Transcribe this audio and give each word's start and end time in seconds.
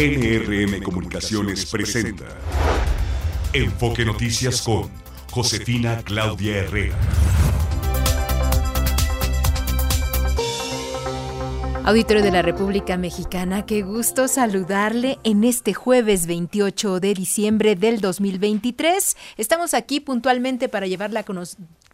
NRM 0.00 0.80
Comunicaciones 0.80 1.66
presenta 1.66 2.26
Enfoque 3.52 4.04
Noticias 4.04 4.62
con 4.62 4.88
Josefina 5.28 6.02
Claudia 6.04 6.58
Herrera. 6.58 6.96
Auditorio 11.84 12.22
de 12.22 12.30
la 12.30 12.42
República 12.42 12.96
Mexicana, 12.96 13.66
qué 13.66 13.82
gusto 13.82 14.28
saludarle 14.28 15.18
en 15.24 15.42
este 15.42 15.74
jueves 15.74 16.28
28 16.28 17.00
de 17.00 17.14
diciembre 17.14 17.74
del 17.74 18.00
2023. 18.00 19.16
Estamos 19.36 19.74
aquí 19.74 19.98
puntualmente 19.98 20.68
para 20.68 20.86
llevarla 20.86 21.24
con 21.24 21.38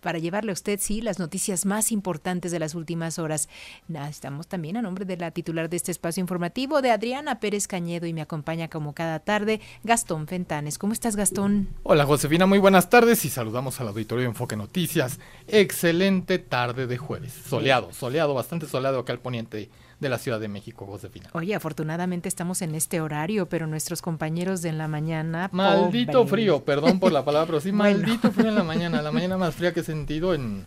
para 0.04 0.18
llevarle 0.18 0.50
a 0.50 0.52
usted, 0.52 0.78
sí, 0.82 1.00
las 1.00 1.18
noticias 1.18 1.64
más 1.64 1.90
importantes 1.90 2.52
de 2.52 2.58
las 2.58 2.74
últimas 2.74 3.18
horas. 3.18 3.48
Estamos 3.88 4.46
también 4.46 4.76
a 4.76 4.82
nombre 4.82 5.06
de 5.06 5.16
la 5.16 5.30
titular 5.30 5.70
de 5.70 5.78
este 5.78 5.90
espacio 5.90 6.20
informativo, 6.20 6.82
de 6.82 6.90
Adriana 6.90 7.40
Pérez 7.40 7.66
Cañedo, 7.66 8.06
y 8.06 8.12
me 8.12 8.20
acompaña 8.20 8.68
como 8.68 8.92
cada 8.92 9.18
tarde 9.20 9.62
Gastón 9.82 10.26
Fentanes. 10.26 10.76
¿Cómo 10.76 10.92
estás, 10.92 11.16
Gastón? 11.16 11.68
Hola, 11.84 12.04
Josefina, 12.04 12.44
muy 12.44 12.58
buenas 12.58 12.90
tardes 12.90 13.24
y 13.24 13.30
saludamos 13.30 13.80
al 13.80 13.88
auditorio 13.88 14.24
de 14.24 14.28
Enfoque 14.28 14.56
Noticias. 14.56 15.20
Excelente 15.48 16.38
tarde 16.38 16.86
de 16.86 16.98
jueves. 16.98 17.32
Soleado, 17.32 17.90
soleado, 17.94 18.34
bastante 18.34 18.66
soleado 18.66 18.98
acá 18.98 19.14
al 19.14 19.20
poniente 19.20 19.70
de 20.04 20.10
la 20.10 20.18
Ciudad 20.18 20.38
de 20.38 20.48
México, 20.48 20.86
Josefina. 20.86 21.30
Oye, 21.32 21.54
afortunadamente 21.54 22.28
estamos 22.28 22.62
en 22.62 22.74
este 22.74 23.00
horario, 23.00 23.48
pero 23.48 23.66
nuestros 23.66 24.02
compañeros 24.02 24.60
de 24.62 24.68
en 24.68 24.78
la 24.78 24.86
mañana... 24.86 25.48
Maldito 25.50 26.26
frío, 26.26 26.62
perdón 26.62 27.00
por 27.00 27.10
la 27.10 27.24
palabra, 27.24 27.46
pero 27.46 27.60
sí, 27.60 27.72
maldito 27.72 28.30
frío 28.30 28.50
en 28.50 28.54
la 28.54 28.64
mañana, 28.64 29.00
la 29.00 29.10
mañana 29.10 29.38
más 29.38 29.54
fría 29.54 29.72
que 29.72 29.80
he 29.80 29.84
sentido 29.84 30.34
en 30.34 30.66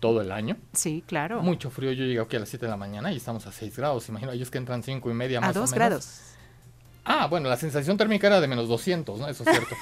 todo 0.00 0.20
el 0.20 0.30
año. 0.30 0.56
Sí, 0.74 1.02
claro. 1.06 1.42
Mucho 1.42 1.70
frío, 1.70 1.92
yo 1.92 2.04
llegué 2.04 2.20
aquí 2.20 2.36
a 2.36 2.40
las 2.40 2.50
7 2.50 2.66
de 2.66 2.70
la 2.70 2.76
mañana 2.76 3.10
y 3.10 3.16
estamos 3.16 3.46
a 3.46 3.52
6 3.52 3.76
grados, 3.76 4.08
imagino, 4.08 4.32
ellos 4.32 4.50
que 4.50 4.58
entran 4.58 4.82
5 4.82 5.10
y 5.10 5.14
media 5.14 5.40
más 5.40 5.56
a 5.56 5.60
2 5.60 5.72
grados. 5.72 6.20
Ah, 7.10 7.26
bueno, 7.26 7.48
la 7.48 7.56
sensación 7.56 7.96
térmica 7.96 8.26
era 8.26 8.38
de 8.38 8.46
menos 8.46 8.68
200, 8.68 9.18
¿no? 9.18 9.28
Eso 9.28 9.42
es 9.42 9.50
cierto. 9.50 9.74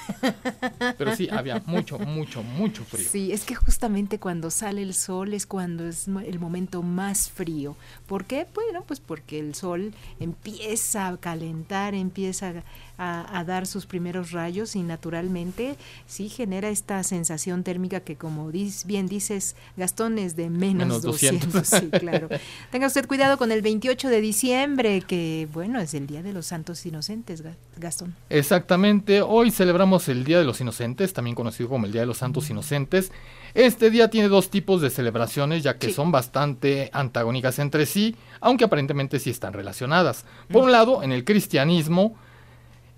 Pero 0.97 1.13
sí, 1.13 1.27
había 1.29 1.61
mucho, 1.65 1.99
mucho, 1.99 2.41
mucho 2.41 2.85
frío. 2.85 3.05
Sí, 3.05 3.33
es 3.33 3.43
que 3.43 3.53
justamente 3.53 4.17
cuando 4.17 4.49
sale 4.49 4.81
el 4.81 4.93
sol 4.93 5.33
es 5.33 5.45
cuando 5.45 5.85
es 5.85 6.07
el 6.07 6.39
momento 6.39 6.83
más 6.83 7.29
frío. 7.29 7.75
¿Por 8.07 8.23
qué? 8.23 8.47
Bueno, 8.53 8.85
pues 8.87 9.01
porque 9.01 9.39
el 9.39 9.55
sol 9.55 9.93
empieza 10.21 11.09
a 11.09 11.17
calentar, 11.17 11.95
empieza 11.95 12.47
a 12.47 12.63
a, 12.97 13.43
dar 13.45 13.67
sus 13.67 13.85
primeros 13.85 14.31
rayos 14.31 14.75
y 14.75 14.81
naturalmente 14.81 15.75
sí 16.07 16.29
genera 16.29 16.69
esta 16.69 17.03
sensación 17.03 17.63
térmica 17.63 17.99
que 17.99 18.15
como 18.15 18.51
bien 18.85 19.07
dices, 19.07 19.55
Gastón 19.75 20.17
es 20.17 20.35
de 20.35 20.49
menos, 20.49 21.01
200. 21.01 21.67
Sí, 21.77 21.89
claro. 21.89 22.29
Tenga 22.71 22.87
usted 22.87 23.07
cuidado 23.07 23.37
con 23.37 23.51
el 23.51 23.61
28 23.61 24.09
de 24.09 24.21
diciembre, 24.21 25.01
que 25.01 25.47
bueno, 25.53 25.79
es 25.79 25.93
el 25.93 26.07
Día 26.07 26.23
de 26.23 26.33
los 26.33 26.47
Santos 26.47 26.85
Inocentes, 26.85 27.43
Gastón. 27.77 28.15
Exactamente, 28.29 29.21
hoy 29.21 29.51
celebramos 29.51 30.07
el 30.09 30.23
Día 30.23 30.39
de 30.39 30.45
los 30.45 30.61
Inocentes, 30.61 31.13
también 31.13 31.35
conocido 31.35 31.69
como 31.69 31.85
el 31.85 31.91
Día 31.91 32.01
de 32.01 32.07
los 32.07 32.17
Santos 32.17 32.49
Inocentes. 32.49 33.11
Este 33.53 33.89
día 33.89 34.09
tiene 34.09 34.27
dos 34.27 34.49
tipos 34.49 34.81
de 34.81 34.89
celebraciones, 34.89 35.63
ya 35.63 35.77
que 35.77 35.91
son 35.91 36.11
bastante 36.11 36.89
antagónicas 36.93 37.59
entre 37.59 37.85
sí, 37.85 38.15
aunque 38.39 38.65
aparentemente 38.65 39.19
sí 39.19 39.29
están 39.29 39.53
relacionadas. 39.53 40.25
Por 40.51 40.63
un 40.63 40.71
lado, 40.71 41.03
en 41.03 41.11
el 41.11 41.23
cristianismo, 41.23 42.15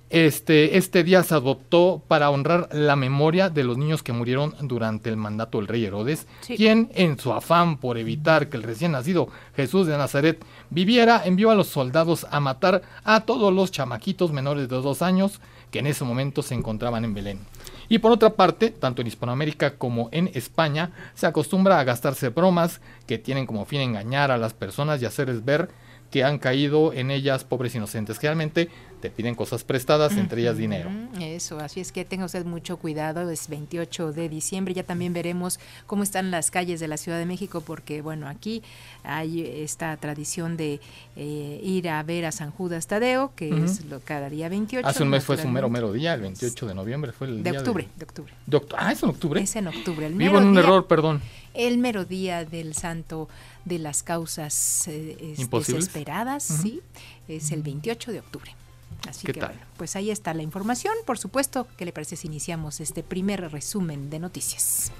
este, 0.09 0.77
este 0.77 1.03
día 1.03 1.23
se 1.23 1.35
adoptó 1.35 2.01
para 2.07 2.29
honrar 2.31 2.69
la 2.71 2.95
memoria 2.95 3.49
de 3.49 3.63
los 3.63 3.77
niños 3.77 4.01
que 4.01 4.13
murieron 4.13 4.55
durante 4.61 5.09
el 5.09 5.17
mandato 5.17 5.59
del 5.59 5.67
rey 5.67 5.85
Herodes, 5.85 6.27
quien 6.45 6.89
en 6.95 7.19
su 7.19 7.31
afán 7.31 7.77
por 7.77 7.97
evitar 7.97 8.49
que 8.49 8.57
el 8.57 8.63
recién 8.63 8.93
nacido 8.93 9.29
Jesús 9.55 9.87
de 9.87 9.97
Nazaret 9.97 10.43
viviera, 10.69 11.21
envió 11.25 11.51
a 11.51 11.55
los 11.55 11.67
soldados 11.67 12.25
a 12.31 12.39
matar 12.39 12.81
a 13.03 13.21
todos 13.21 13.53
los 13.53 13.71
chamaquitos 13.71 14.31
menores 14.31 14.67
de 14.67 14.75
dos 14.75 15.01
años 15.01 15.41
que 15.71 15.79
en 15.79 15.87
ese 15.87 16.03
momento 16.03 16.41
se 16.41 16.55
encontraban 16.55 17.05
en 17.05 17.13
Belén. 17.13 17.39
Y 17.87 17.99
por 17.99 18.11
otra 18.11 18.31
parte, 18.31 18.69
tanto 18.69 19.01
en 19.01 19.07
Hispanoamérica 19.07 19.77
como 19.77 20.09
en 20.11 20.29
España, 20.33 20.91
se 21.15 21.27
acostumbra 21.27 21.79
a 21.79 21.83
gastarse 21.83 22.29
bromas 22.29 22.81
que 23.07 23.17
tienen 23.17 23.45
como 23.45 23.65
fin 23.65 23.81
engañar 23.81 24.31
a 24.31 24.37
las 24.37 24.53
personas 24.53 25.01
y 25.01 25.05
hacerles 25.05 25.43
ver 25.43 25.69
que 26.11 26.23
han 26.23 26.39
caído 26.39 26.93
en 26.93 27.11
ellas 27.11 27.43
pobres 27.43 27.75
inocentes. 27.75 28.21
Realmente 28.21 28.69
te 28.99 29.09
piden 29.09 29.35
cosas 29.35 29.63
prestadas, 29.63 30.17
entre 30.17 30.41
ellas 30.41 30.57
dinero. 30.57 30.89
Eso, 31.19 31.59
así 31.59 31.79
es 31.79 31.91
que 31.91 32.05
tenga 32.05 32.25
usted 32.25 32.45
mucho 32.45 32.77
cuidado, 32.77 33.29
es 33.29 33.47
28 33.47 34.11
de 34.11 34.29
diciembre, 34.29 34.73
ya 34.73 34.83
también 34.83 35.13
veremos 35.13 35.59
cómo 35.87 36.03
están 36.03 36.31
las 36.31 36.51
calles 36.51 36.79
de 36.79 36.87
la 36.87 36.97
Ciudad 36.97 37.17
de 37.17 37.25
México, 37.25 37.61
porque 37.61 38.01
bueno, 38.01 38.27
aquí 38.27 38.61
hay 39.03 39.41
esta 39.41 39.95
tradición 39.97 40.57
de 40.57 40.79
eh, 41.15 41.61
ir 41.63 41.89
a 41.89 42.03
ver 42.03 42.25
a 42.25 42.31
San 42.31 42.51
Judas 42.51 42.87
Tadeo, 42.87 43.31
que 43.35 43.49
es 43.63 43.85
lo, 43.85 43.99
cada 44.01 44.29
día 44.29 44.49
28. 44.49 44.87
Hace 44.87 45.03
un 45.03 45.09
mes 45.09 45.23
fue 45.23 45.37
su 45.37 45.47
mero 45.47 45.69
mero 45.69 45.91
día, 45.93 46.13
el 46.13 46.21
28 46.21 46.67
de 46.67 46.75
noviembre 46.75 47.11
fue 47.11 47.27
el 47.27 47.43
de 47.43 47.51
día 47.51 47.59
octubre, 47.59 47.87
de, 47.95 48.03
octubre. 48.03 48.33
ah, 48.77 48.91
es 48.91 49.03
en 49.03 49.09
octubre. 49.09 49.41
Es 49.41 49.55
en 49.55 49.67
octubre. 49.67 50.05
El 50.05 50.15
Vivo 50.15 50.37
en 50.37 50.45
un 50.45 50.57
error, 50.57 50.87
perdón. 50.87 51.21
El 51.53 51.77
mero 51.77 52.05
día 52.05 52.45
del 52.45 52.75
santo 52.75 53.27
de 53.65 53.79
las 53.79 54.03
causas 54.03 54.87
eh, 54.87 55.35
desesperadas, 55.49 56.43
sí, 56.43 56.81
es 57.27 57.51
el 57.51 57.63
28 57.63 58.11
de 58.11 58.19
octubre. 58.19 58.58
Así 59.07 59.27
que 59.27 59.39
Bueno, 59.39 59.55
pues 59.77 59.95
ahí 59.95 60.11
está 60.11 60.33
la 60.33 60.43
información. 60.43 60.93
Por 61.05 61.17
supuesto, 61.17 61.67
¿qué 61.77 61.85
le 61.85 61.93
parece 61.93 62.15
si 62.15 62.27
iniciamos 62.27 62.79
este 62.79 63.03
primer 63.03 63.51
resumen 63.51 64.09
de 64.09 64.19
noticias? 64.19 64.91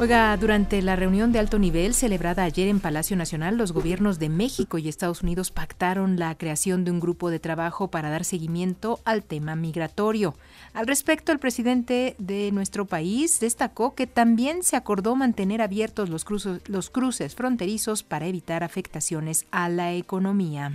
Oiga, 0.00 0.36
durante 0.36 0.80
la 0.80 0.94
reunión 0.94 1.32
de 1.32 1.40
alto 1.40 1.58
nivel 1.58 1.92
celebrada 1.92 2.44
ayer 2.44 2.68
en 2.68 2.78
Palacio 2.78 3.16
Nacional, 3.16 3.56
los 3.56 3.72
gobiernos 3.72 4.20
de 4.20 4.28
México 4.28 4.78
y 4.78 4.88
Estados 4.88 5.24
Unidos 5.24 5.50
pactaron 5.50 6.20
la 6.20 6.36
creación 6.36 6.84
de 6.84 6.92
un 6.92 7.00
grupo 7.00 7.30
de 7.30 7.40
trabajo 7.40 7.88
para 7.88 8.08
dar 8.08 8.24
seguimiento 8.24 9.00
al 9.04 9.24
tema 9.24 9.56
migratorio. 9.56 10.36
Al 10.72 10.86
respecto, 10.86 11.32
el 11.32 11.40
presidente 11.40 12.14
de 12.18 12.52
nuestro 12.52 12.84
país 12.84 13.40
destacó 13.40 13.96
que 13.96 14.06
también 14.06 14.62
se 14.62 14.76
acordó 14.76 15.16
mantener 15.16 15.60
abiertos 15.60 16.10
los, 16.10 16.24
los 16.68 16.90
cruces 16.90 17.34
fronterizos 17.34 18.04
para 18.04 18.26
evitar 18.26 18.62
afectaciones 18.62 19.46
a 19.50 19.68
la 19.68 19.92
economía. 19.94 20.70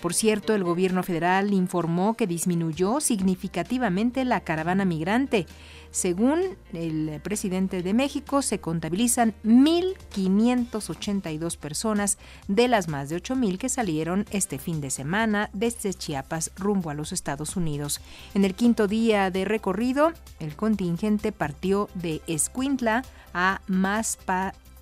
Por 0.00 0.14
cierto, 0.14 0.54
el 0.54 0.62
gobierno 0.62 1.02
federal 1.02 1.52
informó 1.52 2.14
que 2.14 2.26
disminuyó 2.26 3.00
significativamente 3.00 4.24
la 4.24 4.40
caravana 4.40 4.84
migrante. 4.84 5.46
Según 5.90 6.40
el 6.74 7.18
presidente 7.22 7.82
de 7.82 7.94
México, 7.94 8.42
se 8.42 8.60
contabilizan 8.60 9.32
1.582 9.44 11.56
personas 11.56 12.18
de 12.48 12.68
las 12.68 12.88
más 12.88 13.08
de 13.08 13.16
8.000 13.16 13.56
que 13.56 13.70
salieron 13.70 14.26
este 14.30 14.58
fin 14.58 14.82
de 14.82 14.90
semana 14.90 15.48
desde 15.54 15.94
Chiapas 15.94 16.50
rumbo 16.56 16.90
a 16.90 16.94
los 16.94 17.12
Estados 17.12 17.56
Unidos. 17.56 18.02
En 18.34 18.44
el 18.44 18.54
quinto 18.54 18.88
día 18.88 19.30
de 19.30 19.46
recorrido, 19.46 20.12
el 20.38 20.54
contingente 20.54 21.32
partió 21.32 21.88
de 21.94 22.20
Escuintla 22.26 23.02
a, 23.32 23.62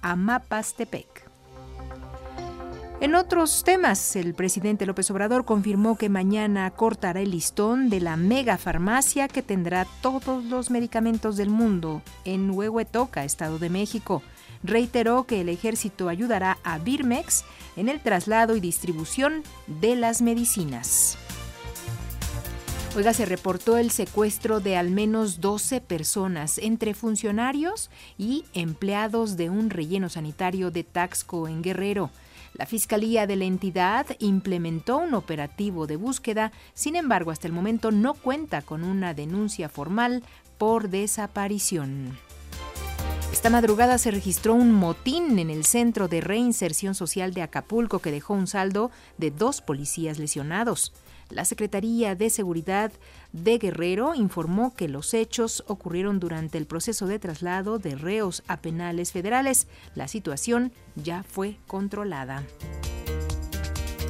a 0.03 0.17
Mapastepec. 0.17 1.14
En 3.01 3.17
otros 3.17 3.65
temas, 3.65 4.17
el 4.17 4.35
presidente 4.35 4.87
López 4.87 5.11
Obrador 5.11 5.45
confirmó 5.45 5.99
que 5.99 6.09
mañana 6.09 6.71
cortará 6.71 7.21
el 7.21 7.33
listón 7.33 7.91
de 7.91 8.01
la 8.01 8.17
mega 8.17 8.57
farmacia 8.57 9.27
que 9.29 9.43
tendrá 9.43 9.87
todos 10.01 10.45
los 10.45 10.71
medicamentos 10.71 11.37
del 11.37 11.51
mundo 11.51 12.03
en 12.25 12.51
Huehuetoca, 12.51 13.25
Estado 13.25 13.59
de 13.59 13.69
México. 13.69 14.23
Reiteró 14.63 15.25
que 15.25 15.41
el 15.41 15.49
ejército 15.49 16.09
ayudará 16.09 16.57
a 16.63 16.79
Birmex 16.79 17.45
en 17.77 17.89
el 17.89 18.01
traslado 18.01 18.57
y 18.57 18.61
distribución 18.61 19.43
de 19.67 19.97
las 19.97 20.23
medicinas. 20.23 21.19
Oiga, 22.97 23.13
se 23.13 23.27
reportó 23.27 23.77
el 23.77 23.91
secuestro 23.91 24.61
de 24.61 24.77
al 24.77 24.91
menos 24.91 25.41
12 25.41 25.81
personas, 25.81 26.59
entre 26.59 26.95
funcionarios 26.95 27.91
y 28.17 28.45
empleados 28.55 29.37
de 29.37 29.51
un 29.51 29.69
relleno 29.69 30.09
sanitario 30.09 30.71
de 30.71 30.85
Taxco 30.85 31.49
en 31.49 31.61
Guerrero. 31.61 32.11
La 32.55 32.67
Fiscalía 32.67 33.27
de 33.27 33.35
la 33.35 33.47
entidad 33.47 34.07
implementó 34.21 34.99
un 34.99 35.15
operativo 35.15 35.89
de 35.89 35.97
búsqueda, 35.97 36.53
sin 36.73 36.95
embargo, 36.95 37.33
hasta 37.33 37.49
el 37.49 37.53
momento 37.53 37.91
no 37.91 38.15
cuenta 38.15 38.63
con 38.63 38.85
una 38.85 39.13
denuncia 39.13 39.69
formal 39.69 40.23
por 40.57 40.89
desaparición. 40.89 42.17
Esta 43.33 43.51
madrugada 43.51 43.99
se 43.99 44.13
registró 44.13 44.55
un 44.55 44.73
motín 44.73 45.41
en 45.41 45.51
el 45.51 45.65
Centro 45.65 46.07
de 46.07 46.21
Reinserción 46.21 46.95
Social 46.95 47.35
de 47.35 47.43
Acapulco 47.43 47.99
que 47.99 48.13
dejó 48.13 48.35
un 48.35 48.47
saldo 48.47 48.93
de 49.19 49.33
dos 49.33 49.61
policías 49.61 50.21
lesionados. 50.21 50.93
La 51.31 51.45
Secretaría 51.45 52.15
de 52.15 52.31
Seguridad 52.31 52.93
de 53.35 53.59
Guerrero 53.59 54.15
informó 54.15 54.75
que 54.75 54.89
los 54.89 55.13
hechos 55.13 55.65
ocurrieron 55.67 56.21
durante 56.21 56.57
el 56.57 56.67
proceso 56.67 57.07
de 57.09 57.19
traslado 57.19 57.81
de 57.81 57.97
reos 57.97 58.45
a 58.47 58.59
penales 58.59 59.11
federales. 59.11 59.67
La 59.97 60.07
situación 60.07 60.73
ya 60.95 61.25
fue 61.25 61.57
controlada. 61.67 62.45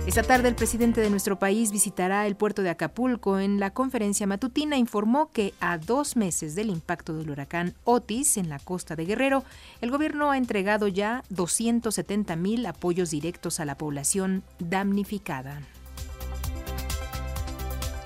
Esta 0.06 0.22
tarde 0.22 0.50
el 0.50 0.54
presidente 0.54 1.00
de 1.00 1.08
nuestro 1.08 1.38
país 1.38 1.72
visitará 1.72 2.26
el 2.26 2.36
puerto 2.36 2.60
de 2.60 2.68
Acapulco. 2.68 3.38
En 3.38 3.58
la 3.58 3.70
conferencia 3.70 4.26
matutina 4.26 4.76
informó 4.76 5.32
que 5.32 5.54
a 5.58 5.78
dos 5.78 6.16
meses 6.16 6.54
del 6.54 6.68
impacto 6.68 7.16
del 7.16 7.30
huracán 7.30 7.72
Otis 7.84 8.36
en 8.36 8.50
la 8.50 8.58
costa 8.58 8.94
de 8.94 9.06
Guerrero, 9.06 9.42
el 9.80 9.90
gobierno 9.90 10.30
ha 10.30 10.36
entregado 10.36 10.86
ya 10.86 11.24
270 11.30 12.36
mil 12.36 12.66
apoyos 12.66 13.10
directos 13.10 13.58
a 13.58 13.64
la 13.64 13.78
población 13.78 14.42
damnificada. 14.58 15.62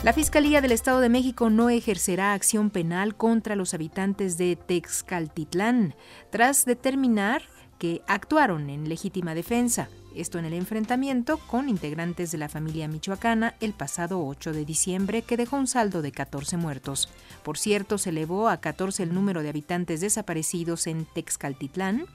La 0.05 0.13
Fiscalía 0.13 0.61
del 0.61 0.71
Estado 0.71 1.01
de 1.01 1.09
México 1.09 1.51
no 1.51 1.71
ejercerá 1.71 2.33
acción 2.33 2.71
penal 2.71 3.17
contra 3.17 3.57
los 3.57 3.75
habitantes 3.75 4.39
de 4.39 4.55
Texcaltitlán 4.55 5.97
tras 6.31 6.65
determinar 6.65 7.43
que 7.79 8.03
actuaron 8.07 8.71
en 8.71 8.89
legítima 8.89 9.35
defensa 9.35 9.89
esto 10.19 10.39
en 10.39 10.47
el 10.47 10.55
enfrentamiento 10.55 11.39
con 11.39 11.69
integrantes 11.69 12.33
de 12.33 12.39
la 12.39 12.49
familia 12.49 12.89
michoacana 12.89 13.55
el 13.61 13.73
pasado 13.73 14.27
8 14.27 14.53
de 14.53 14.65
diciembre 14.65 15.23
que 15.23 15.37
dejó 15.37 15.57
un 15.57 15.69
saldo 15.69 16.03
de 16.03 16.11
14 16.11 16.57
muertos. 16.57 17.09
Por 17.45 17.57
cierto, 17.57 17.99
se 17.99 18.11
elevó 18.11 18.49
a 18.49 18.57
14 18.57 19.05
el 19.05 19.15
número 19.15 19.43
de 19.43 19.51
habitantes 19.51 20.01
desaparecidos 20.01 20.89
en 20.89 21.05
Texcaltitlán. 21.05 22.07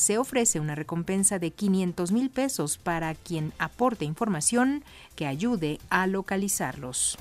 Se 0.00 0.16
ofrece 0.16 0.60
una 0.60 0.74
recompensa 0.74 1.38
de 1.38 1.50
500 1.50 2.10
mil 2.10 2.30
pesos 2.30 2.78
para 2.78 3.14
quien 3.14 3.52
aporte 3.58 4.06
información 4.06 4.82
que 5.14 5.26
ayude 5.26 5.78
a 5.90 6.06
localizarlos. 6.06 7.18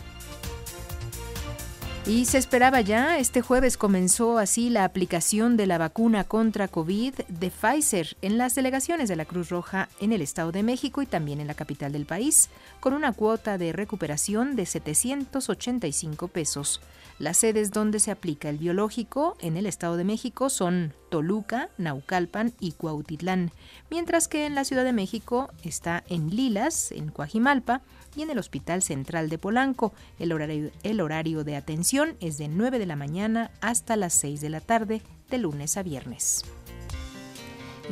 Y 2.05 2.23
se 2.23 2.37
esperaba 2.37 2.79
ya, 2.79 3.19
este 3.19 3.41
jueves 3.41 3.75
comenzó 3.75 4.37
así 4.37 4.69
la 4.69 4.85
aplicación 4.85 5.57
de 5.57 5.67
la 5.67 5.77
vacuna 5.77 6.23
contra 6.23 6.69
COVID 6.69 7.15
de 7.27 7.51
Pfizer 7.51 8.15
en 8.21 8.37
las 8.37 8.55
delegaciones 8.55 9.09
de 9.09 9.17
la 9.17 9.25
Cruz 9.25 9.49
Roja 9.49 9.89
en 9.99 10.13
el 10.13 10.21
Estado 10.21 10.53
de 10.53 10.63
México 10.63 11.01
y 11.01 11.05
también 11.05 11.41
en 11.41 11.47
la 11.47 11.55
capital 11.55 11.91
del 11.91 12.05
país, 12.05 12.49
con 12.79 12.93
una 12.93 13.11
cuota 13.11 13.57
de 13.57 13.73
recuperación 13.73 14.55
de 14.55 14.65
785 14.65 16.29
pesos. 16.29 16.79
Las 17.19 17.35
sedes 17.35 17.71
donde 17.71 17.99
se 17.99 18.11
aplica 18.11 18.49
el 18.49 18.57
biológico 18.57 19.35
en 19.41 19.57
el 19.57 19.65
Estado 19.65 19.97
de 19.97 20.05
México 20.05 20.49
son 20.49 20.93
Toluca, 21.09 21.69
Naucalpan 21.77 22.53
y 22.61 22.71
Cuautitlán, 22.71 23.51
mientras 23.91 24.29
que 24.29 24.45
en 24.45 24.55
la 24.55 24.63
Ciudad 24.63 24.85
de 24.85 24.93
México 24.93 25.51
está 25.61 26.01
en 26.07 26.29
Lilas, 26.33 26.93
en 26.93 27.09
Coajimalpa, 27.09 27.81
y 28.15 28.21
en 28.21 28.29
el 28.29 28.39
Hospital 28.39 28.81
Central 28.81 29.29
de 29.29 29.37
Polanco. 29.37 29.93
El 30.17 30.31
horario, 30.31 30.71
el 30.83 31.01
horario 31.01 31.43
de 31.43 31.57
atención 31.57 32.15
es 32.21 32.37
de 32.37 32.47
9 32.47 32.79
de 32.79 32.85
la 32.85 32.95
mañana 32.95 33.51
hasta 33.61 33.97
las 33.97 34.13
6 34.13 34.39
de 34.39 34.49
la 34.49 34.61
tarde, 34.61 35.01
de 35.29 35.37
lunes 35.37 35.75
a 35.77 35.83
viernes. 35.83 36.43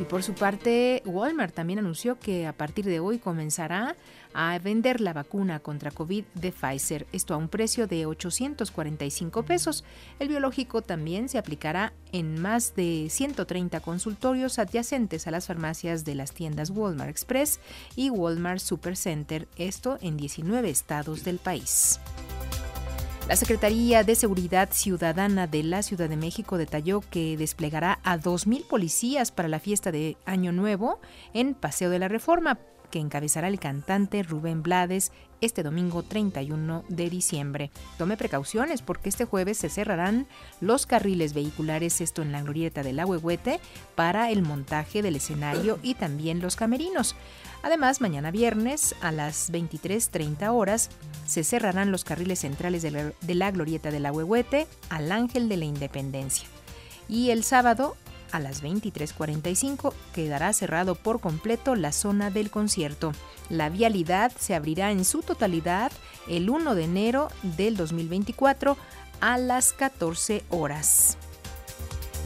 Y 0.00 0.04
por 0.04 0.22
su 0.22 0.34
parte, 0.34 1.02
Walmart 1.04 1.54
también 1.54 1.80
anunció 1.80 2.18
que 2.20 2.46
a 2.46 2.52
partir 2.52 2.84
de 2.84 3.00
hoy 3.00 3.18
comenzará 3.18 3.96
a 4.34 4.58
vender 4.58 5.00
la 5.00 5.12
vacuna 5.12 5.60
contra 5.60 5.90
COVID 5.90 6.24
de 6.34 6.52
Pfizer, 6.52 7.06
esto 7.12 7.34
a 7.34 7.36
un 7.36 7.48
precio 7.48 7.86
de 7.86 8.06
845 8.06 9.42
pesos. 9.42 9.84
El 10.18 10.28
biológico 10.28 10.82
también 10.82 11.28
se 11.28 11.38
aplicará 11.38 11.92
en 12.12 12.40
más 12.40 12.74
de 12.74 13.08
130 13.10 13.80
consultorios 13.80 14.58
adyacentes 14.58 15.26
a 15.26 15.30
las 15.30 15.46
farmacias 15.46 16.04
de 16.04 16.14
las 16.14 16.32
tiendas 16.32 16.70
Walmart 16.70 17.10
Express 17.10 17.60
y 17.96 18.10
Walmart 18.10 18.60
Supercenter, 18.60 19.48
esto 19.56 19.98
en 20.00 20.16
19 20.16 20.70
estados 20.70 21.24
del 21.24 21.38
país. 21.38 22.00
La 23.28 23.36
Secretaría 23.36 24.04
de 24.04 24.14
Seguridad 24.14 24.70
Ciudadana 24.72 25.46
de 25.46 25.62
la 25.62 25.82
Ciudad 25.82 26.08
de 26.08 26.16
México 26.16 26.56
detalló 26.56 27.02
que 27.10 27.36
desplegará 27.36 27.98
a 28.02 28.16
2.000 28.16 28.66
policías 28.66 29.32
para 29.32 29.48
la 29.48 29.60
fiesta 29.60 29.92
de 29.92 30.16
Año 30.24 30.50
Nuevo 30.50 30.98
en 31.34 31.52
Paseo 31.52 31.90
de 31.90 31.98
la 31.98 32.08
Reforma, 32.08 32.58
que 32.90 32.98
encabezará 32.98 33.48
el 33.48 33.58
cantante 33.58 34.22
Rubén 34.22 34.62
Blades 34.62 35.12
este 35.40 35.62
domingo 35.62 36.02
31 36.02 36.84
de 36.88 37.10
diciembre. 37.10 37.70
Tome 37.96 38.16
precauciones 38.16 38.82
porque 38.82 39.08
este 39.08 39.24
jueves 39.24 39.58
se 39.58 39.68
cerrarán 39.68 40.26
los 40.60 40.86
carriles 40.86 41.34
vehiculares, 41.34 42.00
esto 42.00 42.22
en 42.22 42.32
la 42.32 42.42
glorieta 42.42 42.82
del 42.82 42.98
Ahuehuete, 42.98 43.60
para 43.94 44.30
el 44.30 44.42
montaje 44.42 45.02
del 45.02 45.16
escenario 45.16 45.78
y 45.82 45.94
también 45.94 46.40
los 46.40 46.56
camerinos. 46.56 47.14
Además, 47.62 48.00
mañana 48.00 48.30
viernes 48.30 48.94
a 49.00 49.12
las 49.12 49.52
23.30 49.52 50.52
horas 50.52 50.90
se 51.26 51.44
cerrarán 51.44 51.90
los 51.90 52.04
carriles 52.04 52.40
centrales 52.40 52.82
de 52.82 52.90
la, 52.90 53.12
de 53.20 53.34
la 53.34 53.50
glorieta 53.50 53.90
del 53.90 54.06
Ahuehuete 54.06 54.66
al 54.90 55.10
Ángel 55.12 55.48
de 55.48 55.56
la 55.56 55.64
Independencia. 55.64 56.48
Y 57.08 57.30
el 57.30 57.42
sábado 57.42 57.96
a 58.32 58.40
las 58.40 58.62
23.45 58.62 59.92
quedará 60.14 60.52
cerrado 60.52 60.94
por 60.94 61.20
completo 61.20 61.74
la 61.74 61.92
zona 61.92 62.30
del 62.30 62.50
concierto. 62.50 63.12
La 63.48 63.68
vialidad 63.68 64.32
se 64.38 64.54
abrirá 64.54 64.90
en 64.90 65.04
su 65.04 65.22
totalidad 65.22 65.92
el 66.28 66.50
1 66.50 66.74
de 66.74 66.84
enero 66.84 67.28
del 67.42 67.76
2024 67.76 68.76
a 69.20 69.38
las 69.38 69.72
14 69.72 70.44
horas. 70.50 71.16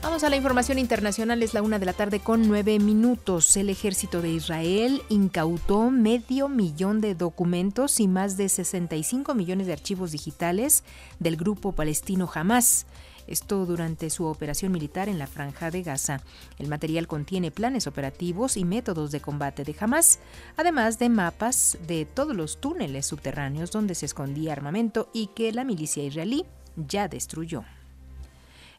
Vamos 0.00 0.22
a 0.22 0.30
la 0.30 0.36
información 0.36 0.78
internacional, 0.78 1.42
es 1.42 1.54
la 1.54 1.62
una 1.62 1.80
de 1.80 1.86
la 1.86 1.92
tarde 1.92 2.20
con 2.20 2.46
nueve 2.46 2.78
minutos. 2.78 3.56
El 3.56 3.68
ejército 3.68 4.22
de 4.22 4.30
Israel 4.30 5.02
incautó 5.08 5.90
medio 5.90 6.48
millón 6.48 7.00
de 7.00 7.16
documentos 7.16 7.98
y 7.98 8.06
más 8.06 8.36
de 8.36 8.48
65 8.48 9.34
millones 9.34 9.66
de 9.66 9.72
archivos 9.72 10.12
digitales 10.12 10.84
del 11.18 11.36
grupo 11.36 11.72
palestino 11.72 12.30
Hamas. 12.32 12.86
Esto 13.26 13.66
durante 13.66 14.08
su 14.08 14.24
operación 14.26 14.70
militar 14.70 15.08
en 15.08 15.18
la 15.18 15.26
franja 15.26 15.72
de 15.72 15.82
Gaza. 15.82 16.20
El 16.58 16.68
material 16.68 17.08
contiene 17.08 17.50
planes 17.50 17.88
operativos 17.88 18.56
y 18.56 18.64
métodos 18.64 19.10
de 19.10 19.20
combate 19.20 19.64
de 19.64 19.74
Hamas, 19.80 20.20
además 20.56 21.00
de 21.00 21.08
mapas 21.08 21.76
de 21.88 22.04
todos 22.04 22.36
los 22.36 22.60
túneles 22.60 23.06
subterráneos 23.06 23.72
donde 23.72 23.96
se 23.96 24.06
escondía 24.06 24.52
armamento 24.52 25.10
y 25.12 25.26
que 25.34 25.52
la 25.52 25.64
milicia 25.64 26.04
israelí 26.04 26.46
ya 26.76 27.08
destruyó. 27.08 27.64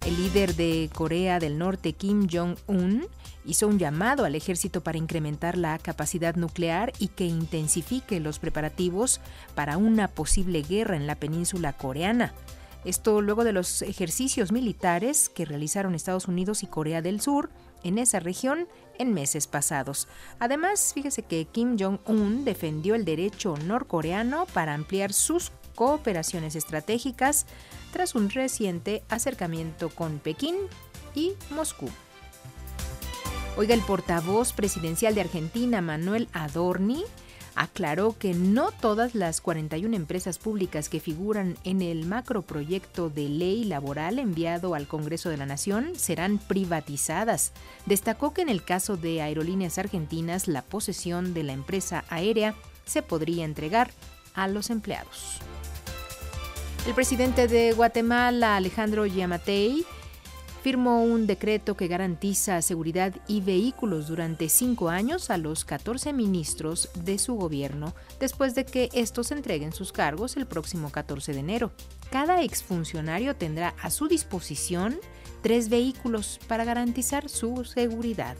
El 0.05 0.15
líder 0.15 0.55
de 0.55 0.89
Corea 0.93 1.39
del 1.39 1.57
Norte, 1.57 1.91
Kim 1.91 2.27
Jong-un, 2.31 3.05
hizo 3.45 3.67
un 3.67 3.77
llamado 3.79 4.23
al 4.23 4.33
ejército 4.33 4.81
para 4.81 4.97
incrementar 4.97 5.57
la 5.57 5.77
capacidad 5.77 6.35
nuclear 6.35 6.93
y 6.99 7.09
que 7.09 7.25
intensifique 7.25 8.21
los 8.21 8.39
preparativos 8.39 9.19
para 9.55 9.77
una 9.77 10.07
posible 10.07 10.61
guerra 10.61 10.95
en 10.95 11.05
la 11.05 11.15
península 11.15 11.73
coreana. 11.73 12.33
Esto 12.85 13.19
luego 13.21 13.43
de 13.43 13.51
los 13.51 13.81
ejercicios 13.81 14.53
militares 14.53 15.27
que 15.27 15.43
realizaron 15.43 15.95
Estados 15.95 16.29
Unidos 16.29 16.63
y 16.63 16.67
Corea 16.67 17.01
del 17.01 17.19
Sur 17.19 17.49
en 17.83 17.97
esa 17.97 18.21
región 18.21 18.69
en 18.97 19.13
meses 19.13 19.47
pasados. 19.47 20.07
Además, 20.39 20.93
fíjese 20.93 21.23
que 21.23 21.45
Kim 21.45 21.77
Jong-un 21.77 22.45
defendió 22.45 22.95
el 22.95 23.03
derecho 23.03 23.55
norcoreano 23.65 24.45
para 24.53 24.73
ampliar 24.73 25.11
sus 25.11 25.51
cooperaciones 25.79 26.57
estratégicas 26.57 27.45
tras 27.93 28.13
un 28.13 28.29
reciente 28.29 29.01
acercamiento 29.07 29.87
con 29.87 30.19
Pekín 30.19 30.57
y 31.15 31.31
Moscú. 31.51 31.87
Oiga, 33.55 33.75
el 33.75 33.81
portavoz 33.81 34.51
presidencial 34.51 35.15
de 35.15 35.21
Argentina, 35.21 35.79
Manuel 35.79 36.27
Adorni, 36.33 37.05
aclaró 37.55 38.17
que 38.17 38.33
no 38.33 38.71
todas 38.71 39.15
las 39.15 39.39
41 39.39 39.95
empresas 39.95 40.37
públicas 40.37 40.89
que 40.89 40.99
figuran 40.99 41.57
en 41.63 41.81
el 41.81 42.05
macroproyecto 42.05 43.09
de 43.09 43.29
ley 43.29 43.63
laboral 43.63 44.19
enviado 44.19 44.75
al 44.75 44.85
Congreso 44.85 45.29
de 45.29 45.37
la 45.37 45.45
Nación 45.45 45.93
serán 45.95 46.39
privatizadas. 46.39 47.53
Destacó 47.85 48.33
que 48.33 48.41
en 48.41 48.49
el 48.49 48.65
caso 48.65 48.97
de 48.97 49.21
Aerolíneas 49.21 49.77
Argentinas 49.77 50.49
la 50.49 50.61
posesión 50.61 51.33
de 51.33 51.43
la 51.43 51.53
empresa 51.53 52.03
aérea 52.09 52.53
se 52.85 53.01
podría 53.01 53.45
entregar 53.45 53.91
a 54.33 54.49
los 54.49 54.69
empleados. 54.69 55.39
El 56.87 56.95
presidente 56.95 57.47
de 57.47 57.73
Guatemala, 57.73 58.55
Alejandro 58.55 59.05
Yamatei, 59.05 59.85
firmó 60.63 61.03
un 61.03 61.27
decreto 61.27 61.75
que 61.75 61.87
garantiza 61.87 62.61
seguridad 62.61 63.13
y 63.27 63.41
vehículos 63.41 64.07
durante 64.07 64.49
cinco 64.49 64.89
años 64.89 65.29
a 65.29 65.37
los 65.37 65.65
14 65.65 66.13
ministros 66.13 66.89
de 66.95 67.19
su 67.19 67.35
gobierno, 67.35 67.93
después 68.19 68.55
de 68.55 68.65
que 68.65 68.89
estos 68.93 69.31
entreguen 69.31 69.71
sus 69.71 69.91
cargos 69.91 70.35
el 70.35 70.47
próximo 70.47 70.91
14 70.91 71.33
de 71.33 71.39
enero. 71.39 71.71
Cada 72.11 72.41
exfuncionario 72.43 73.35
tendrá 73.35 73.75
a 73.81 73.89
su 73.91 74.07
disposición 74.07 74.99
tres 75.41 75.69
vehículos 75.69 76.39
para 76.47 76.65
garantizar 76.65 77.29
su 77.29 77.65
seguridad. 77.65 78.35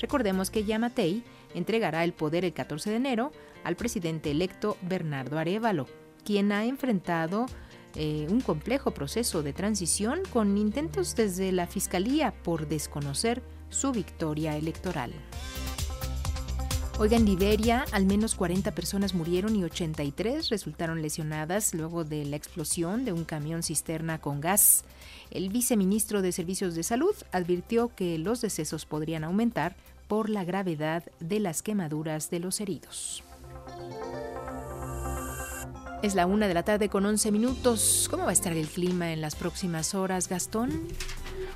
Recordemos 0.00 0.50
que 0.50 0.64
Yamatei 0.64 1.24
entregará 1.54 2.04
el 2.04 2.12
poder 2.12 2.44
el 2.44 2.52
14 2.52 2.90
de 2.90 2.96
enero 2.96 3.32
al 3.64 3.76
presidente 3.76 4.30
electo 4.30 4.76
Bernardo 4.82 5.38
Arevalo, 5.38 5.86
quien 6.24 6.52
ha 6.52 6.64
enfrentado 6.64 7.46
eh, 7.94 8.26
un 8.30 8.40
complejo 8.40 8.92
proceso 8.92 9.42
de 9.42 9.52
transición 9.52 10.20
con 10.32 10.56
intentos 10.58 11.14
desde 11.14 11.52
la 11.52 11.66
Fiscalía 11.66 12.32
por 12.42 12.66
desconocer 12.66 13.42
su 13.70 13.92
victoria 13.92 14.56
electoral. 14.56 15.12
Oiga, 16.96 17.16
en 17.16 17.24
Liberia, 17.24 17.84
al 17.90 18.06
menos 18.06 18.36
40 18.36 18.72
personas 18.72 19.14
murieron 19.14 19.56
y 19.56 19.64
83 19.64 20.48
resultaron 20.48 21.02
lesionadas 21.02 21.74
luego 21.74 22.04
de 22.04 22.24
la 22.24 22.36
explosión 22.36 23.04
de 23.04 23.12
un 23.12 23.24
camión 23.24 23.64
cisterna 23.64 24.20
con 24.20 24.40
gas. 24.40 24.84
El 25.32 25.48
viceministro 25.48 26.22
de 26.22 26.30
Servicios 26.30 26.76
de 26.76 26.84
Salud 26.84 27.14
advirtió 27.32 27.92
que 27.96 28.16
los 28.18 28.40
decesos 28.40 28.86
podrían 28.86 29.24
aumentar 29.24 29.74
por 30.06 30.30
la 30.30 30.44
gravedad 30.44 31.02
de 31.18 31.40
las 31.40 31.62
quemaduras 31.62 32.30
de 32.30 32.38
los 32.38 32.60
heridos. 32.60 33.24
Es 36.04 36.14
la 36.14 36.26
una 36.26 36.48
de 36.48 36.52
la 36.52 36.64
tarde 36.64 36.90
con 36.90 37.06
11 37.06 37.32
minutos. 37.32 38.08
¿Cómo 38.10 38.24
va 38.24 38.28
a 38.28 38.34
estar 38.34 38.52
el 38.52 38.66
clima 38.66 39.14
en 39.14 39.22
las 39.22 39.34
próximas 39.34 39.94
horas, 39.94 40.28
Gastón? 40.28 40.70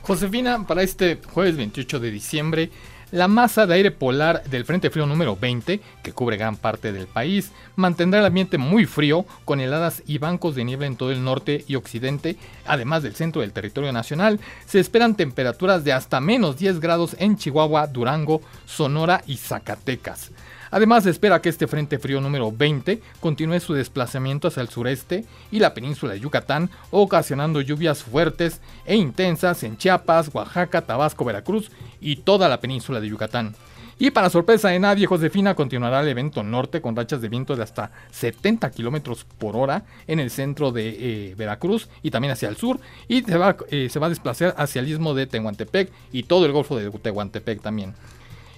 Josefina, 0.00 0.67
para 0.67 0.83
este 0.83 1.21
jueves 1.35 1.59
28 1.59 2.00
de 2.00 2.11
diciembre, 2.11 2.71
la 3.11 3.28
masa 3.28 3.67
de 3.67 3.75
aire 3.75 3.90
polar 3.90 4.43
del 4.45 4.64
Frente 4.64 4.88
Frío 4.88 5.05
número 5.05 5.37
20, 5.37 5.83
que 6.02 6.12
cubre 6.12 6.38
gran 6.38 6.57
parte 6.57 6.93
del 6.93 7.07
país, 7.07 7.52
mantendrá 7.76 8.21
el 8.21 8.26
ambiente 8.26 8.57
muy 8.57 8.87
frío, 8.87 9.26
con 9.45 9.61
heladas 9.61 10.02
y 10.07 10.17
bancos 10.17 10.55
de 10.55 10.64
nieve 10.64 10.87
en 10.87 10.97
todo 10.97 11.12
el 11.12 11.23
norte 11.23 11.67
y 11.69 11.75
occidente, 11.75 12.38
además 12.64 13.02
del 13.02 13.17
centro 13.17 13.43
del 13.43 13.52
territorio 13.52 13.93
nacional. 13.93 14.40
Se 14.64 14.81
esperan 14.81 15.14
temperaturas 15.14 15.85
de 15.85 15.93
hasta 15.93 16.23
menos 16.23 16.57
10 16.57 16.81
grados 16.81 17.17
en 17.19 17.37
Chihuahua, 17.37 17.87
Durango, 17.87 18.40
Sonora 18.64 19.23
y 19.26 19.37
Zacatecas. 19.37 20.31
Además, 20.70 21.04
se 21.04 21.10
espera 21.10 21.40
que 21.40 21.48
este 21.48 21.66
frente 21.66 21.98
frío 21.98 22.20
número 22.20 22.52
20 22.52 23.00
continúe 23.20 23.60
su 23.60 23.75
desplazamiento 23.75 24.48
hacia 24.48 24.62
el 24.62 24.68
sureste 24.68 25.25
y 25.50 25.58
la 25.58 25.75
península 25.75 26.12
de 26.12 26.20
Yucatán, 26.20 26.70
ocasionando 26.90 27.60
lluvias 27.60 28.02
fuertes 28.02 28.60
e 28.84 28.96
intensas 28.96 29.62
en 29.62 29.76
Chiapas, 29.76 30.30
Oaxaca, 30.32 30.82
Tabasco, 30.82 31.25
Veracruz 31.25 31.70
y 32.00 32.16
toda 32.16 32.48
la 32.48 32.60
península 32.60 33.00
de 33.00 33.08
Yucatán. 33.08 33.54
Y 34.00 34.12
para 34.12 34.30
sorpresa 34.30 34.68
de 34.68 34.78
nadie, 34.78 35.06
Josefina 35.06 35.56
continuará 35.56 36.00
el 36.00 36.08
evento 36.08 36.44
norte 36.44 36.80
con 36.80 36.94
rachas 36.94 37.20
de 37.20 37.28
viento 37.28 37.56
de 37.56 37.64
hasta 37.64 37.90
70 38.12 38.70
kilómetros 38.70 39.26
por 39.38 39.56
hora 39.56 39.84
en 40.06 40.20
el 40.20 40.30
centro 40.30 40.70
de 40.70 41.30
eh, 41.30 41.34
Veracruz 41.37 41.88
y 42.02 42.12
también 42.12 42.30
hacia 42.30 42.48
el 42.48 42.56
sur. 42.56 42.78
Y 43.08 43.22
se 43.22 43.37
va, 43.37 43.56
eh, 43.70 43.88
se 43.90 43.98
va 43.98 44.06
a 44.06 44.10
desplazar 44.10 44.54
hacia 44.56 44.80
el 44.80 44.88
istmo 44.88 45.14
de 45.14 45.26
Tehuantepec 45.26 45.90
y 46.12 46.22
todo 46.22 46.46
el 46.46 46.52
golfo 46.52 46.76
de 46.76 46.90
Tehuantepec 46.90 47.60
también. 47.60 47.94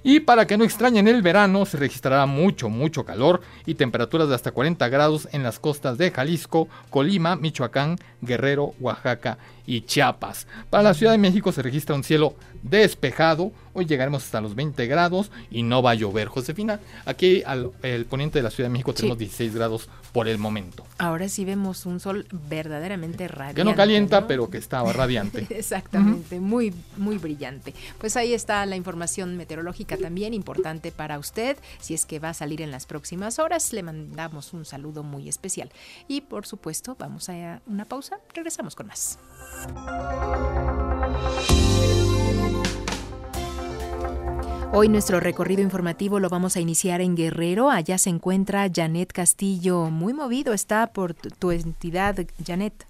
Y 0.02 0.20
para 0.20 0.46
que 0.46 0.56
no 0.56 0.64
extrañen 0.64 1.08
el 1.08 1.20
verano, 1.20 1.66
se 1.66 1.76
registrará 1.76 2.24
mucho, 2.26 2.68
mucho 2.68 3.04
calor 3.04 3.42
y 3.66 3.74
temperaturas 3.74 4.28
de 4.28 4.34
hasta 4.34 4.52
40 4.52 4.88
grados 4.88 5.28
en 5.32 5.42
las 5.42 5.58
costas 5.58 5.98
de 5.98 6.10
Jalisco, 6.10 6.68
Colima, 6.88 7.36
Michoacán, 7.36 7.96
Guerrero, 8.22 8.74
Oaxaca 8.80 9.38
y 9.70 9.82
Chiapas. 9.82 10.48
Para 10.68 10.82
la 10.82 10.94
Ciudad 10.94 11.12
de 11.12 11.18
México 11.18 11.52
se 11.52 11.62
registra 11.62 11.94
un 11.94 12.02
cielo 12.02 12.34
despejado. 12.62 13.52
Hoy 13.72 13.86
llegaremos 13.86 14.24
hasta 14.24 14.40
los 14.40 14.56
20 14.56 14.84
grados 14.88 15.30
y 15.48 15.62
no 15.62 15.80
va 15.80 15.92
a 15.92 15.94
llover. 15.94 16.26
Josefina, 16.26 16.80
aquí 17.06 17.44
al 17.46 17.70
el 17.82 18.04
poniente 18.04 18.40
de 18.40 18.42
la 18.42 18.50
Ciudad 18.50 18.68
de 18.68 18.72
México 18.72 18.92
tenemos 18.92 19.16
16 19.16 19.54
grados 19.54 19.88
por 20.12 20.26
el 20.26 20.38
momento. 20.38 20.84
Ahora 20.98 21.28
sí 21.28 21.44
vemos 21.44 21.86
un 21.86 22.00
sol 22.00 22.26
verdaderamente 22.48 23.28
radiante. 23.28 23.60
Que 23.60 23.64
no 23.64 23.76
calienta, 23.76 24.26
pero 24.26 24.50
que 24.50 24.58
estaba 24.58 24.92
radiante. 24.92 25.46
Exactamente, 25.56 26.40
muy, 26.40 26.74
muy 26.96 27.18
brillante. 27.18 27.72
Pues 27.98 28.16
ahí 28.16 28.34
está 28.34 28.66
la 28.66 28.74
información 28.74 29.36
meteorológica 29.36 29.96
también 29.96 30.34
importante 30.34 30.90
para 30.90 31.20
usted. 31.20 31.56
Si 31.78 31.94
es 31.94 32.06
que 32.06 32.18
va 32.18 32.30
a 32.30 32.34
salir 32.34 32.60
en 32.60 32.72
las 32.72 32.86
próximas 32.86 33.38
horas, 33.38 33.72
le 33.72 33.84
mandamos 33.84 34.52
un 34.52 34.64
saludo 34.64 35.04
muy 35.04 35.28
especial. 35.28 35.70
Y 36.08 36.22
por 36.22 36.44
supuesto, 36.44 36.96
vamos 36.98 37.28
a 37.28 37.60
una 37.66 37.84
pausa. 37.84 38.18
Regresamos 38.34 38.74
con 38.74 38.88
más. 38.88 39.16
Hoy 44.72 44.88
nuestro 44.88 45.18
recorrido 45.18 45.62
informativo 45.62 46.20
lo 46.20 46.28
vamos 46.28 46.56
a 46.56 46.60
iniciar 46.60 47.00
en 47.00 47.16
Guerrero. 47.16 47.70
Allá 47.70 47.98
se 47.98 48.08
encuentra 48.08 48.68
Janet 48.72 49.12
Castillo. 49.12 49.90
Muy 49.90 50.14
movido 50.14 50.52
está 50.52 50.92
por 50.92 51.12
tu, 51.14 51.50
entidad, 51.50 52.16
Janet. 52.46 52.86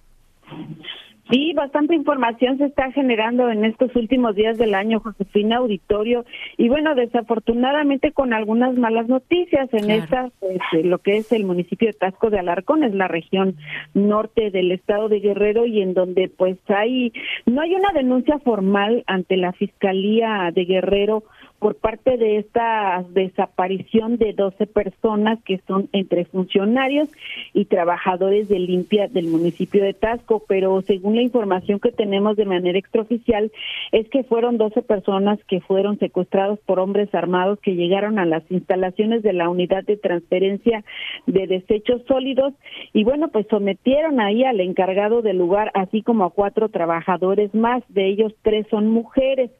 Sí, 1.30 1.52
bastante 1.54 1.94
información 1.94 2.58
se 2.58 2.64
está 2.64 2.90
generando 2.90 3.50
en 3.50 3.64
estos 3.64 3.94
últimos 3.94 4.34
días 4.34 4.58
del 4.58 4.75
año, 4.75 5.00
Josefina 5.00 5.58
Auditorio, 5.58 6.25
y 6.56 6.68
bueno, 6.68 6.94
desafortunadamente 6.94 8.12
con 8.12 8.32
algunas 8.32 8.75
malas 8.76 9.08
noticias 9.08 9.68
en 9.72 9.90
esta, 9.90 10.30
pues, 10.40 10.58
eh, 10.72 10.82
lo 10.82 10.99
que 10.99 11.18
es 11.18 11.30
el 11.32 11.44
municipio 11.44 11.87
de 11.87 11.94
Tasco 11.94 12.30
de 12.30 12.40
Alarcón, 12.40 12.82
es 12.82 12.94
la 12.94 13.06
región 13.06 13.56
norte 13.94 14.50
del 14.50 14.72
estado 14.72 15.08
de 15.08 15.20
Guerrero 15.20 15.66
y 15.66 15.82
en 15.82 15.94
donde 15.94 16.28
pues 16.28 16.58
hay, 16.68 17.12
no 17.46 17.60
hay 17.60 17.75
una 17.75 17.92
denuncia 17.92 18.38
formal 18.40 19.04
ante 19.06 19.37
la 19.37 19.52
Fiscalía 19.52 20.50
de 20.52 20.64
Guerrero 20.64 21.22
por 21.61 21.76
parte 21.76 22.17
de 22.17 22.38
esta 22.38 23.05
desaparición 23.11 24.17
de 24.17 24.33
12 24.33 24.67
personas 24.67 25.38
que 25.45 25.61
son 25.69 25.90
entre 25.93 26.25
funcionarios 26.25 27.09
y 27.52 27.67
trabajadores 27.67 28.49
de 28.49 28.59
limpia 28.59 29.09
del 29.09 29.26
municipio 29.26 29.85
de 29.85 29.93
Tasco, 29.93 30.43
pero 30.49 30.81
según 30.81 31.17
la 31.17 31.23
información 31.23 31.79
que 31.79 31.93
tenemos 31.93 32.37
de 32.37 32.47
manera 32.47 32.79
extraoficial 32.79 33.52
es 33.93 34.09
que 34.09 34.25
fueron 34.25 34.57
12 34.57 34.81
personas 34.83 35.38
que 35.45 35.61
fueron 35.61 35.99
secuestrados 35.99 36.59
por 36.61 36.81
hombres 36.81 37.14
armados 37.14 37.61
que 37.61 37.75
llegaron 37.75 38.19
a 38.19 38.25
las 38.25 38.43
instalaciones 38.50 39.23
de 39.23 39.35
la 39.35 39.50
unidad 39.50 39.85
de 39.85 39.99
transferencia 39.99 40.83
de 41.26 41.47
desechos 41.47 42.00
sólidos 42.09 42.55
y 42.95 43.05
bueno, 43.05 43.29
pues 43.29 43.47
sometieron 43.49 44.19
ahí 44.21 44.45
al 44.45 44.61
encargado 44.61 45.21
del 45.21 45.37
lugar 45.37 45.71
así 45.75 46.02
como 46.02 46.25
a 46.25 46.31
cuatro 46.31 46.71
trabajadores 46.71 47.55
más, 47.55 47.83
de 47.90 48.09
ellos 48.09 48.33
tres 48.40 48.67
son 48.71 48.88
mujeres. 48.88 49.50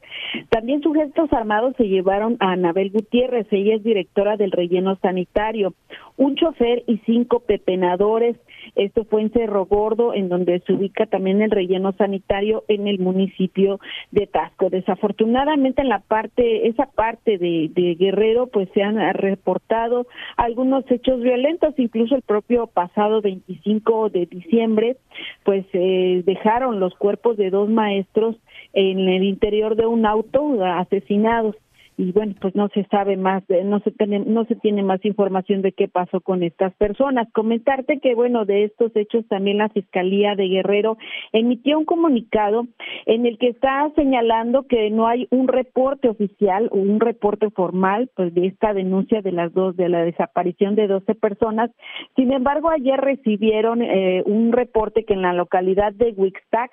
También 0.49 0.81
sujetos 0.81 1.31
armados 1.31 1.75
se 1.77 1.90
llevaron 1.91 2.37
a 2.39 2.53
Anabel 2.53 2.89
Gutiérrez, 2.89 3.47
ella 3.51 3.75
es 3.75 3.83
directora 3.83 4.37
del 4.37 4.51
relleno 4.51 4.95
sanitario, 5.01 5.73
un 6.17 6.35
chofer 6.35 6.83
y 6.87 6.97
cinco 7.05 7.41
pepenadores. 7.41 8.37
Esto 8.75 9.05
fue 9.05 9.21
en 9.21 9.31
Cerro 9.31 9.65
Gordo, 9.65 10.13
en 10.13 10.29
donde 10.29 10.59
se 10.61 10.73
ubica 10.73 11.05
también 11.05 11.41
el 11.41 11.51
relleno 11.51 11.91
sanitario 11.93 12.63
en 12.67 12.87
el 12.87 12.99
municipio 12.99 13.79
de 14.11 14.27
Tasco. 14.27 14.69
Desafortunadamente 14.69 15.81
en 15.81 15.89
la 15.89 15.99
parte, 15.99 16.67
esa 16.67 16.85
parte 16.85 17.37
de, 17.37 17.95
Guerrero, 17.99 18.47
pues 18.47 18.69
se 18.73 18.81
han 18.81 18.97
reportado 19.13 20.07
algunos 20.37 20.89
hechos 20.89 21.21
violentos, 21.21 21.73
incluso 21.77 22.15
el 22.15 22.21
propio 22.21 22.67
pasado 22.67 23.21
25 23.21 24.09
de 24.09 24.25
diciembre, 24.25 24.97
pues 25.43 25.65
eh, 25.73 26.23
dejaron 26.25 26.79
los 26.79 26.95
cuerpos 26.95 27.37
de 27.37 27.49
dos 27.49 27.69
maestros 27.69 28.37
en 28.73 28.99
el 29.09 29.23
interior 29.23 29.75
de 29.75 29.85
un 29.85 30.05
auto 30.05 30.63
asesinados 30.63 31.55
y 32.01 32.11
bueno, 32.13 32.33
pues 32.41 32.55
no 32.55 32.67
se 32.69 32.83
sabe 32.85 33.15
más, 33.15 33.43
no 33.63 33.79
se 33.81 33.91
tiene, 33.91 34.21
no 34.21 34.43
se 34.45 34.55
tiene 34.55 34.81
más 34.81 35.05
información 35.05 35.61
de 35.61 35.71
qué 35.71 35.87
pasó 35.87 36.19
con 36.19 36.41
estas 36.41 36.73
personas. 36.73 37.31
Comentarte 37.31 37.99
que 37.99 38.15
bueno, 38.15 38.43
de 38.43 38.63
estos 38.63 38.91
hechos 38.95 39.27
también 39.27 39.59
la 39.59 39.69
Fiscalía 39.69 40.33
de 40.33 40.47
Guerrero 40.47 40.97
emitió 41.31 41.77
un 41.77 41.85
comunicado 41.85 42.65
en 43.05 43.27
el 43.27 43.37
que 43.37 43.49
está 43.49 43.87
señalando 43.95 44.63
que 44.63 44.89
no 44.89 45.07
hay 45.07 45.27
un 45.29 45.47
reporte 45.47 46.09
oficial 46.09 46.69
o 46.71 46.77
un 46.77 46.99
reporte 46.99 47.51
formal 47.51 48.09
pues 48.15 48.33
de 48.33 48.47
esta 48.47 48.73
denuncia 48.73 49.21
de 49.21 49.33
las 49.33 49.53
dos 49.53 49.77
de 49.77 49.87
la 49.87 50.03
desaparición 50.03 50.73
de 50.73 50.87
12 50.87 51.13
personas. 51.13 51.69
Sin 52.15 52.33
embargo, 52.33 52.71
ayer 52.71 52.99
recibieron 52.99 53.83
eh, 53.83 54.23
un 54.25 54.53
reporte 54.53 55.03
que 55.03 55.13
en 55.13 55.21
la 55.21 55.33
localidad 55.33 55.93
de 55.93 56.15
Wixtac 56.17 56.71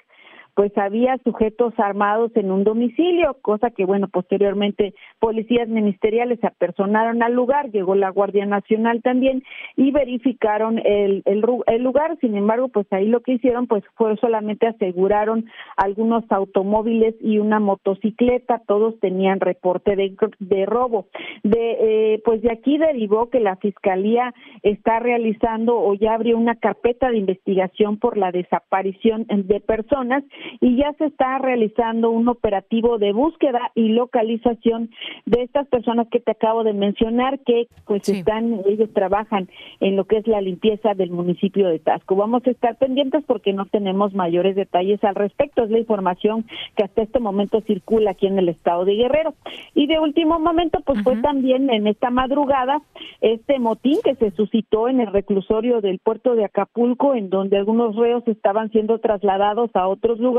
pues 0.58 0.76
había 0.76 1.16
sujetos 1.18 1.72
armados 1.76 2.32
en 2.34 2.50
un 2.50 2.64
domicilio, 2.64 3.36
cosa 3.42 3.70
que 3.70 3.84
bueno, 3.84 4.08
posteriormente 4.08 4.92
policías 5.20 5.68
ministeriales 5.68 6.40
se 6.40 6.48
apersonaron 6.48 7.22
al 7.22 7.32
lugar, 7.32 7.70
llegó 7.70 7.94
la 7.94 8.10
Guardia 8.10 8.44
Nacional 8.44 9.00
también 9.00 9.44
y 9.76 9.92
verificaron 9.92 10.80
el, 10.84 11.22
el, 11.26 11.80
lugar, 11.80 12.18
sin 12.20 12.36
embargo, 12.36 12.66
pues 12.70 12.92
ahí 12.92 13.06
lo 13.06 13.20
que 13.20 13.34
hicieron 13.34 13.68
pues 13.68 13.84
fue 13.94 14.16
solamente 14.16 14.66
aseguraron 14.66 15.44
algunos 15.76 16.24
automóviles 16.28 17.14
y 17.20 17.38
una 17.38 17.60
motocicleta, 17.60 18.60
todos 18.66 18.98
tenían 18.98 19.38
reporte 19.38 19.94
de, 19.94 20.16
de 20.40 20.66
robo. 20.66 21.06
De 21.44 21.76
eh, 22.14 22.22
pues 22.24 22.42
de 22.42 22.50
aquí 22.50 22.78
derivó 22.78 23.30
que 23.30 23.38
la 23.38 23.54
Fiscalía 23.58 24.34
está 24.64 24.98
realizando 24.98 25.78
o 25.78 25.94
ya 25.94 26.14
abrió 26.14 26.36
una 26.36 26.56
carpeta 26.56 27.12
de 27.12 27.18
investigación 27.18 27.96
por 28.00 28.16
la 28.16 28.32
desaparición 28.32 29.24
de 29.28 29.60
personas 29.60 30.24
y 30.60 30.76
ya 30.76 30.92
se 30.94 31.06
está 31.06 31.38
realizando 31.38 32.10
un 32.10 32.28
operativo 32.28 32.98
de 32.98 33.12
búsqueda 33.12 33.70
y 33.74 33.88
localización 33.88 34.90
de 35.26 35.42
estas 35.42 35.66
personas 35.68 36.08
que 36.08 36.20
te 36.20 36.32
acabo 36.32 36.64
de 36.64 36.72
mencionar 36.72 37.40
que 37.40 37.68
pues 37.86 38.08
están 38.08 38.60
ellos 38.66 38.90
trabajan 38.92 39.48
en 39.80 39.96
lo 39.96 40.04
que 40.04 40.18
es 40.18 40.26
la 40.26 40.40
limpieza 40.40 40.94
del 40.94 41.10
municipio 41.10 41.68
de 41.68 41.78
Tasco. 41.78 42.16
Vamos 42.16 42.42
a 42.46 42.50
estar 42.50 42.76
pendientes 42.76 43.24
porque 43.26 43.52
no 43.52 43.66
tenemos 43.66 44.14
mayores 44.14 44.56
detalles 44.56 45.02
al 45.04 45.14
respecto, 45.14 45.64
es 45.64 45.70
la 45.70 45.78
información 45.78 46.44
que 46.76 46.84
hasta 46.84 47.02
este 47.02 47.20
momento 47.20 47.60
circula 47.62 48.12
aquí 48.12 48.26
en 48.26 48.38
el 48.38 48.48
estado 48.48 48.84
de 48.84 48.94
Guerrero. 48.94 49.34
Y 49.74 49.86
de 49.86 49.98
último 49.98 50.38
momento 50.38 50.80
pues 50.84 51.02
fue 51.02 51.16
también 51.16 51.70
en 51.70 51.86
esta 51.86 52.10
madrugada 52.10 52.82
este 53.20 53.58
motín 53.58 53.98
que 54.02 54.14
se 54.14 54.30
suscitó 54.32 54.88
en 54.88 55.00
el 55.00 55.12
reclusorio 55.12 55.80
del 55.80 55.98
puerto 55.98 56.34
de 56.34 56.44
Acapulco 56.44 57.14
en 57.14 57.30
donde 57.30 57.56
algunos 57.56 57.96
reos 57.96 58.22
estaban 58.26 58.70
siendo 58.70 58.98
trasladados 58.98 59.70
a 59.74 59.88
otros 59.88 60.18
lugares 60.18 60.37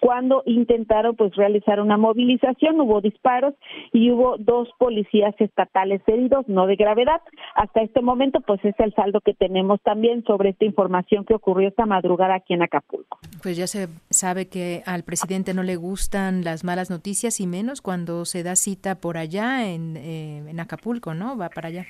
cuando 0.00 0.42
intentaron 0.46 1.16
pues 1.16 1.34
realizar 1.36 1.80
una 1.80 1.96
movilización, 1.96 2.80
hubo 2.80 3.00
disparos 3.00 3.54
y 3.92 4.10
hubo 4.10 4.36
dos 4.38 4.68
policías 4.78 5.34
estatales 5.38 6.02
heridos, 6.06 6.48
no 6.48 6.66
de 6.66 6.76
gravedad. 6.76 7.20
Hasta 7.54 7.82
este 7.82 8.02
momento 8.02 8.40
pues 8.40 8.64
es 8.64 8.74
el 8.78 8.92
saldo 8.94 9.20
que 9.20 9.34
tenemos 9.34 9.80
también 9.82 10.24
sobre 10.24 10.50
esta 10.50 10.64
información 10.64 11.24
que 11.24 11.34
ocurrió 11.34 11.68
esta 11.68 11.86
madrugada 11.86 12.34
aquí 12.36 12.54
en 12.54 12.62
Acapulco. 12.62 13.18
Pues 13.42 13.56
ya 13.56 13.66
se 13.66 13.88
sabe 14.10 14.48
que 14.48 14.82
al 14.86 15.04
presidente 15.04 15.54
no 15.54 15.62
le 15.62 15.76
gustan 15.76 16.44
las 16.44 16.64
malas 16.64 16.90
noticias 16.90 17.40
y 17.40 17.46
menos 17.46 17.80
cuando 17.80 18.24
se 18.24 18.42
da 18.42 18.56
cita 18.56 18.96
por 18.96 19.16
allá 19.16 19.68
en, 19.68 19.96
eh, 19.96 20.38
en 20.48 20.60
Acapulco, 20.60 21.14
¿no? 21.14 21.36
Va 21.36 21.48
para 21.48 21.68
allá. 21.68 21.86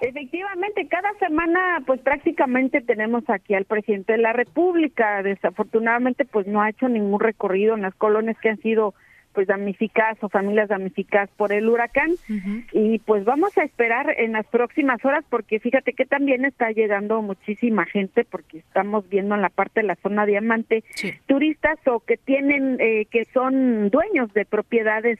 Efectivamente, 0.00 0.86
cada 0.88 1.12
semana 1.14 1.82
pues 1.86 2.00
prácticamente 2.00 2.82
tenemos 2.82 3.24
aquí 3.28 3.54
al 3.54 3.64
presidente 3.64 4.12
de 4.12 4.18
la 4.18 4.32
República. 4.32 5.22
Desafortunadamente 5.22 6.24
pues 6.24 6.46
no 6.46 6.60
ha 6.60 6.70
hecho 6.70 6.88
ningún 6.88 7.20
recorrido 7.20 7.74
en 7.74 7.82
las 7.82 7.94
colonias 7.94 8.36
que 8.40 8.50
han 8.50 8.58
sido 8.58 8.94
pues 9.36 9.48
damnificadas 9.48 10.16
o 10.22 10.30
familias 10.30 10.70
damnificadas 10.70 11.28
por 11.36 11.52
el 11.52 11.68
huracán. 11.68 12.10
Y 12.72 12.98
pues 13.00 13.24
vamos 13.24 13.56
a 13.58 13.64
esperar 13.64 14.14
en 14.18 14.32
las 14.32 14.46
próximas 14.46 15.04
horas 15.04 15.24
porque 15.28 15.60
fíjate 15.60 15.92
que 15.92 16.06
también 16.06 16.46
está 16.46 16.70
llegando 16.70 17.20
muchísima 17.20 17.84
gente 17.84 18.24
porque 18.24 18.58
estamos 18.58 19.06
viendo 19.10 19.34
en 19.34 19.42
la 19.42 19.50
parte 19.50 19.80
de 19.80 19.88
la 19.88 19.96
zona 19.96 20.24
diamante 20.24 20.84
turistas 21.26 21.78
o 21.86 22.00
que 22.00 22.16
tienen 22.16 22.78
eh, 22.80 23.06
que 23.10 23.26
son 23.26 23.90
dueños 23.90 24.32
de 24.32 24.46
propiedades 24.46 25.18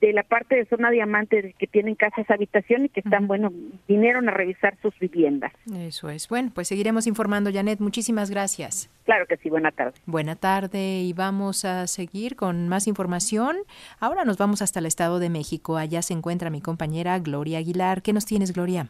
de 0.00 0.12
la 0.12 0.22
parte 0.22 0.56
de 0.56 0.64
zona 0.66 0.90
diamante 0.90 1.54
que 1.58 1.66
tienen 1.66 1.94
casas 1.94 2.30
habitación 2.30 2.86
y 2.86 2.88
que 2.88 3.00
están, 3.00 3.26
bueno, 3.26 3.52
vinieron 3.88 4.28
a 4.28 4.32
revisar 4.32 4.76
sus 4.82 4.98
viviendas. 4.98 5.52
Eso 5.76 6.08
es. 6.10 6.28
Bueno, 6.28 6.50
pues 6.54 6.68
seguiremos 6.68 7.06
informando, 7.06 7.50
Janet. 7.52 7.80
Muchísimas 7.80 8.30
gracias. 8.30 8.90
Claro 9.04 9.26
que 9.26 9.36
sí, 9.36 9.50
buena 9.50 9.70
tarde. 9.70 9.92
Buena 10.06 10.36
tarde 10.36 11.00
y 11.02 11.12
vamos 11.12 11.64
a 11.64 11.86
seguir 11.86 12.36
con 12.36 12.68
más 12.68 12.86
información. 12.86 13.56
Ahora 14.00 14.24
nos 14.24 14.38
vamos 14.38 14.62
hasta 14.62 14.80
el 14.80 14.86
Estado 14.86 15.18
de 15.18 15.30
México. 15.30 15.76
Allá 15.76 16.02
se 16.02 16.14
encuentra 16.14 16.50
mi 16.50 16.60
compañera 16.60 17.18
Gloria 17.18 17.58
Aguilar. 17.58 18.02
¿Qué 18.02 18.12
nos 18.12 18.24
tienes, 18.24 18.52
Gloria? 18.52 18.88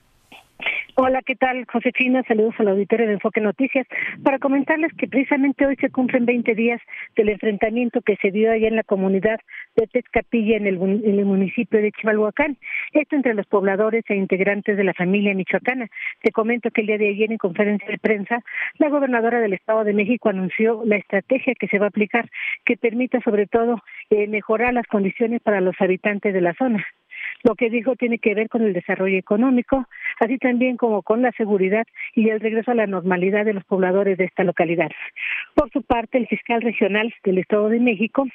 Hola, 0.97 1.23
¿qué 1.27 1.35
tal? 1.35 1.67
Josefina, 1.67 2.23
saludos 2.29 2.55
al 2.59 2.69
auditorio 2.69 3.09
de 3.09 3.15
Enfoque 3.15 3.41
Noticias. 3.41 3.85
Para 4.23 4.39
comentarles 4.39 4.93
que 4.95 5.09
precisamente 5.09 5.67
hoy 5.67 5.75
se 5.75 5.91
cumplen 5.91 6.25
20 6.25 6.55
días 6.55 6.81
del 7.17 7.31
enfrentamiento 7.31 8.01
que 8.01 8.15
se 8.23 8.31
dio 8.31 8.53
allá 8.53 8.69
en 8.69 8.77
la 8.77 8.85
comunidad 8.85 9.41
de 9.75 9.89
Tezcapilla, 9.89 10.57
en 10.57 10.69
el, 10.69 10.77
en 10.77 11.19
el 11.19 11.25
municipio 11.25 11.83
de 11.83 11.91
Chimalhuacán. 11.91 12.59
Esto 12.93 13.17
entre 13.17 13.35
los 13.35 13.45
pobladores 13.47 14.05
e 14.07 14.15
integrantes 14.15 14.77
de 14.77 14.85
la 14.85 14.95
familia 14.95 15.35
michoacana. 15.35 15.89
Te 16.23 16.31
comento 16.31 16.71
que 16.71 16.83
el 16.83 16.87
día 16.87 16.99
de 16.99 17.09
ayer, 17.09 17.33
en 17.33 17.39
conferencia 17.39 17.89
de 17.89 17.99
prensa, 17.99 18.45
la 18.79 18.89
gobernadora 18.89 19.41
del 19.41 19.55
Estado 19.55 19.83
de 19.83 19.95
México 19.95 20.29
anunció 20.29 20.85
la 20.85 20.97
estrategia 20.97 21.55
que 21.59 21.67
se 21.67 21.81
va 21.81 21.87
a 21.87 21.89
aplicar, 21.89 22.31
que 22.65 22.77
permita 22.77 23.21
sobre 23.23 23.49
todo 23.49 23.83
eh, 24.11 24.29
mejorar 24.29 24.73
las 24.73 24.87
condiciones 24.87 25.43
para 25.43 25.61
los 25.61 25.75
habitantes 25.81 26.33
de 26.33 26.41
la 26.41 26.55
zona. 26.55 26.87
Lo 27.45 27.55
que 27.55 27.71
dijo 27.71 27.95
tiene 27.95 28.19
que 28.19 28.35
ver 28.35 28.49
con 28.49 28.63
el 28.63 28.73
desarrollo 28.73 29.19
económico, 29.19 29.87
así 30.19 30.39
también 30.39 30.77
como 30.79 31.03
con 31.03 31.21
la 31.23 31.31
seguridad 31.33 31.87
y 32.15 32.31
el 32.31 32.41
regreso 32.41 32.71
a 32.71 32.75
la 32.75 32.87
normalidad 32.87 33.45
de 33.45 33.53
los 33.53 33.65
pobladores 33.65 34.17
de 34.17 34.25
esta 34.25 34.45
localidad. 34.45 34.91
Por 35.55 35.71
su 35.71 35.83
parte, 35.83 36.19
el 36.19 36.27
fiscal 36.27 36.63
regional 36.63 37.13
del 37.23 37.39
Estado 37.39 37.69
de 37.69 37.81
México, 37.81 38.27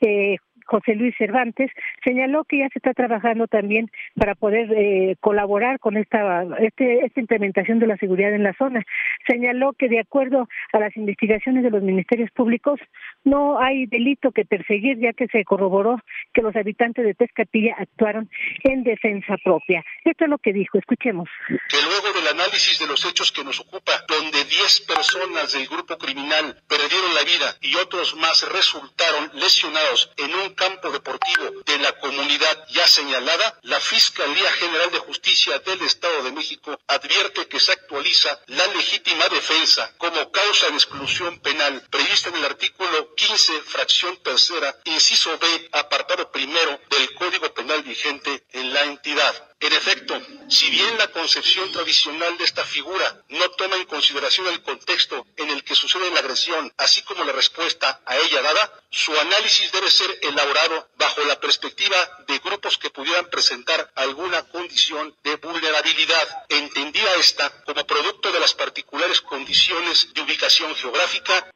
eh, 0.00 0.38
José 0.68 0.94
Luis 0.94 1.14
Cervantes, 1.16 1.70
señaló 2.04 2.44
que 2.44 2.58
ya 2.58 2.68
se 2.68 2.78
está 2.78 2.92
trabajando 2.92 3.46
también 3.46 3.90
para 4.14 4.34
poder 4.34 4.70
eh, 4.76 5.16
colaborar 5.20 5.78
con 5.80 5.96
esta, 5.96 6.44
este, 6.60 7.06
esta 7.06 7.20
implementación 7.20 7.78
de 7.78 7.86
la 7.86 7.96
seguridad 7.96 8.34
en 8.34 8.42
la 8.42 8.54
zona. 8.54 8.84
Señaló 9.26 9.72
que 9.72 9.88
de 9.88 10.00
acuerdo 10.00 10.48
a 10.72 10.78
las 10.78 10.94
investigaciones 10.96 11.62
de 11.62 11.70
los 11.70 11.82
ministerios 11.82 12.30
públicos, 12.32 12.78
no 13.24 13.60
hay 13.60 13.86
delito 13.86 14.30
que 14.32 14.44
perseguir, 14.44 14.98
ya 14.98 15.12
que 15.14 15.26
se 15.28 15.44
corroboró 15.44 16.00
que 16.34 16.42
los 16.42 16.54
habitantes 16.54 17.04
de 17.04 17.14
Tezcatilla 17.14 17.74
actuaron 17.78 18.28
en 18.64 18.84
defensa 18.84 19.36
propia. 19.42 19.84
Esto 20.04 20.24
es 20.24 20.30
lo 20.30 20.38
que 20.38 20.52
dijo, 20.52 20.78
escuchemos. 20.78 21.28
Que 21.48 21.78
luego 21.82 22.12
del 22.18 22.28
análisis 22.28 22.78
de 22.78 22.86
los 22.86 23.04
hechos 23.06 23.32
que 23.32 23.44
nos 23.44 23.60
ocupa, 23.60 23.92
donde 24.06 24.44
10 24.44 24.80
personas 24.82 25.52
del 25.52 25.66
grupo 25.66 25.96
criminal 25.96 26.56
perdieron 26.68 27.14
la 27.14 27.24
vida 27.24 27.56
y 27.62 27.74
otros 27.76 28.14
más 28.16 28.46
resultaron 28.52 29.30
lesionados 29.34 30.12
en 30.18 30.34
un 30.34 30.54
campo 30.58 30.90
deportivo 30.90 31.62
de 31.64 31.78
la 31.78 31.92
comunidad 32.00 32.66
ya 32.70 32.86
señalada, 32.88 33.58
la 33.62 33.78
Fiscalía 33.78 34.50
General 34.52 34.90
de 34.90 34.98
Justicia 34.98 35.58
del 35.60 35.80
Estado 35.82 36.24
de 36.24 36.32
México 36.32 36.78
advierte 36.88 37.46
que 37.46 37.60
se 37.60 37.72
actualiza 37.72 38.40
la 38.46 38.66
legítima 38.66 39.28
defensa 39.28 39.94
como 39.96 40.30
causa 40.32 40.68
de 40.68 40.74
exclusión 40.74 41.38
penal 41.38 41.80
prevista 41.90 42.30
en 42.30 42.36
el 42.36 42.44
artículo 42.44 43.14
15, 43.14 43.62
fracción 43.62 44.16
tercera, 44.22 44.76
inciso 44.84 45.38
B, 45.38 45.68
apartado 45.72 46.30
primero 46.32 46.80
del 46.90 47.14
Código 47.14 47.54
Penal 47.54 47.82
vigente 47.84 48.44
en 48.52 48.74
la 48.74 48.82
entidad. 48.82 49.44
En 49.60 49.72
efecto, 49.72 50.20
si 50.48 50.70
bien 50.70 50.98
la 50.98 51.08
concepción 51.08 51.70
tradicional 51.72 52.38
de 52.38 52.44
esta 52.44 52.64
figura 52.64 53.24
no 53.28 53.48
toma 53.50 53.74
en 53.76 53.86
consideración 53.86 54.46
el 54.46 54.62
contexto 54.62 55.26
en 55.36 55.50
el 55.50 55.64
que 55.64 55.74
sucede 55.74 56.10
la 56.12 56.20
agresión, 56.20 56.72
así 56.76 57.02
como 57.02 57.24
la 57.24 57.32
respuesta 57.32 58.00
a 58.06 58.16
ella 58.18 58.40
dada, 58.40 58.72
su 58.90 59.18
análisis 59.18 59.72
debe 59.72 59.90
ser 59.90 60.16
elaborado 60.22 60.47
bajo 60.96 61.24
la 61.24 61.38
perspectiva 61.40 61.96
de 62.26 62.38
grupos 62.38 62.78
que 62.78 62.90
pudieran 62.90 63.26
presentar 63.26 63.90
alguna 63.94 64.42
condición 64.48 65.14
de 65.22 65.36
vulnerabilidad, 65.36 66.44
entendida 66.48 67.14
esta 67.14 67.50
como 67.64 67.86
producto 67.86 68.32
de 68.32 68.40
las 68.40 68.54
particulares 68.54 69.20
condiciones 69.20 70.12
de 70.14 70.22
ubicación 70.22 70.74
geográfica 70.74 71.50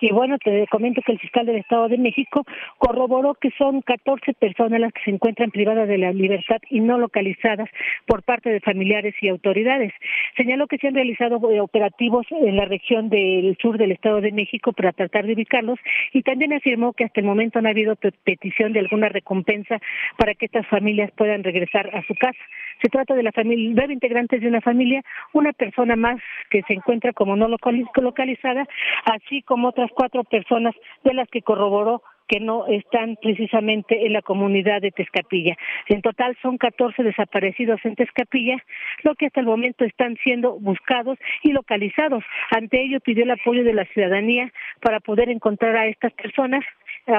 y 0.00 0.10
bueno, 0.12 0.38
te 0.38 0.66
comento 0.68 1.02
que 1.02 1.12
el 1.12 1.18
fiscal 1.18 1.46
del 1.46 1.56
Estado 1.56 1.88
de 1.88 1.98
México 1.98 2.44
corroboró 2.78 3.34
que 3.34 3.50
son 3.58 3.80
14 3.82 4.34
personas 4.34 4.80
las 4.80 4.92
que 4.92 5.02
se 5.04 5.10
encuentran 5.10 5.50
privadas 5.50 5.88
de 5.88 5.98
la 5.98 6.12
libertad 6.12 6.58
y 6.70 6.80
no 6.80 6.98
localizadas 6.98 7.68
por 8.06 8.22
parte 8.22 8.50
de 8.50 8.60
familiares 8.60 9.14
y 9.20 9.28
autoridades. 9.28 9.92
Señaló 10.36 10.66
que 10.66 10.78
se 10.78 10.88
han 10.88 10.94
realizado 10.94 11.38
eh, 11.50 11.60
operativos 11.60 12.26
en 12.30 12.56
la 12.56 12.64
región 12.64 13.08
del 13.08 13.56
sur 13.60 13.78
del 13.78 13.92
Estado 13.92 14.20
de 14.20 14.32
México 14.32 14.72
para 14.72 14.92
tratar 14.92 15.26
de 15.26 15.34
ubicarlos 15.34 15.78
y 16.12 16.22
también 16.22 16.52
afirmó 16.52 16.92
que 16.92 17.04
hasta 17.04 17.20
el 17.20 17.26
momento 17.26 17.60
no 17.60 17.68
ha 17.68 17.72
habido 17.72 17.96
petición 18.24 18.72
de 18.72 18.80
alguna 18.80 19.08
recompensa 19.08 19.78
para 20.16 20.34
que 20.34 20.46
estas 20.46 20.66
familias 20.66 21.10
puedan 21.12 21.42
regresar 21.42 21.94
a 21.94 22.02
su 22.06 22.14
casa. 22.14 22.38
Se 22.82 22.88
trata 22.88 23.14
de 23.14 23.22
la 23.22 23.32
familia, 23.32 23.70
nueve 23.74 23.92
integrantes 23.92 24.40
de 24.40 24.48
una 24.48 24.60
familia, 24.60 25.02
una 25.32 25.52
persona 25.52 25.96
más 25.96 26.20
que 26.50 26.62
se 26.62 26.74
encuentra 26.74 27.12
como 27.12 27.36
no 27.36 27.48
localizada, 27.48 28.66
así 29.04 29.42
como 29.42 29.68
otras 29.68 29.90
cuatro 29.94 30.24
personas 30.24 30.74
de 31.02 31.14
las 31.14 31.28
que 31.28 31.42
corroboró 31.42 32.02
que 32.28 32.40
no 32.40 32.66
están 32.66 33.16
precisamente 33.20 34.06
en 34.06 34.12
la 34.12 34.22
comunidad 34.22 34.80
de 34.80 34.90
Tezcapilla. 34.90 35.56
En 35.88 36.02
total 36.02 36.36
son 36.42 36.58
14 36.58 37.02
desaparecidos 37.02 37.80
en 37.84 37.96
Tezcapilla, 37.96 38.56
lo 39.02 39.14
que 39.14 39.26
hasta 39.26 39.40
el 39.40 39.46
momento 39.46 39.84
están 39.84 40.16
siendo 40.22 40.58
buscados 40.58 41.18
y 41.42 41.52
localizados. 41.52 42.24
Ante 42.50 42.82
ello 42.82 43.00
pidió 43.00 43.24
el 43.24 43.30
apoyo 43.30 43.64
de 43.64 43.74
la 43.74 43.84
ciudadanía 43.86 44.52
para 44.80 45.00
poder 45.00 45.28
encontrar 45.28 45.76
a 45.76 45.86
estas 45.86 46.12
personas 46.12 46.64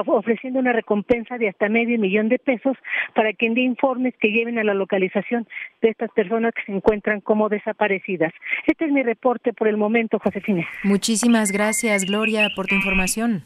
ofreciendo 0.07 0.59
una 0.59 0.73
recompensa 0.73 1.37
de 1.37 1.49
hasta 1.49 1.69
medio 1.69 1.97
millón 1.99 2.29
de 2.29 2.39
pesos 2.39 2.77
para 3.13 3.33
quien 3.33 3.53
dé 3.53 3.61
informes 3.61 4.13
que 4.19 4.29
lleven 4.29 4.59
a 4.59 4.63
la 4.63 4.73
localización 4.73 5.47
de 5.81 5.89
estas 5.89 6.11
personas 6.11 6.53
que 6.53 6.63
se 6.65 6.71
encuentran 6.71 7.21
como 7.21 7.49
desaparecidas. 7.49 8.33
Este 8.67 8.85
es 8.85 8.91
mi 8.91 9.03
reporte 9.03 9.53
por 9.53 9.67
el 9.67 9.77
momento, 9.77 10.19
Josefina. 10.19 10.67
Muchísimas 10.83 11.51
gracias, 11.51 12.05
Gloria, 12.05 12.49
por 12.55 12.67
tu 12.67 12.75
información. 12.75 13.43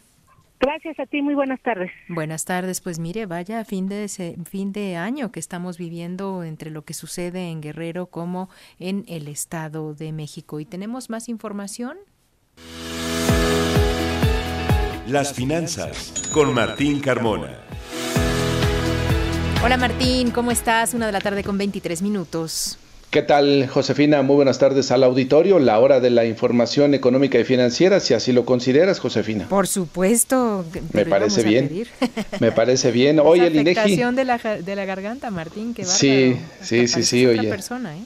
Gracias 0.60 0.99
a 0.99 1.06
ti, 1.06 1.21
muy 1.21 1.36
buenas 1.36 1.62
tardes. 1.62 1.89
Buenas 2.10 2.43
tardes, 2.43 2.82
pues 2.82 2.99
mire, 2.99 3.25
vaya 3.25 3.63
fin 3.63 3.88
de 3.88 4.04
ese, 4.04 4.36
fin 4.43 4.73
de 4.73 4.97
año 4.97 5.32
que 5.32 5.39
estamos 5.39 5.78
viviendo 5.78 6.43
entre 6.43 6.69
lo 6.69 6.84
que 6.84 6.93
sucede 6.93 7.49
en 7.49 7.62
Guerrero 7.62 8.08
como 8.08 8.49
en 8.78 9.06
el 9.08 9.30
Estado 9.30 9.93
de 9.93 10.12
México. 10.12 10.60
¿Y 10.60 10.65
tenemos 10.65 11.10
más 11.10 11.30
información? 11.30 11.97
Las 15.10 15.34
finanzas 15.34 16.13
con 16.32 16.54
Martín 16.54 17.00
Carmona. 17.00 17.50
Hola 19.63 19.76
Martín, 19.76 20.30
¿cómo 20.30 20.52
estás? 20.52 20.93
Una 20.93 21.08
de 21.08 21.12
la 21.12 21.19
tarde 21.19 21.43
con 21.43 21.58
23 21.58 22.04
minutos. 22.04 22.78
¿Qué 23.10 23.24
tal, 23.24 23.67
Josefina? 23.67 24.22
Muy 24.22 24.36
buenas 24.36 24.60
tardes 24.60 24.91
al 24.91 25.04
auditorio. 25.04 25.58
La 25.58 25.80
hora 25.80 26.00
de 26.00 26.12
la 26.12 26.26
información 26.26 26.93
económica 26.93 27.39
y 27.39 27.43
financiera, 27.43 28.00
si 28.00 28.13
así 28.13 28.32
lo 28.34 28.45
consideras, 28.45 29.00
Josefina. 29.00 29.48
Por 29.50 29.65
supuesto. 29.65 30.63
Me 30.93 31.08
parece 31.08 31.41
bien. 31.41 31.88
Me 32.39 32.52
parece 32.52 32.91
bien. 32.91 33.19
Oye, 33.19 33.48
el 33.48 33.56
INEGI. 33.56 33.95
de 33.95 34.26
la, 34.26 34.38
de 34.38 34.76
la 34.76 34.86
garganta, 34.86 35.32
Martín, 35.32 35.74
qué 35.74 35.86
Sí, 35.86 36.38
sí, 36.62 36.88
sí, 36.88 37.02
sí, 37.02 37.26
oye. 37.26 37.50
Persona, 37.50 37.98
¿eh? 37.98 38.02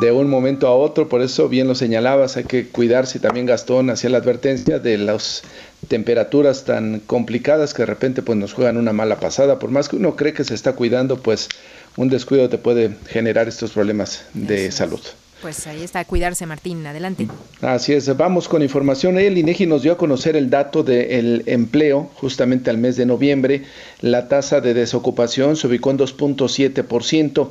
De 0.00 0.12
un 0.12 0.28
momento 0.28 0.66
a 0.68 0.74
otro, 0.74 1.08
por 1.08 1.22
eso 1.22 1.48
bien 1.48 1.68
lo 1.68 1.74
señalabas, 1.74 2.36
hay 2.36 2.44
que 2.44 2.68
cuidarse. 2.68 3.18
También 3.18 3.46
Gastón 3.46 3.88
hacía 3.88 4.10
la 4.10 4.18
advertencia 4.18 4.78
de 4.78 4.98
las 4.98 5.42
temperaturas 5.88 6.64
tan 6.64 7.00
complicadas 7.00 7.72
que 7.72 7.82
de 7.82 7.86
repente 7.86 8.20
pues 8.20 8.36
nos 8.36 8.52
juegan 8.52 8.76
una 8.76 8.92
mala 8.92 9.20
pasada. 9.20 9.58
Por 9.58 9.70
más 9.70 9.88
que 9.88 9.96
uno 9.96 10.14
cree 10.14 10.34
que 10.34 10.44
se 10.44 10.54
está 10.54 10.74
cuidando, 10.74 11.16
pues 11.16 11.48
un 11.96 12.10
descuido 12.10 12.50
te 12.50 12.58
puede 12.58 12.90
generar 13.08 13.48
estos 13.48 13.70
problemas 13.70 14.26
de 14.34 14.70
salud. 14.70 15.00
Pues 15.40 15.66
ahí 15.66 15.82
está, 15.82 16.04
cuidarse 16.04 16.46
Martín, 16.46 16.86
adelante. 16.86 17.28
Así 17.60 17.92
es, 17.92 18.14
vamos 18.16 18.48
con 18.48 18.62
información. 18.62 19.18
El 19.18 19.36
INEGI 19.36 19.66
nos 19.66 19.82
dio 19.82 19.92
a 19.92 19.98
conocer 19.98 20.34
el 20.34 20.50
dato 20.50 20.82
del 20.82 21.42
empleo 21.46 22.10
justamente 22.14 22.70
al 22.70 22.78
mes 22.78 22.96
de 22.96 23.06
noviembre. 23.06 23.62
La 24.00 24.28
tasa 24.28 24.60
de 24.60 24.72
desocupación 24.74 25.56
se 25.56 25.66
ubicó 25.66 25.90
en 25.90 25.98
2.7%. 25.98 27.48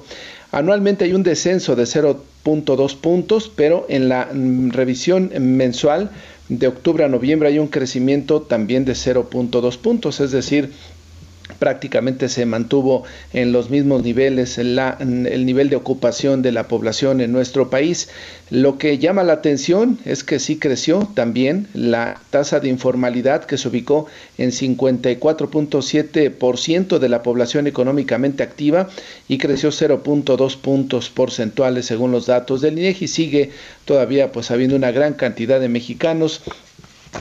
Anualmente 0.56 1.04
hay 1.04 1.12
un 1.12 1.24
descenso 1.24 1.76
de 1.76 1.84
0.2 1.84 2.96
puntos, 2.96 3.52
pero 3.54 3.86
en 3.90 4.08
la 4.08 4.30
mm, 4.34 4.70
revisión 4.70 5.30
mensual 5.38 6.12
de 6.48 6.68
octubre 6.68 7.04
a 7.04 7.10
noviembre 7.10 7.50
hay 7.50 7.60
un 7.60 7.68
crecimiento 7.68 8.42
también 8.42 8.86
de 8.86 8.94
0.2 8.94 9.78
puntos, 9.78 10.22
es 10.22 10.32
decir, 10.32 10.72
prácticamente 11.60 12.30
se 12.30 12.46
mantuvo 12.46 13.04
en 13.34 13.52
los 13.52 13.70
mismos 13.70 14.04
niveles 14.04 14.58
la, 14.58 14.98
el 15.00 15.46
nivel 15.46 15.70
de 15.70 15.76
ocupación 15.76 16.42
de 16.42 16.52
la 16.52 16.68
población 16.68 17.22
en 17.22 17.32
nuestro 17.32 17.70
país. 17.70 18.10
Lo 18.50 18.78
que 18.78 18.98
llama 19.00 19.24
la 19.24 19.34
atención 19.34 19.98
es 20.06 20.24
que 20.24 20.40
sí 20.40 20.58
creció 20.58 21.10
también 21.16 21.68
la 21.74 22.22
tasa 22.30 22.60
de 22.60 22.70
informalidad 22.70 23.46
que 23.46 23.58
se 23.58 23.68
ubicó 23.68 24.06
en 24.38 24.52
54.7% 24.52 27.00
de 27.00 27.10
la 27.10 27.24
población 27.24 27.66
económicamente 27.68 28.44
activa 28.44 28.88
y 29.28 29.40
creció 29.40 29.70
0.2 29.70 30.58
puntos 30.58 31.10
porcentuales 31.10 31.88
según 31.88 32.12
los 32.12 32.28
datos 32.28 32.62
del 32.62 32.78
INEGI. 32.78 33.08
Sigue 33.08 33.50
todavía 33.86 34.32
pues 34.32 34.52
habiendo 34.52 34.76
una 34.76 34.92
gran 34.92 35.14
cantidad 35.14 35.60
de 35.60 35.70
mexicanos 35.70 36.44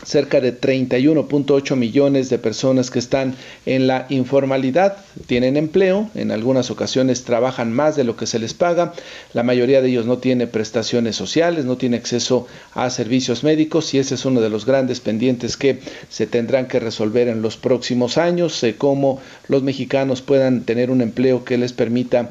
cerca 0.04 0.40
de 0.40 0.58
31.8 0.58 1.76
millones 1.76 2.28
de 2.30 2.38
personas 2.38 2.90
que 2.90 2.98
están 2.98 3.34
en 3.66 3.86
la 3.86 4.06
informalidad, 4.08 4.96
tienen 5.26 5.56
empleo, 5.56 6.10
en 6.14 6.30
algunas 6.30 6.70
ocasiones 6.70 7.24
trabajan 7.24 7.72
más 7.72 7.96
de 7.96 8.04
lo 8.04 8.16
que 8.16 8.26
se 8.26 8.38
les 8.38 8.54
paga, 8.54 8.92
la 9.32 9.42
mayoría 9.42 9.80
de 9.80 9.88
ellos 9.88 10.06
no 10.06 10.18
tiene 10.18 10.46
prestaciones 10.46 11.16
sociales, 11.16 11.64
no 11.64 11.76
tiene 11.76 11.96
acceso 11.96 12.46
a 12.72 12.90
servicios 12.90 13.44
médicos 13.44 13.94
y 13.94 13.98
ese 13.98 14.14
es 14.14 14.24
uno 14.24 14.40
de 14.40 14.50
los 14.50 14.66
grandes 14.66 15.00
pendientes 15.00 15.56
que 15.56 15.80
se 16.08 16.26
tendrán 16.26 16.66
que 16.66 16.80
resolver 16.80 17.28
en 17.28 17.42
los 17.42 17.56
próximos 17.56 18.18
años, 18.18 18.62
eh, 18.62 18.74
cómo 18.76 19.20
los 19.48 19.62
mexicanos 19.62 20.22
puedan 20.22 20.62
tener 20.62 20.90
un 20.90 21.00
empleo 21.00 21.44
que 21.44 21.58
les 21.58 21.72
permita 21.72 22.30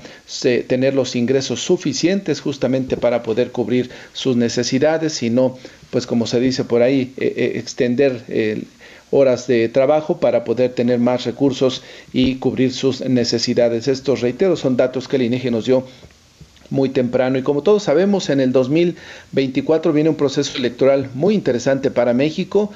tener 0.68 0.94
los 0.94 1.16
ingresos 1.16 1.62
suficientes 1.62 2.42
justamente 2.42 2.98
para 2.98 3.24
poder 3.24 3.52
cubrir 3.52 3.90
sus 4.14 4.36
necesidades 4.36 5.24
y 5.24 5.30
no 5.30 5.58
pues 5.94 6.08
como 6.08 6.26
se 6.26 6.40
dice 6.40 6.64
por 6.64 6.82
ahí, 6.82 7.14
eh, 7.18 7.53
extender 7.54 8.24
eh, 8.28 8.64
horas 9.12 9.48
de 9.48 9.70
trabajo 9.70 10.20
para 10.20 10.44
poder 10.44 10.74
tener 10.74 11.00
más 11.00 11.26
recursos 11.26 11.84
y 12.12 12.36
cubrir 12.36 12.74
sus 12.74 13.02
necesidades. 13.02 13.88
Estos, 13.88 14.22
reitero, 14.22 14.56
son 14.56 14.76
datos 14.76 15.08
que 15.08 15.18
el 15.18 15.24
INEGI 15.24 15.52
nos 15.52 15.66
dio 15.66 15.86
muy 16.70 16.90
temprano. 16.90 17.38
Y 17.38 17.44
como 17.44 17.64
todos 17.64 17.84
sabemos, 17.84 18.30
en 18.30 18.40
el 18.40 18.52
2024 18.52 19.94
viene 19.94 20.10
un 20.10 20.16
proceso 20.16 20.58
electoral 20.58 21.10
muy 21.14 21.36
interesante 21.36 21.92
para 21.92 22.14
México. 22.14 22.72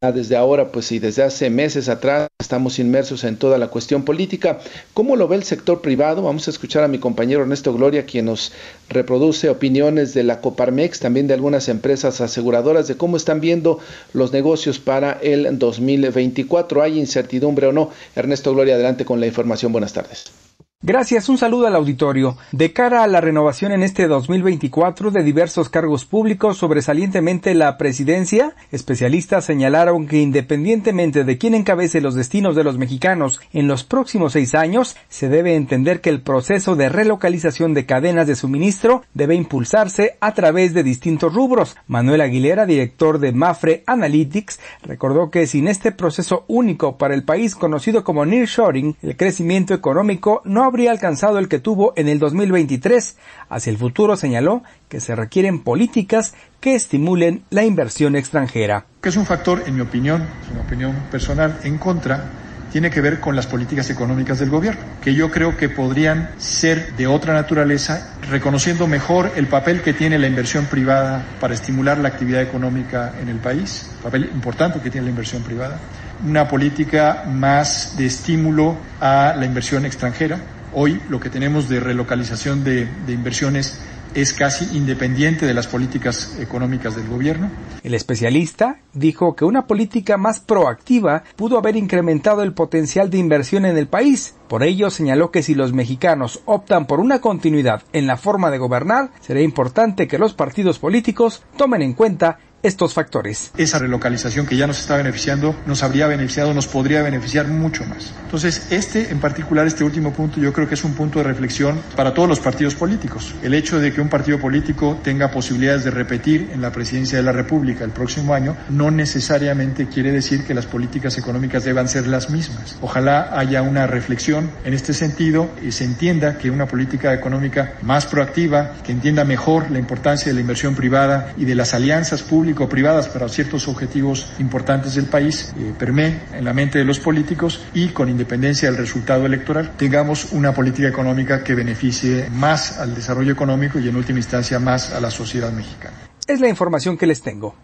desde 0.00 0.36
ahora, 0.36 0.70
pues 0.72 0.92
y 0.92 0.98
desde 0.98 1.22
hace 1.22 1.50
meses 1.50 1.88
atrás, 1.88 2.28
estamos 2.40 2.78
inmersos 2.78 3.24
en 3.24 3.36
toda 3.36 3.58
la 3.58 3.68
cuestión 3.68 4.04
política. 4.04 4.60
¿Cómo 4.94 5.16
lo 5.16 5.28
ve 5.28 5.36
el 5.36 5.44
sector 5.44 5.80
privado? 5.80 6.22
Vamos 6.22 6.46
a 6.48 6.50
escuchar 6.50 6.84
a 6.84 6.88
mi 6.88 6.98
compañero 6.98 7.42
Ernesto 7.42 7.74
Gloria, 7.74 8.06
quien 8.06 8.26
nos 8.26 8.52
reproduce 8.88 9.48
opiniones 9.50 10.14
de 10.14 10.24
la 10.24 10.40
Coparmex, 10.40 11.00
también 11.00 11.26
de 11.26 11.34
algunas 11.34 11.68
empresas 11.68 12.20
aseguradoras, 12.20 12.88
de 12.88 12.96
cómo 12.96 13.16
están 13.16 13.40
viendo 13.40 13.78
los 14.12 14.32
negocios 14.32 14.78
para 14.78 15.12
el 15.22 15.58
2024. 15.58 16.82
¿Hay 16.82 16.98
incertidumbre 16.98 17.66
o 17.66 17.72
no? 17.72 17.90
Ernesto 18.14 18.52
Gloria, 18.52 18.74
adelante 18.74 19.04
con 19.04 19.20
la 19.20 19.26
información. 19.26 19.72
Buenas 19.72 19.92
tardes. 19.92 20.47
Gracias, 20.80 21.28
un 21.28 21.38
saludo 21.38 21.66
al 21.66 21.74
auditorio. 21.74 22.36
De 22.52 22.72
cara 22.72 23.02
a 23.02 23.08
la 23.08 23.20
renovación 23.20 23.72
en 23.72 23.82
este 23.82 24.06
2024 24.06 25.10
de 25.10 25.24
diversos 25.24 25.68
cargos 25.68 26.04
públicos, 26.04 26.58
sobresalientemente 26.58 27.52
la 27.54 27.76
presidencia, 27.76 28.54
especialistas 28.70 29.44
señalaron 29.44 30.06
que 30.06 30.20
independientemente 30.20 31.24
de 31.24 31.36
quién 31.36 31.56
encabece 31.56 32.00
los 32.00 32.14
destinos 32.14 32.54
de 32.54 32.62
los 32.62 32.78
mexicanos 32.78 33.40
en 33.52 33.66
los 33.66 33.82
próximos 33.82 34.34
seis 34.34 34.54
años, 34.54 34.96
se 35.08 35.28
debe 35.28 35.56
entender 35.56 36.00
que 36.00 36.10
el 36.10 36.22
proceso 36.22 36.76
de 36.76 36.88
relocalización 36.88 37.74
de 37.74 37.84
cadenas 37.84 38.28
de 38.28 38.36
suministro 38.36 39.02
debe 39.14 39.34
impulsarse 39.34 40.16
a 40.20 40.32
través 40.32 40.74
de 40.74 40.84
distintos 40.84 41.34
rubros. 41.34 41.76
Manuel 41.88 42.20
Aguilera, 42.20 42.66
director 42.66 43.18
de 43.18 43.32
Mafre 43.32 43.82
Analytics, 43.84 44.60
recordó 44.84 45.32
que 45.32 45.48
sin 45.48 45.66
este 45.66 45.90
proceso 45.90 46.44
único 46.46 46.98
para 46.98 47.14
el 47.14 47.24
país 47.24 47.56
conocido 47.56 48.04
como 48.04 48.24
nearshoring, 48.24 48.94
el 49.02 49.16
crecimiento 49.16 49.74
económico 49.74 50.40
no 50.44 50.67
habría 50.68 50.90
alcanzado 50.90 51.38
el 51.38 51.48
que 51.48 51.58
tuvo 51.58 51.92
en 51.96 52.08
el 52.08 52.18
2023. 52.18 53.16
Hacia 53.48 53.70
el 53.70 53.78
futuro 53.78 54.16
señaló 54.16 54.62
que 54.88 55.00
se 55.00 55.16
requieren 55.16 55.62
políticas 55.62 56.34
que 56.60 56.74
estimulen 56.74 57.42
la 57.50 57.64
inversión 57.64 58.16
extranjera. 58.16 58.86
Que 59.00 59.08
es 59.08 59.16
un 59.16 59.26
factor, 59.26 59.64
en 59.66 59.74
mi 59.74 59.80
opinión, 59.80 60.22
es 60.42 60.50
una 60.50 60.62
opinión 60.62 60.94
personal, 61.10 61.58
en 61.64 61.78
contra 61.78 62.30
tiene 62.72 62.90
que 62.90 63.00
ver 63.00 63.20
con 63.20 63.34
las 63.34 63.46
políticas 63.46 63.88
económicas 63.90 64.38
del 64.38 64.50
gobierno, 64.50 64.80
que 65.00 65.14
yo 65.14 65.30
creo 65.30 65.56
que 65.56 65.68
podrían 65.68 66.30
ser 66.38 66.94
de 66.96 67.06
otra 67.06 67.32
naturaleza, 67.34 68.14
reconociendo 68.30 68.86
mejor 68.86 69.32
el 69.36 69.46
papel 69.46 69.82
que 69.82 69.94
tiene 69.94 70.18
la 70.18 70.26
inversión 70.26 70.66
privada 70.66 71.24
para 71.40 71.54
estimular 71.54 71.98
la 71.98 72.08
actividad 72.08 72.42
económica 72.42 73.14
en 73.20 73.28
el 73.28 73.38
país, 73.38 73.90
papel 74.02 74.30
importante 74.34 74.80
que 74.80 74.90
tiene 74.90 75.06
la 75.06 75.10
inversión 75.10 75.42
privada, 75.42 75.78
una 76.26 76.48
política 76.48 77.24
más 77.26 77.94
de 77.96 78.06
estímulo 78.06 78.76
a 79.00 79.34
la 79.36 79.46
inversión 79.46 79.86
extranjera, 79.86 80.38
Hoy 80.74 81.00
lo 81.08 81.18
que 81.18 81.30
tenemos 81.30 81.68
de 81.68 81.80
relocalización 81.80 82.62
de, 82.64 82.88
inversiones 83.08 83.80
es 84.14 84.32
casi 84.32 84.76
independiente 84.76 85.46
de 85.46 85.54
las 85.54 85.66
políticas 85.66 86.38
económicas 86.40 86.96
del 86.96 87.08
gobierno. 87.08 87.50
El 87.82 87.94
especialista 87.94 88.80
dijo 88.92 89.36
que 89.36 89.44
una 89.44 89.66
política 89.66 90.16
más 90.16 90.40
proactiva 90.40 91.24
pudo 91.36 91.58
haber 91.58 91.76
incrementado 91.76 92.42
el 92.42 92.52
potencial 92.52 93.10
de 93.10 93.18
inversión 93.18 93.64
en 93.64 93.76
el 93.76 93.86
país. 93.86 94.34
Por 94.48 94.62
ello 94.62 94.90
señaló 94.90 95.30
que 95.30 95.42
si 95.42 95.54
los 95.54 95.72
mexicanos 95.72 96.40
optan 96.46 96.86
por 96.86 97.00
una 97.00 97.20
continuidad 97.20 97.82
en 97.92 98.06
la 98.06 98.16
forma 98.16 98.50
de 98.50 98.58
gobernar, 98.58 99.10
será 99.20 99.40
importante 99.40 100.08
que 100.08 100.18
los 100.18 100.34
partidos 100.34 100.78
políticos 100.78 101.42
tomen 101.56 101.82
en 101.82 101.92
cuenta 101.92 102.38
estos 102.62 102.94
factores. 102.94 103.52
Esa 103.56 103.78
relocalización 103.78 104.46
que 104.46 104.56
ya 104.56 104.66
nos 104.66 104.80
está 104.80 104.96
beneficiando 104.96 105.54
nos 105.66 105.82
habría 105.82 106.06
beneficiado, 106.06 106.52
nos 106.54 106.66
podría 106.66 107.02
beneficiar 107.02 107.46
mucho 107.46 107.84
más. 107.84 108.12
Entonces, 108.24 108.66
este 108.70 109.10
en 109.10 109.20
particular, 109.20 109.66
este 109.66 109.84
último 109.84 110.12
punto, 110.12 110.40
yo 110.40 110.52
creo 110.52 110.68
que 110.68 110.74
es 110.74 110.84
un 110.84 110.94
punto 110.94 111.20
de 111.20 111.24
reflexión 111.24 111.80
para 111.96 112.14
todos 112.14 112.28
los 112.28 112.40
partidos 112.40 112.74
políticos. 112.74 113.34
El 113.42 113.54
hecho 113.54 113.78
de 113.78 113.92
que 113.92 114.00
un 114.00 114.08
partido 114.08 114.38
político 114.38 114.98
tenga 115.02 115.30
posibilidades 115.30 115.84
de 115.84 115.90
repetir 115.90 116.50
en 116.52 116.60
la 116.60 116.72
presidencia 116.72 117.18
de 117.18 117.24
la 117.24 117.32
República 117.32 117.84
el 117.84 117.90
próximo 117.90 118.34
año 118.34 118.56
no 118.68 118.90
necesariamente 118.90 119.86
quiere 119.86 120.12
decir 120.12 120.44
que 120.44 120.54
las 120.54 120.66
políticas 120.66 121.16
económicas 121.18 121.64
deban 121.64 121.88
ser 121.88 122.06
las 122.06 122.30
mismas. 122.30 122.76
Ojalá 122.80 123.38
haya 123.38 123.62
una 123.62 123.86
reflexión 123.86 124.50
en 124.64 124.74
este 124.74 124.94
sentido 124.94 125.48
y 125.62 125.72
se 125.72 125.84
entienda 125.84 126.38
que 126.38 126.50
una 126.50 126.66
política 126.66 127.14
económica 127.14 127.74
más 127.82 128.06
proactiva, 128.06 128.74
que 128.84 128.92
entienda 128.92 129.24
mejor 129.24 129.70
la 129.70 129.78
importancia 129.78 130.28
de 130.28 130.34
la 130.34 130.40
inversión 130.40 130.74
privada 130.74 131.32
y 131.36 131.44
de 131.44 131.54
las 131.54 131.74
alianzas 131.74 132.22
públicas, 132.22 132.47
público-privadas 132.48 133.08
para 133.08 133.28
ciertos 133.28 133.68
objetivos 133.68 134.32
importantes 134.38 134.94
del 134.94 135.04
país 135.04 135.52
eh, 135.58 135.74
permee 135.78 136.18
en 136.32 136.46
la 136.46 136.54
mente 136.54 136.78
de 136.78 136.84
los 136.86 136.98
políticos 136.98 137.60
y 137.74 137.88
con 137.88 138.08
independencia 138.08 138.70
del 138.70 138.78
resultado 138.78 139.26
electoral 139.26 139.76
tengamos 139.76 140.32
una 140.32 140.54
política 140.54 140.88
económica 140.88 141.44
que 141.44 141.54
beneficie 141.54 142.30
más 142.30 142.78
al 142.78 142.94
desarrollo 142.94 143.32
económico 143.32 143.78
y 143.78 143.88
en 143.88 143.96
última 143.96 144.18
instancia 144.18 144.58
más 144.58 144.94
a 144.94 145.00
la 145.00 145.10
sociedad 145.10 145.52
mexicana. 145.52 145.96
Es 146.26 146.40
la 146.40 146.48
información 146.48 146.96
que 146.96 147.06
les 147.06 147.20
tengo. 147.20 147.54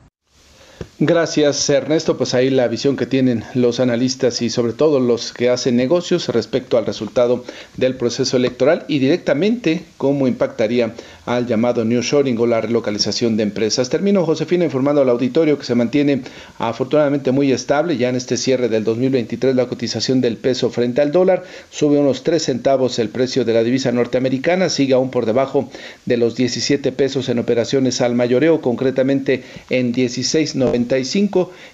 Gracias 1.01 1.69
Ernesto, 1.71 2.17
pues 2.17 2.35
ahí 2.35 2.51
la 2.51 2.69
visión 2.69 2.97
que 2.97 3.05
tienen 3.05 3.43
los 3.55 3.81
analistas 3.81 4.41
y 4.43 4.49
sobre 4.49 4.75
todo 4.75 5.01
los 5.01 5.33
que 5.33 5.51
hacen 5.51 5.75
negocios 5.75 6.29
respecto 6.29 6.79
al 6.79 6.87
resultado 6.87 7.45
del 7.77 7.97
proceso 7.97 8.37
electoral 8.37 8.85
y 8.87 9.01
directamente 9.01 9.83
cómo 9.97 10.29
impactaría 10.29 10.95
al 11.27 11.47
llamado 11.47 11.85
New 11.85 12.01
Shoring 12.01 12.39
o 12.39 12.47
la 12.47 12.61
relocalización 12.61 13.37
de 13.37 13.43
empresas. 13.43 13.89
Termino, 13.89 14.25
Josefina, 14.25 14.67
informando 14.67 15.01
al 15.01 15.09
auditorio 15.09 15.59
que 15.59 15.65
se 15.65 15.75
mantiene 15.75 16.23
afortunadamente 16.59 17.33
muy 17.33 17.51
estable. 17.51 17.97
Ya 17.97 18.11
en 18.11 18.17
este 18.17 18.37
cierre 18.37 18.69
del 18.69 18.85
2023 18.85 19.57
la 19.57 19.67
cotización 19.67 20.21
del 20.21 20.37
peso 20.37 20.71
frente 20.71 21.01
al 21.01 21.11
dólar 21.11 21.43
sube 21.71 21.99
unos 21.99 22.23
3 22.23 22.41
centavos 22.41 23.01
el 23.01 23.09
precio 23.09 23.45
de 23.45 23.55
la 23.55 23.65
divisa 23.65 23.91
norteamericana, 23.91 24.69
sigue 24.69 24.95
aún 24.95 25.11
por 25.11 25.27
debajo 25.27 25.69
de 26.05 26.19
los 26.19 26.37
17 26.37 26.93
pesos 26.93 27.29
en 27.29 27.41
operaciones 27.41 28.01
al 28.01 28.15
mayoreo, 28.15 28.61
concretamente 28.61 29.43
en 29.71 29.93
16.90 29.93 30.84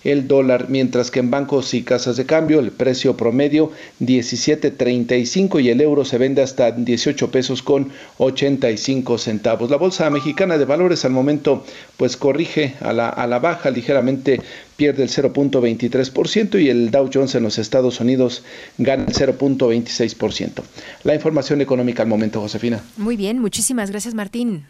el 0.04 0.28
dólar, 0.28 0.66
mientras 0.68 1.10
que 1.10 1.20
en 1.20 1.30
bancos 1.30 1.74
y 1.74 1.82
casas 1.82 2.16
de 2.16 2.26
cambio 2.26 2.60
el 2.60 2.70
precio 2.70 3.16
promedio 3.16 3.72
17.35 4.00 5.62
y 5.62 5.70
el 5.70 5.80
euro 5.80 6.04
se 6.04 6.18
vende 6.18 6.42
hasta 6.42 6.70
18 6.72 7.30
pesos 7.30 7.62
con 7.62 7.90
85 8.18 9.18
centavos. 9.18 9.70
La 9.70 9.76
bolsa 9.76 10.08
mexicana 10.10 10.58
de 10.58 10.64
valores 10.64 11.04
al 11.04 11.12
momento 11.12 11.64
pues 11.96 12.16
corrige 12.16 12.74
a 12.80 12.92
la, 12.92 13.08
a 13.08 13.26
la 13.26 13.38
baja 13.38 13.70
ligeramente 13.70 14.40
pierde 14.76 15.02
el 15.02 15.10
0.23% 15.10 16.62
y 16.62 16.70
el 16.70 16.90
Dow 16.90 17.10
Jones 17.12 17.34
en 17.34 17.42
los 17.42 17.58
Estados 17.58 18.00
Unidos 18.00 18.42
gana 18.78 19.04
el 19.04 19.12
0.26%. 19.12 20.62
La 21.04 21.14
información 21.14 21.60
económica 21.60 22.02
al 22.02 22.08
momento, 22.08 22.40
Josefina. 22.40 22.82
Muy 22.96 23.16
bien, 23.16 23.38
muchísimas 23.38 23.90
gracias 23.90 24.14
Martín. 24.14 24.64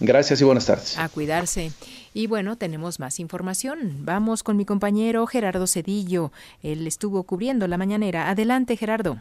Gracias 0.00 0.40
y 0.40 0.44
buenas 0.44 0.66
tardes. 0.66 0.98
A 0.98 1.08
cuidarse. 1.08 1.70
Y 2.18 2.28
bueno, 2.28 2.56
tenemos 2.56 2.98
más 2.98 3.20
información. 3.20 4.06
Vamos 4.06 4.42
con 4.42 4.56
mi 4.56 4.64
compañero 4.64 5.26
Gerardo 5.26 5.66
Cedillo. 5.66 6.30
Él 6.62 6.86
estuvo 6.86 7.24
cubriendo 7.24 7.68
la 7.68 7.76
mañanera. 7.76 8.30
Adelante, 8.30 8.78
Gerardo. 8.78 9.18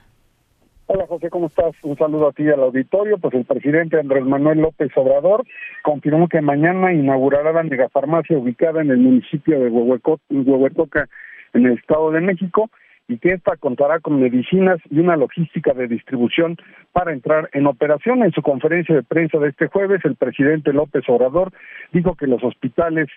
Hola 0.86 1.06
José, 1.06 1.30
¿cómo 1.30 1.48
estás? 1.48 1.76
Un 1.84 1.98
saludo 1.98 2.30
a 2.30 2.32
ti 2.32 2.48
al 2.48 2.64
auditorio. 2.64 3.18
Pues 3.18 3.34
el 3.34 3.44
presidente 3.44 4.00
Andrés 4.00 4.24
Manuel 4.24 4.60
López 4.60 4.92
Obrador 4.96 5.44
confirmó 5.84 6.30
que 6.30 6.40
mañana 6.40 6.94
inaugurará 6.94 7.52
la 7.52 7.64
megafarmacia 7.64 8.38
ubicada 8.38 8.82
en 8.82 8.90
el 8.90 9.00
municipio 9.00 9.60
de 9.60 9.70
Huehuetoca, 9.70 11.10
en 11.54 11.66
el 11.66 11.74
Estado 11.74 12.12
de 12.12 12.22
México, 12.22 12.70
y 13.08 13.18
que 13.18 13.34
esta 13.34 13.56
contará 13.58 14.00
con 14.00 14.20
medicinas 14.20 14.80
y 14.90 15.00
una 15.00 15.16
logística 15.16 15.74
de 15.74 15.88
distribución 15.88 16.58
para 16.92 17.14
entrar 17.14 17.50
en 17.54 17.68
operación. 17.68 18.24
En 18.24 18.32
su 18.32 18.42
conferencia 18.42 18.96
de 18.96 19.04
prensa 19.04 19.38
de 19.38 19.50
este 19.50 19.68
jueves, 19.68 20.02
el 20.06 20.16
presidente 20.16 20.74
López 20.74 21.04
Obrador 21.08 21.52
dijo 21.92 22.16
que 22.16 22.28
los 22.28 22.44
hospitales 22.44 23.08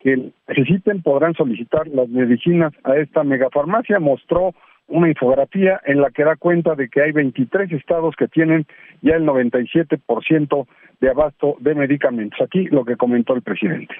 que 0.00 0.30
necesiten 0.48 1.02
podrán 1.02 1.34
solicitar 1.34 1.86
las 1.88 2.08
medicinas 2.08 2.72
a 2.84 2.96
esta 2.96 3.22
megafarmacia. 3.22 4.00
Mostró 4.00 4.54
una 4.88 5.08
infografía 5.08 5.80
en 5.84 6.00
la 6.00 6.10
que 6.10 6.24
da 6.24 6.36
cuenta 6.36 6.74
de 6.74 6.88
que 6.88 7.02
hay 7.02 7.12
23 7.12 7.70
estados 7.72 8.14
que 8.16 8.28
tienen 8.28 8.66
ya 9.02 9.16
el 9.16 9.24
97% 9.24 10.66
de 11.00 11.10
abasto 11.10 11.56
de 11.60 11.74
medicamentos. 11.74 12.40
Aquí 12.40 12.66
lo 12.66 12.84
que 12.84 12.96
comentó 12.96 13.34
el 13.34 13.42
presidente. 13.42 13.94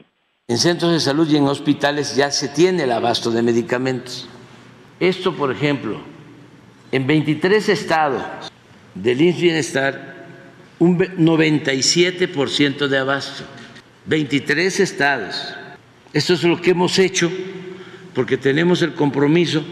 En 0.47 0.59
centros 0.59 0.93
de 0.93 1.01
salud 1.01 1.27
y 1.31 1.37
en 1.37 1.45
hospitales 1.45 2.17
ya 2.17 2.31
se 2.31 2.49
tiene 2.49 2.85
el 2.85 2.93
abasto 2.93 3.31
de 3.31 3.43
medicamentos 3.43 4.29
esto, 5.01 5.35
por 5.35 5.51
ejemplo, 5.53 6.01
en 6.93 7.07
23 7.07 7.69
estados 7.69 8.23
del 8.95 9.21
INS 9.21 9.41
Bienestar, 9.41 10.27
un 10.79 10.99
97% 10.99 12.89
de 12.89 12.99
abasto. 12.99 13.45
23 14.07 14.81
estados. 14.81 15.55
Esto 16.13 16.35
es 16.35 16.45
lo 16.45 16.61
que 16.61 16.73
hemos 16.73 16.99
hecho 16.99 17.31
porque 18.15 18.37
tenemos 18.37 18.83
el 18.83 18.95
compromiso 18.95 19.65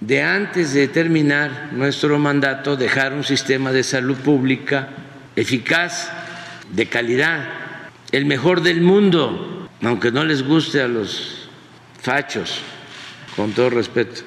de 0.00 0.22
antes 0.22 0.72
de 0.74 0.88
terminar 0.88 1.70
nuestro 1.72 2.18
mandato 2.18 2.76
dejar 2.76 3.12
un 3.12 3.24
sistema 3.24 3.72
de 3.72 3.82
salud 3.82 4.16
pública 4.16 4.90
eficaz, 5.34 6.12
de 6.72 6.86
calidad, 6.86 7.48
el 8.12 8.26
mejor 8.26 8.62
del 8.62 8.80
mundo, 8.80 9.68
aunque 9.82 10.12
no 10.12 10.24
les 10.24 10.42
guste 10.42 10.80
a 10.80 10.88
los 10.88 11.48
fachos, 12.00 12.60
con 13.34 13.52
todo 13.52 13.70
respeto. 13.70 14.22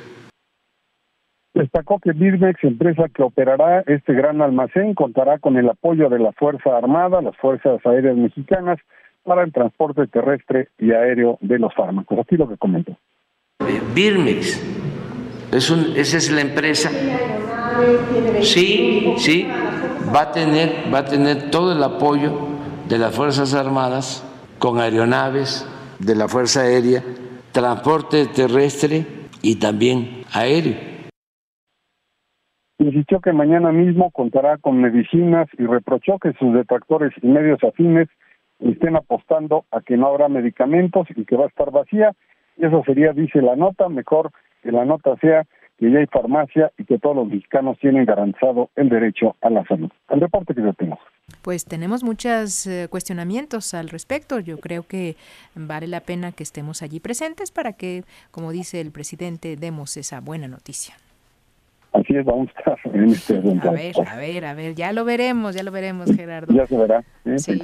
Destacó 1.53 1.99
que 1.99 2.12
Birmex, 2.12 2.63
empresa 2.63 3.05
que 3.13 3.23
operará 3.23 3.83
este 3.88 4.13
gran 4.13 4.41
almacén, 4.41 4.93
contará 4.93 5.39
con 5.39 5.57
el 5.57 5.67
apoyo 5.67 6.07
de 6.09 6.19
la 6.19 6.31
Fuerza 6.33 6.77
Armada, 6.77 7.21
las 7.21 7.35
Fuerzas 7.38 7.83
Aéreas 7.85 8.15
Mexicanas, 8.15 8.77
para 9.23 9.43
el 9.43 9.51
transporte 9.51 10.05
terrestre 10.07 10.69
y 10.77 10.91
aéreo 10.91 11.38
de 11.41 11.57
los 11.57 11.73
fármacos. 11.73 12.19
Aquí 12.19 12.38
lo 12.38 12.47
que 12.47 12.57
comentó. 12.57 12.95
Birmex, 13.95 14.63
es 15.51 15.69
un, 15.71 15.93
esa 15.95 16.17
es 16.17 16.31
la 16.31 16.41
empresa. 16.41 16.91
Sí, 18.41 19.15
sí, 19.17 19.47
va 20.15 20.21
a 20.21 20.31
tener, 20.31 20.93
va 20.93 20.99
a 20.99 21.05
tener 21.05 21.49
todo 21.49 21.71
el 21.71 21.83
apoyo 21.83 22.31
de 22.88 22.97
las 22.99 23.15
Fuerzas 23.15 23.55
Armadas 23.55 24.23
con 24.59 24.79
aeronaves 24.79 25.67
de 25.97 26.15
la 26.15 26.27
Fuerza 26.27 26.62
Aérea, 26.62 27.03
transporte 27.51 28.27
terrestre 28.27 29.05
y 29.41 29.55
también 29.55 30.23
aéreo 30.31 30.88
Insistió 32.79 33.19
que 33.19 33.33
mañana 33.33 33.73
mismo 33.73 34.09
contará 34.11 34.57
con 34.57 34.79
medicinas 34.81 35.49
y 35.57 35.65
reprochó 35.65 36.17
que 36.17 36.31
sus 36.39 36.53
detractores 36.53 37.11
y 37.21 37.27
medios 37.27 37.61
afines 37.61 38.07
estén 38.59 38.95
apostando 38.95 39.65
a 39.69 39.81
que 39.81 39.97
no 39.97 40.07
habrá 40.07 40.29
medicamentos 40.29 41.05
y 41.13 41.25
que 41.25 41.35
va 41.35 41.45
a 41.45 41.49
estar 41.49 41.71
vacía. 41.71 42.13
Eso 42.57 42.81
sería, 42.85 43.11
dice 43.11 43.41
la 43.41 43.57
nota, 43.57 43.89
mejor 43.89 44.31
que 44.63 44.71
la 44.71 44.85
nota 44.85 45.17
sea 45.17 45.45
que 45.77 45.91
ya 45.91 45.99
hay 45.99 46.05
farmacia 46.07 46.71
y 46.77 46.85
que 46.85 46.99
todos 46.99 47.17
los 47.17 47.27
mexicanos 47.27 47.77
tienen 47.79 48.05
garantizado 48.05 48.69
el 48.77 48.87
derecho 48.87 49.35
a 49.41 49.49
la 49.49 49.65
salud. 49.65 49.89
El 50.09 50.21
reporte 50.21 50.55
que 50.55 50.61
yo 50.61 50.73
tengo. 50.73 50.97
Pues 51.41 51.65
tenemos 51.65 52.03
muchos 52.03 52.65
eh, 52.65 52.87
cuestionamientos 52.89 53.73
al 53.73 53.89
respecto. 53.89 54.39
Yo 54.39 54.57
creo 54.57 54.83
que 54.83 55.15
vale 55.53 55.87
la 55.87 55.99
pena 55.99 56.31
que 56.31 56.43
estemos 56.43 56.81
allí 56.81 57.01
presentes 57.01 57.51
para 57.51 57.73
que, 57.73 58.03
como 58.31 58.51
dice 58.51 58.79
el 58.79 58.91
presidente, 58.91 59.57
demos 59.57 59.95
esa 59.97 60.21
buena 60.21 60.47
noticia. 60.47 60.95
Así 61.91 62.15
es, 62.15 62.25
vamos 62.25 62.49
a 62.56 62.60
estar 62.60 62.80
en 62.93 63.10
este 63.10 63.38
A 63.38 63.71
ver, 63.71 63.95
a 64.08 64.15
ver, 64.15 64.45
a 64.45 64.54
ver, 64.54 64.75
ya 64.75 64.91
lo 64.91 65.06
veremos, 65.06 65.56
ya 65.56 65.63
lo 65.63 65.71
veremos, 65.71 66.12
Gerardo. 66.15 66.54
Ya 66.54 66.67
se 66.67 66.78
verá, 66.78 67.04
sí. 67.38 67.60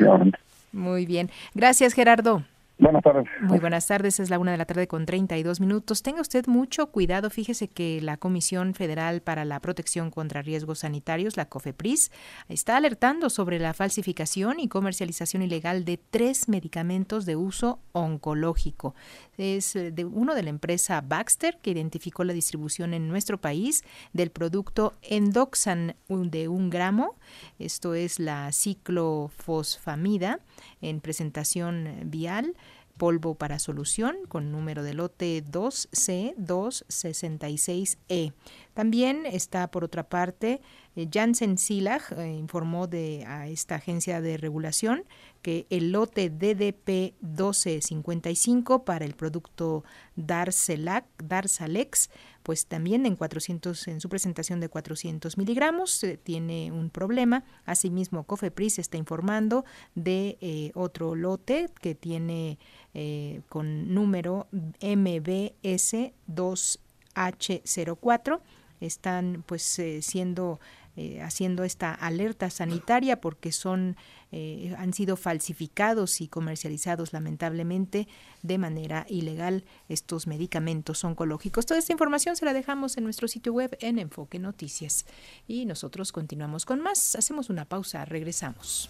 Muy 0.71 1.05
bien. 1.05 1.29
Gracias, 1.53 1.93
Gerardo. 1.93 2.43
Buenas 2.77 3.03
tardes. 3.03 3.25
Muy 3.39 3.59
buenas 3.59 3.87
tardes, 3.87 4.19
es 4.19 4.29
la 4.29 4.37
una 4.37 4.51
de 4.51 4.57
la 4.57 4.65
tarde 4.65 4.85
con 4.85 5.05
32 5.05 5.61
minutos. 5.61 6.03
Tenga 6.03 6.19
usted 6.19 6.45
mucho 6.47 6.87
cuidado, 6.87 7.29
fíjese 7.29 7.69
que 7.69 8.01
la 8.01 8.17
Comisión 8.17 8.73
Federal 8.73 9.21
para 9.21 9.45
la 9.45 9.61
Protección 9.61 10.11
contra 10.11 10.41
Riesgos 10.41 10.79
Sanitarios, 10.79 11.37
la 11.37 11.45
COFEPRIS, 11.45 12.11
está 12.49 12.75
alertando 12.75 13.29
sobre 13.29 13.59
la 13.59 13.73
falsificación 13.73 14.59
y 14.59 14.67
comercialización 14.67 15.41
ilegal 15.41 15.85
de 15.85 15.97
tres 15.97 16.49
medicamentos 16.49 17.25
de 17.25 17.37
uso 17.37 17.79
oncológico. 17.93 18.93
Es 19.37 19.75
eh, 19.75 19.91
de 19.91 20.05
uno 20.05 20.35
de 20.35 20.43
la 20.43 20.49
empresa 20.49 21.01
Baxter, 21.01 21.57
que 21.61 21.71
identificó 21.71 22.23
la 22.23 22.33
distribución 22.33 22.93
en 22.93 23.07
nuestro 23.07 23.39
país 23.39 23.83
del 24.13 24.31
producto 24.31 24.93
Endoxan 25.01 25.95
de 26.07 26.47
un 26.47 26.69
gramo, 26.69 27.15
esto 27.59 27.93
es 27.93 28.19
la 28.19 28.51
ciclofosfamida 28.51 30.39
en 30.81 31.01
presentación 31.01 32.01
vial 32.05 32.55
polvo 32.97 33.35
para 33.35 33.59
solución 33.59 34.15
con 34.27 34.51
número 34.51 34.83
de 34.83 34.93
lote 34.93 35.43
2C266E. 35.43 38.33
También 38.73 39.25
está 39.25 39.71
por 39.71 39.83
otra 39.83 40.09
parte 40.09 40.61
Eh, 40.95 41.09
Janssen 41.11 41.57
Silag 41.57 42.01
eh, 42.17 42.37
informó 42.37 42.87
de, 42.87 43.25
a 43.27 43.47
esta 43.47 43.75
agencia 43.75 44.21
de 44.21 44.37
regulación 44.37 45.03
que 45.41 45.67
el 45.69 45.91
lote 45.91 46.29
DDP 46.29 47.13
1255 47.21 48.85
para 48.85 49.03
el 49.05 49.13
producto 49.13 49.83
Darzalex, 50.15 52.09
pues 52.45 52.67
también 52.67 53.07
en 53.07 53.15
400, 53.15 53.87
en 53.87 53.99
su 53.99 54.07
presentación 54.07 54.59
de 54.59 54.69
400 54.69 55.35
miligramos, 55.37 56.03
eh, 56.03 56.19
tiene 56.21 56.71
un 56.71 56.91
problema. 56.91 57.43
Asimismo, 57.65 58.23
Cofepris 58.23 58.77
está 58.77 58.97
informando 58.97 59.65
de 59.95 60.71
otro 60.75 61.15
lote 61.15 61.71
que 61.81 61.95
tiene 61.95 62.59
con 63.49 63.93
número 63.93 64.47
MBS 64.79 66.13
2H04 66.27 68.39
están 68.79 69.43
pues 69.45 69.81
siendo 70.01 70.59
eh, 70.97 71.21
haciendo 71.21 71.63
esta 71.63 71.93
alerta 71.93 72.49
sanitaria 72.49 73.19
porque 73.19 73.51
son 73.51 73.97
eh, 74.31 74.73
han 74.77 74.93
sido 74.93 75.17
falsificados 75.17 76.19
y 76.21 76.27
comercializados 76.27 77.13
lamentablemente 77.13 78.07
de 78.41 78.57
manera 78.57 79.05
ilegal 79.09 79.65
estos 79.87 80.27
medicamentos 80.27 81.03
oncológicos. 81.03 81.65
Toda 81.65 81.79
esta 81.79 81.93
información 81.93 82.35
se 82.35 82.45
la 82.45 82.53
dejamos 82.53 82.97
en 82.97 83.03
nuestro 83.03 83.27
sitio 83.27 83.53
web 83.53 83.77
en 83.81 83.99
Enfoque 83.99 84.39
Noticias 84.39 85.05
y 85.47 85.65
nosotros 85.65 86.11
continuamos 86.11 86.65
con 86.65 86.81
más. 86.81 87.15
Hacemos 87.15 87.49
una 87.49 87.65
pausa, 87.65 88.05
regresamos. 88.05 88.89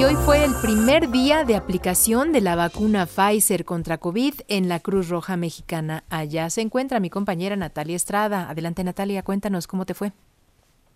Y 0.00 0.04
hoy 0.04 0.14
fue 0.24 0.44
el 0.44 0.52
primer 0.62 1.10
día 1.10 1.44
de 1.44 1.56
aplicación 1.56 2.32
de 2.32 2.40
la 2.40 2.56
vacuna 2.56 3.06
Pfizer 3.06 3.64
contra 3.66 3.98
COVID 3.98 4.32
en 4.48 4.68
la 4.68 4.80
Cruz 4.80 5.10
Roja 5.10 5.36
Mexicana. 5.36 6.04
Allá 6.08 6.48
se 6.48 6.62
encuentra 6.62 7.00
mi 7.00 7.10
compañera 7.10 7.54
Natalia 7.56 7.96
Estrada. 7.96 8.48
Adelante 8.48 8.82
Natalia, 8.82 9.22
cuéntanos 9.22 9.66
cómo 9.66 9.84
te 9.84 9.92
fue. 9.92 10.12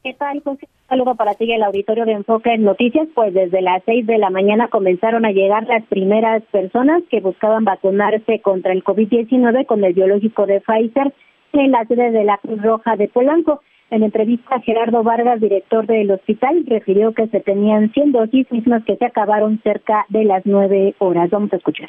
¿Qué 0.03 0.15
tal? 0.15 0.43
Un 0.45 0.59
saludo 0.89 1.15
para 1.17 1.35
ti 1.35 1.51
el 1.53 1.63
auditorio 1.63 2.05
de 2.05 2.13
Enfoque 2.13 2.55
en 2.55 2.63
Noticias. 2.63 3.09
Pues 3.15 3.35
desde 3.35 3.63
las 3.63 3.83
seis 3.85 4.07
de 4.07 4.19
la 4.19 4.31
mañana 4.31 4.69
comenzaron 4.69 5.25
a 5.25 5.33
llegar 5.33 5.67
las 5.67 5.85
primeras 5.85 6.43
personas 6.45 7.03
que 7.11 7.21
buscaban 7.21 7.65
vacunarse 7.65 8.41
contra 8.41 8.73
el 8.73 8.85
COVID-19 8.85 9.67
con 9.67 9.83
el 9.83 9.93
biológico 9.93 10.47
de 10.47 10.61
Pfizer 10.61 11.13
en 11.53 11.71
la 11.71 11.85
sede 11.87 12.11
de 12.11 12.25
la 12.25 12.39
Cruz 12.39 12.63
Roja 12.63 12.97
de 12.97 13.09
Polanco. 13.09 13.61
En 13.95 14.03
entrevista, 14.03 14.59
Gerardo 14.59 15.05
Vargas, 15.05 15.41
director 15.41 15.87
del 15.87 16.11
hospital, 16.11 16.65
refirió 16.67 17.15
que 17.15 17.29
se 17.29 17.39
tenían 17.39 17.93
100 17.93 18.11
dosis 18.11 18.51
mismas 18.51 18.83
que 18.85 18.97
se 18.97 19.05
acabaron 19.05 19.61
cerca 19.63 20.05
de 20.09 20.25
las 20.25 20.43
9 20.45 20.97
horas. 20.99 21.31
Vamos 21.31 21.53
a 21.53 21.57
escuchar. 21.59 21.87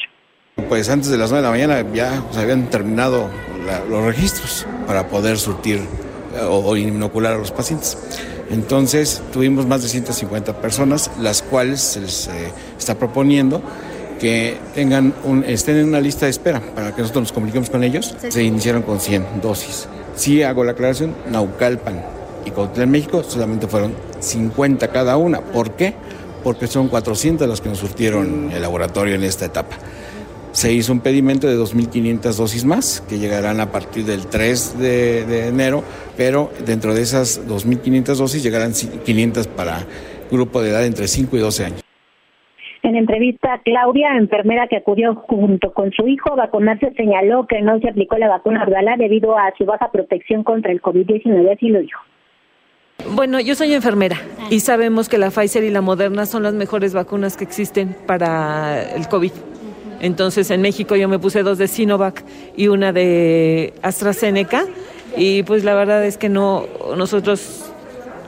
Pues 0.69 0.87
antes 0.87 1.09
de 1.09 1.17
las 1.17 1.31
9 1.31 1.41
de 1.41 1.47
la 1.47 1.51
mañana 1.51 1.93
ya 1.95 2.21
se 2.29 2.41
habían 2.41 2.69
terminado 2.69 3.27
los 3.89 4.05
registros 4.05 4.67
para 4.85 5.07
poder 5.07 5.37
surtir 5.37 5.77
eh, 5.77 6.45
o, 6.47 6.77
inocular 6.77 7.33
a 7.33 7.37
los 7.39 7.51
pacientes. 7.51 7.97
Entonces 8.51 9.27
tuvimos 9.33 9.65
más 9.65 9.81
de 9.81 9.87
150 9.87 10.61
personas, 10.61 11.09
las 11.19 11.41
cuales 11.41 11.79
se 11.79 12.01
les 12.01 12.27
eh, 12.27 12.51
está 12.77 12.99
proponiendo 12.99 13.63
que 14.19 14.57
tengan 14.75 15.11
un, 15.23 15.43
estén 15.43 15.77
en 15.77 15.87
una 15.87 16.01
lista 16.01 16.27
de 16.27 16.31
espera 16.31 16.61
para 16.75 16.93
que 16.93 17.01
nosotros 17.01 17.23
nos 17.23 17.31
comuniquemos 17.31 17.71
con 17.71 17.83
ellos. 17.83 18.15
Se 18.29 18.43
iniciaron 18.43 18.83
con 18.83 18.99
100 18.99 19.41
dosis. 19.41 19.89
Sí 20.15 20.43
hago 20.43 20.63
la 20.63 20.71
aclaración, 20.71 21.13
Naucalpan 21.29 22.03
y 22.45 22.51
Cuautitlán 22.51 22.91
México 22.91 23.23
solamente 23.23 23.67
fueron 23.67 23.93
50 24.19 24.87
cada 24.89 25.17
una. 25.17 25.41
¿Por 25.41 25.71
qué? 25.71 25.93
Porque 26.43 26.67
son 26.67 26.87
400 26.87 27.47
las 27.47 27.61
que 27.61 27.69
nos 27.69 27.79
surtieron 27.79 28.51
el 28.51 28.61
laboratorio 28.61 29.15
en 29.15 29.23
esta 29.23 29.45
etapa. 29.45 29.77
Se 30.51 30.71
hizo 30.71 30.93
un 30.93 31.01
pedimento 31.01 31.47
de 31.47 31.57
2.500 31.57 32.33
dosis 32.33 32.63
más, 32.63 33.03
que 33.09 33.19
llegarán 33.19 33.59
a 33.59 33.71
partir 33.71 34.05
del 34.05 34.27
3 34.27 34.79
de, 34.79 35.25
de 35.25 35.47
enero, 35.47 35.83
pero 36.15 36.49
dentro 36.65 36.93
de 36.93 37.01
esas 37.01 37.41
2.500 37.45 38.15
dosis 38.15 38.41
llegarán 38.41 38.71
500 38.73 39.47
para 39.47 39.85
grupo 40.31 40.61
de 40.61 40.69
edad 40.69 40.85
entre 40.85 41.09
5 41.09 41.35
y 41.35 41.39
12 41.39 41.65
años. 41.65 41.84
En 42.85 42.95
entrevista, 42.95 43.61
Claudia, 43.65 44.15
enfermera 44.15 44.67
que 44.67 44.77
acudió 44.77 45.15
junto 45.15 45.73
con 45.73 45.91
su 45.91 46.07
hijo 46.07 46.33
a 46.33 46.35
vacunarse, 46.35 46.93
señaló 46.95 47.47
que 47.47 47.59
no 47.59 47.79
se 47.79 47.89
aplicó 47.89 48.15
la 48.19 48.29
vacuna 48.29 48.61
Abdala 48.61 48.95
debido 48.95 49.35
a 49.35 49.51
su 49.57 49.65
baja 49.65 49.89
protección 49.91 50.43
contra 50.43 50.71
el 50.71 50.83
COVID-19, 50.83 51.51
así 51.51 51.69
lo 51.69 51.79
dijo. 51.79 51.99
Bueno, 53.15 53.39
yo 53.39 53.55
soy 53.55 53.73
enfermera 53.73 54.17
y 54.51 54.59
sabemos 54.59 55.09
que 55.09 55.17
la 55.17 55.31
Pfizer 55.31 55.63
y 55.63 55.71
la 55.71 55.81
Moderna 55.81 56.27
son 56.27 56.43
las 56.43 56.53
mejores 56.53 56.93
vacunas 56.93 57.37
que 57.37 57.43
existen 57.43 57.95
para 58.05 58.83
el 58.93 59.07
COVID. 59.07 59.31
Entonces, 59.99 60.51
en 60.51 60.61
México 60.61 60.95
yo 60.95 61.09
me 61.09 61.17
puse 61.17 61.41
dos 61.41 61.57
de 61.57 61.67
Sinovac 61.67 62.23
y 62.55 62.67
una 62.67 62.93
de 62.93 63.73
AstraZeneca 63.81 64.63
y 65.17 65.41
pues 65.41 65.63
la 65.63 65.73
verdad 65.73 66.05
es 66.05 66.19
que 66.19 66.29
no 66.29 66.65
nosotros 66.95 67.73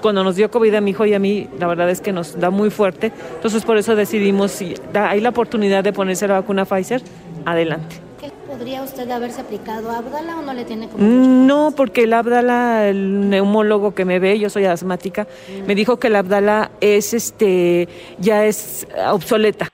cuando 0.01 0.23
nos 0.23 0.35
dio 0.35 0.49
COVID 0.49 0.73
a 0.75 0.81
mi 0.81 0.91
hijo 0.91 1.05
y 1.05 1.13
a 1.13 1.19
mí, 1.19 1.47
la 1.59 1.67
verdad 1.67 1.89
es 1.89 2.01
que 2.01 2.11
nos 2.11 2.39
da 2.39 2.49
muy 2.49 2.69
fuerte. 2.69 3.11
Entonces 3.35 3.65
por 3.65 3.77
eso 3.77 3.95
decidimos, 3.95 4.51
si 4.51 4.73
hay 4.93 5.21
la 5.21 5.29
oportunidad 5.29 5.83
de 5.83 5.93
ponerse 5.93 6.27
la 6.27 6.35
vacuna 6.35 6.65
Pfizer, 6.65 7.01
adelante. 7.45 8.07
¿Podría 8.47 8.81
usted 8.81 9.07
haberse 9.11 9.41
aplicado 9.41 9.91
Abdala 9.91 10.39
o 10.39 10.41
no 10.41 10.51
le 10.51 10.65
tiene 10.65 10.87
como 10.87 11.03
mm, 11.03 11.45
No, 11.45 11.73
porque 11.77 12.05
el 12.05 12.13
Abdala, 12.13 12.87
el 12.87 13.29
neumólogo 13.29 13.93
que 13.93 14.03
me 14.03 14.17
ve, 14.17 14.39
yo 14.39 14.49
soy 14.49 14.65
asmática, 14.65 15.27
me 15.67 15.75
dijo 15.75 15.99
que 15.99 16.07
el 16.07 16.15
Abdala 16.15 16.71
es 16.81 17.13
este 17.13 17.87
ya 18.17 18.45
es 18.45 18.87
obsoleta. 19.11 19.67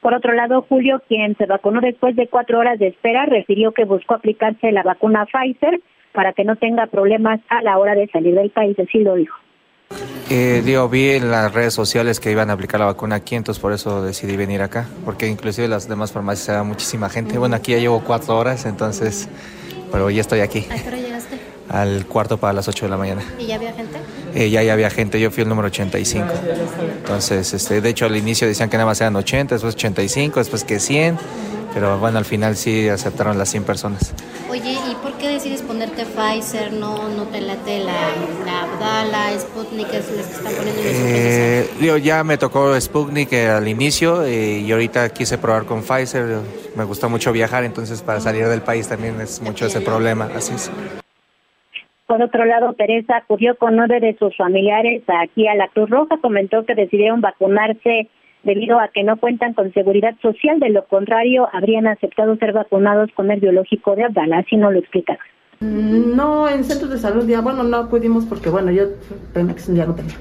Por 0.00 0.14
otro 0.14 0.32
lado, 0.32 0.64
Julio, 0.68 1.02
quien 1.08 1.36
se 1.38 1.46
vacunó 1.46 1.80
después 1.80 2.14
de 2.14 2.28
cuatro 2.28 2.60
horas 2.60 2.78
de 2.78 2.86
espera, 2.86 3.26
refirió 3.26 3.72
que 3.72 3.84
buscó 3.84 4.14
aplicarse 4.14 4.70
la 4.70 4.84
vacuna 4.84 5.26
Pfizer 5.26 5.80
para 6.18 6.32
que 6.32 6.42
no 6.42 6.56
tenga 6.56 6.88
problemas 6.88 7.38
a 7.48 7.62
la 7.62 7.78
hora 7.78 7.94
de 7.94 8.08
salir 8.08 8.34
del 8.34 8.50
país, 8.50 8.76
así 8.80 8.98
lo 8.98 9.14
dijo. 9.14 9.36
Eh, 10.28 10.62
digo, 10.64 10.88
vi 10.88 11.10
en 11.10 11.30
las 11.30 11.54
redes 11.54 11.72
sociales 11.74 12.18
que 12.18 12.32
iban 12.32 12.50
a 12.50 12.54
aplicar 12.54 12.80
la 12.80 12.86
vacuna 12.86 13.14
aquí, 13.14 13.36
entonces 13.36 13.62
por 13.62 13.72
eso 13.72 14.02
decidí 14.02 14.36
venir 14.36 14.60
acá, 14.60 14.88
porque 15.04 15.28
inclusive 15.28 15.68
las 15.68 15.88
demás 15.88 16.10
farmacias 16.10 16.48
había 16.48 16.64
muchísima 16.64 17.08
gente. 17.08 17.38
Bueno, 17.38 17.54
aquí 17.54 17.70
ya 17.70 17.78
llevo 17.78 18.02
cuatro 18.04 18.36
horas, 18.36 18.66
entonces, 18.66 19.28
pero 19.92 20.10
ya 20.10 20.20
estoy 20.20 20.40
aquí. 20.40 20.66
¿A 20.68 20.74
qué 20.74 20.88
hora 20.88 20.96
llegaste? 20.96 21.36
Al 21.68 22.04
cuarto 22.06 22.36
para 22.36 22.52
las 22.52 22.66
ocho 22.66 22.86
de 22.86 22.90
la 22.90 22.96
mañana. 22.96 23.22
¿Y 23.38 23.46
ya 23.46 23.54
había 23.54 23.72
gente? 23.72 23.98
Eh, 24.34 24.50
ya, 24.50 24.64
ya 24.64 24.72
había 24.72 24.90
gente, 24.90 25.20
yo 25.20 25.30
fui 25.30 25.44
el 25.44 25.48
número 25.48 25.68
85. 25.68 26.26
Entonces, 26.96 27.54
este, 27.54 27.80
de 27.80 27.88
hecho 27.90 28.06
al 28.06 28.16
inicio 28.16 28.48
decían 28.48 28.68
que 28.68 28.76
nada 28.76 28.86
más 28.86 29.00
eran 29.00 29.14
80, 29.14 29.54
después 29.54 29.76
85, 29.76 30.40
después 30.40 30.64
que 30.64 30.80
100 30.80 31.16
pero 31.74 31.98
bueno, 31.98 32.18
al 32.18 32.24
final 32.24 32.56
sí 32.56 32.88
aceptaron 32.88 33.38
las 33.38 33.50
100 33.50 33.64
personas. 33.64 34.12
Oye, 34.50 34.72
¿y 34.72 34.94
qué 35.18 35.28
decides 35.28 35.62
ponerte 35.62 36.04
Pfizer? 36.04 36.72
¿No, 36.72 37.08
no 37.08 37.24
te 37.24 37.40
late 37.40 37.80
la, 37.80 38.10
la 38.44 38.62
Abdala, 38.62 39.38
Sputnik, 39.38 39.92
es 39.92 40.10
las 40.16 40.26
que 40.26 40.32
están 40.34 40.52
poniendo 40.54 40.82
eh, 40.84 41.68
Digo, 41.80 41.96
ya 41.96 42.24
me 42.24 42.38
tocó 42.38 42.80
Sputnik 42.80 43.32
eh, 43.32 43.48
al 43.48 43.68
inicio 43.68 44.24
eh, 44.24 44.60
y 44.60 44.70
ahorita 44.70 45.10
quise 45.10 45.38
probar 45.38 45.64
con 45.64 45.82
Pfizer. 45.82 46.38
Me 46.76 46.84
gusta 46.84 47.08
mucho 47.08 47.32
viajar, 47.32 47.64
entonces 47.64 48.02
para 48.02 48.20
salir 48.20 48.46
del 48.46 48.62
país 48.62 48.88
también 48.88 49.20
es 49.20 49.42
mucho 49.42 49.66
ese 49.66 49.80
problema, 49.80 50.28
así 50.34 50.54
es. 50.54 50.70
Por 52.06 52.22
otro 52.22 52.44
lado, 52.46 52.72
Teresa 52.72 53.18
acudió 53.18 53.56
con 53.56 53.76
nueve 53.76 54.00
de 54.00 54.16
sus 54.18 54.34
familiares 54.36 55.02
aquí 55.08 55.46
a 55.46 55.54
la 55.54 55.68
Cruz 55.68 55.90
Roja, 55.90 56.16
comentó 56.22 56.64
que 56.64 56.74
decidieron 56.74 57.20
vacunarse 57.20 58.08
debido 58.42 58.78
a 58.78 58.88
que 58.88 59.04
no 59.04 59.16
cuentan 59.16 59.54
con 59.54 59.72
seguridad 59.72 60.14
social, 60.22 60.60
de 60.60 60.70
lo 60.70 60.84
contrario 60.86 61.48
habrían 61.52 61.86
aceptado 61.86 62.36
ser 62.36 62.52
vacunados 62.52 63.10
con 63.14 63.30
el 63.30 63.40
biológico 63.40 63.96
de 63.96 64.04
Abdala, 64.04 64.38
así 64.38 64.56
no 64.56 64.70
lo 64.70 64.78
explicaron. 64.78 65.22
No, 65.60 66.48
en 66.48 66.62
centros 66.62 66.90
de 66.90 66.98
salud 66.98 67.26
ya, 67.26 67.40
bueno, 67.40 67.64
no 67.64 67.88
pudimos 67.88 68.24
porque, 68.26 68.48
bueno, 68.48 68.70
yo 68.70 68.84
ya 69.34 69.86
no 69.86 69.94
tenía. 69.94 70.14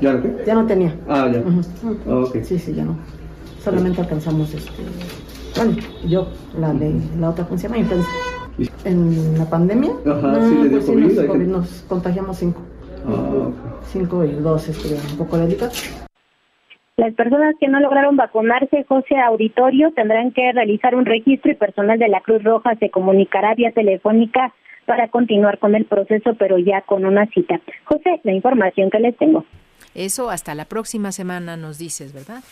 ¿Ya 0.00 0.12
no 0.14 0.22
qué? 0.22 0.36
Ya 0.46 0.54
no 0.54 0.66
tenía. 0.66 0.94
Ah, 1.06 1.30
ya. 1.30 2.42
Sí, 2.42 2.58
sí, 2.58 2.74
ya 2.74 2.84
no. 2.84 2.96
Solamente 3.60 4.00
alcanzamos, 4.00 4.54
este, 4.54 4.82
bueno, 5.56 5.76
yo, 6.06 6.28
la 6.58 6.72
de 6.72 6.94
la 7.18 7.30
otra, 7.30 7.44
¿cómo 7.44 7.58
se 7.58 7.68
llama? 7.68 7.84
En 8.84 9.38
la 9.38 9.44
pandemia, 9.50 9.90
Ajá, 10.06 10.48
sí, 10.48 10.54
le 10.54 10.68
dio 10.68 10.80
pues 10.80 11.26
COVID, 11.26 11.46
nos, 11.46 11.84
contagiamos 11.88 12.38
cinco. 12.38 12.62
Ah, 13.06 13.50
Cinco 13.92 14.24
y 14.24 14.32
dos, 14.32 14.68
este, 14.68 14.94
un 15.12 15.18
poco 15.18 15.36
delicados. 15.36 16.05
Las 16.96 17.12
personas 17.12 17.54
que 17.60 17.68
no 17.68 17.78
lograron 17.78 18.16
vacunarse, 18.16 18.84
José 18.84 19.18
Auditorio, 19.18 19.92
tendrán 19.92 20.32
que 20.32 20.50
realizar 20.52 20.94
un 20.94 21.04
registro 21.04 21.52
y 21.52 21.54
personal 21.54 21.98
de 21.98 22.08
la 22.08 22.22
Cruz 22.22 22.42
Roja 22.42 22.74
se 22.76 22.88
comunicará 22.88 23.54
vía 23.54 23.70
telefónica 23.72 24.54
para 24.86 25.08
continuar 25.08 25.58
con 25.58 25.74
el 25.74 25.84
proceso, 25.84 26.34
pero 26.38 26.56
ya 26.56 26.80
con 26.80 27.04
una 27.04 27.26
cita. 27.26 27.60
José, 27.84 28.20
la 28.22 28.32
información 28.32 28.88
que 28.88 29.00
les 29.00 29.14
tengo. 29.18 29.44
Eso 29.94 30.30
hasta 30.30 30.54
la 30.54 30.64
próxima 30.64 31.12
semana 31.12 31.58
nos 31.58 31.76
dices, 31.76 32.14
¿verdad? 32.14 32.42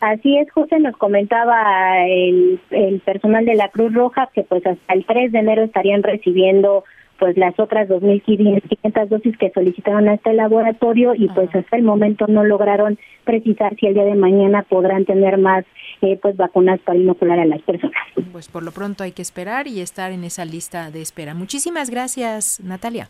Así 0.00 0.36
es, 0.36 0.50
José, 0.50 0.80
nos 0.80 0.96
comentaba 0.96 2.04
el, 2.08 2.58
el 2.70 2.98
personal 3.00 3.44
de 3.44 3.54
la 3.54 3.68
Cruz 3.68 3.94
Roja 3.94 4.28
que 4.34 4.42
pues 4.42 4.66
hasta 4.66 4.94
el 4.94 5.06
3 5.06 5.30
de 5.30 5.38
enero 5.38 5.62
estarían 5.62 6.02
recibiendo 6.02 6.82
pues 7.18 7.36
las 7.36 7.58
otras 7.58 7.88
2.500 7.88 9.08
dosis 9.08 9.36
que 9.38 9.50
solicitaron 9.50 10.08
a 10.08 10.14
este 10.14 10.32
laboratorio 10.32 11.14
y 11.14 11.28
pues 11.28 11.54
hasta 11.54 11.76
el 11.76 11.82
momento 11.82 12.26
no 12.28 12.44
lograron 12.44 12.98
precisar 13.24 13.76
si 13.76 13.86
el 13.86 13.94
día 13.94 14.04
de 14.04 14.14
mañana 14.14 14.62
podrán 14.62 15.04
tener 15.04 15.38
más 15.38 15.64
eh, 16.02 16.18
pues 16.20 16.36
vacunas 16.36 16.80
para 16.80 16.98
inocular 16.98 17.38
a 17.38 17.46
las 17.46 17.62
personas. 17.62 17.96
Pues 18.32 18.48
por 18.48 18.62
lo 18.62 18.72
pronto 18.72 19.04
hay 19.04 19.12
que 19.12 19.22
esperar 19.22 19.66
y 19.66 19.80
estar 19.80 20.12
en 20.12 20.24
esa 20.24 20.44
lista 20.44 20.90
de 20.90 21.00
espera. 21.02 21.34
Muchísimas 21.34 21.90
gracias, 21.90 22.60
Natalia. 22.62 23.08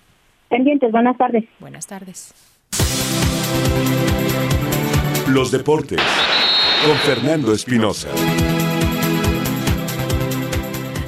Pendientes, 0.49 0.93
buenas 0.93 1.17
tardes. 1.19 1.45
Buenas 1.59 1.87
tardes. 1.87 2.35
Los 5.29 5.51
deportes 5.51 6.01
con 6.85 6.97
Fernando 6.99 7.53
Espinosa. 7.53 8.11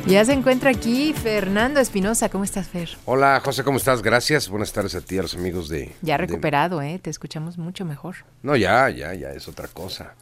Ya 0.08 0.24
se 0.24 0.32
encuentra 0.32 0.70
aquí 0.70 1.12
Fernando 1.12 1.80
Espinosa. 1.80 2.30
¿Cómo 2.30 2.42
estás, 2.44 2.66
Fer? 2.68 2.88
Hola, 3.04 3.40
José, 3.44 3.62
¿cómo 3.62 3.76
estás? 3.76 4.00
Gracias. 4.02 4.48
Buenas 4.48 4.72
tardes 4.72 4.94
a 4.94 5.02
ti, 5.02 5.18
a 5.18 5.22
los 5.22 5.34
amigos 5.34 5.68
de... 5.68 5.92
Ya 6.00 6.14
de- 6.16 6.26
recuperado, 6.26 6.80
¿eh? 6.80 6.98
Te 7.02 7.10
escuchamos 7.10 7.58
mucho 7.58 7.84
mejor. 7.84 8.16
No, 8.42 8.56
ya, 8.56 8.88
ya, 8.88 9.12
ya 9.12 9.32
es 9.32 9.48
otra 9.48 9.68
cosa. 9.68 10.14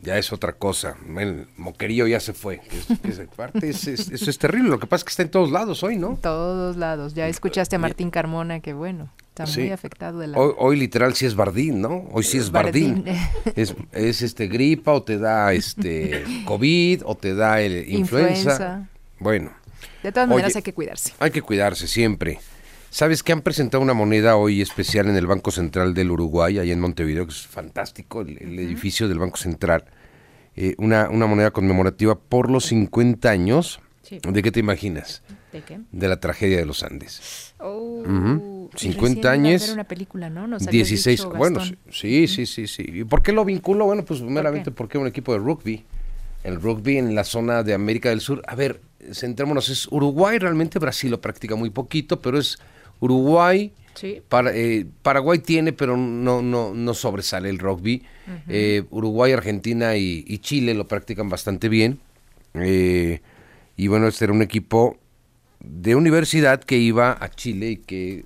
Ya 0.00 0.18
es 0.18 0.32
otra 0.32 0.54
cosa. 0.54 0.96
El 1.16 1.46
moquerío 1.56 2.08
ya 2.08 2.18
se 2.18 2.32
fue. 2.32 2.62
Es- 2.72 3.20
es- 3.20 3.20
aparte, 3.20 3.68
es- 3.68 3.86
es- 3.86 4.10
eso 4.10 4.28
es 4.28 4.38
terrible. 4.38 4.70
Lo 4.70 4.80
que 4.80 4.88
pasa 4.88 5.02
es 5.02 5.04
que 5.04 5.10
está 5.10 5.22
en 5.22 5.30
todos 5.30 5.52
lados 5.52 5.84
hoy, 5.84 5.96
¿no? 5.96 6.18
Todos 6.20 6.76
lados. 6.76 7.14
Ya 7.14 7.28
escuchaste 7.28 7.76
a 7.76 7.78
Martín 7.78 8.10
Carmona, 8.10 8.58
que 8.58 8.72
bueno, 8.72 9.08
está 9.28 9.46
Sí. 9.46 9.60
muy 9.60 9.70
afectado 9.70 10.18
de 10.18 10.26
la... 10.26 10.38
Hoy, 10.38 10.52
hoy 10.58 10.76
literal 10.76 11.14
sí 11.14 11.26
es 11.26 11.36
Bardín, 11.36 11.80
¿no? 11.80 12.08
Hoy 12.10 12.24
sí 12.24 12.38
es 12.38 12.50
Bardín. 12.50 13.04
Bardín. 13.04 13.22
Es, 13.54 13.76
es 13.92 14.22
este 14.22 14.48
gripa 14.48 14.92
o 14.92 15.04
te 15.04 15.18
da 15.18 15.52
este 15.52 16.24
COVID 16.44 17.02
o 17.04 17.14
te 17.16 17.36
da 17.36 17.60
el 17.60 17.88
influenza. 17.88 18.50
Influenza. 18.50 18.88
Bueno, 19.22 19.52
De 20.02 20.12
todas 20.12 20.28
maneras 20.28 20.50
Oye, 20.52 20.58
hay 20.58 20.62
que 20.62 20.72
cuidarse. 20.74 21.12
hay 21.18 21.30
que 21.30 21.42
cuidarse 21.42 21.86
siempre. 21.88 22.38
¿Sabes 22.90 23.22
que 23.22 23.32
han 23.32 23.40
presentado 23.40 23.82
una 23.82 23.94
moneda 23.94 24.36
hoy 24.36 24.60
especial 24.60 25.08
en 25.08 25.16
el 25.16 25.26
Banco 25.26 25.50
Central 25.50 25.94
del 25.94 26.10
Uruguay, 26.10 26.58
allá 26.58 26.72
en 26.72 26.80
Montevideo, 26.80 27.24
que 27.26 27.32
es 27.32 27.46
fantástico, 27.46 28.20
el, 28.20 28.36
el 28.42 28.58
edificio 28.58 29.08
del 29.08 29.18
Banco 29.18 29.38
Central? 29.38 29.84
Eh, 30.56 30.74
una, 30.76 31.08
una 31.08 31.26
moneda 31.26 31.50
conmemorativa 31.52 32.14
por 32.18 32.50
los 32.50 32.66
50 32.66 33.30
años. 33.30 33.80
Sí. 34.02 34.18
¿De 34.22 34.42
qué 34.42 34.50
te 34.52 34.60
imaginas? 34.60 35.22
¿De 35.52 35.62
qué? 35.62 35.80
De 35.90 36.08
la 36.08 36.20
tragedia 36.20 36.58
de 36.58 36.66
los 36.66 36.82
Andes. 36.82 37.54
Oh, 37.58 38.02
Ujú. 38.06 38.70
y 38.74 38.78
50 38.78 38.98
recién 39.06 39.18
iba 39.18 39.30
a 39.30 39.32
años. 39.32 39.62
hacer 39.62 39.74
una 39.74 39.84
película, 39.84 40.28
¿no? 40.28 40.46
Nos 40.46 40.66
habías 40.66 40.88
16, 40.88 41.18
dicho, 41.20 41.30
bueno, 41.30 41.60
sí, 41.90 42.26
sí, 42.28 42.44
sí, 42.44 42.66
sí. 42.66 42.84
¿Y 42.86 43.04
por 43.04 43.22
qué 43.22 43.32
lo 43.32 43.44
vinculo? 43.46 43.86
Bueno, 43.86 44.04
pues 44.04 44.20
meramente 44.20 44.70
porque 44.70 44.98
un 44.98 45.06
equipo 45.06 45.32
de 45.32 45.38
rugby. 45.38 45.84
El 46.44 46.60
rugby 46.60 46.98
en 46.98 47.14
la 47.14 47.24
zona 47.24 47.62
de 47.62 47.72
América 47.72 48.08
del 48.10 48.20
Sur. 48.20 48.42
A 48.48 48.54
ver, 48.56 48.80
centrémonos, 49.12 49.68
es 49.68 49.86
Uruguay, 49.90 50.38
realmente 50.38 50.78
Brasil 50.78 51.10
lo 51.10 51.20
practica 51.20 51.56
muy 51.56 51.70
poquito, 51.70 52.20
pero 52.20 52.38
es 52.38 52.58
Uruguay, 53.00 53.72
Sí. 53.94 54.22
para, 54.28 54.54
eh, 54.56 54.86
Paraguay 55.02 55.38
tiene, 55.40 55.72
pero 55.74 55.96
no, 55.98 56.40
no, 56.40 56.72
no 56.72 56.94
sobresale 56.94 57.50
el 57.50 57.58
rugby. 57.58 58.02
Eh, 58.48 58.84
Uruguay, 58.90 59.32
Argentina 59.32 59.96
y, 59.96 60.24
y 60.26 60.38
Chile 60.38 60.72
lo 60.74 60.88
practican 60.88 61.28
bastante 61.28 61.68
bien. 61.68 61.98
Eh, 62.54 63.20
y 63.76 63.88
bueno, 63.88 64.08
este 64.08 64.24
era 64.24 64.32
un 64.32 64.40
equipo 64.42 64.96
de 65.60 65.94
universidad 65.94 66.62
que 66.62 66.78
iba 66.78 67.16
a 67.20 67.30
Chile 67.30 67.70
y 67.72 67.76
que 67.76 68.24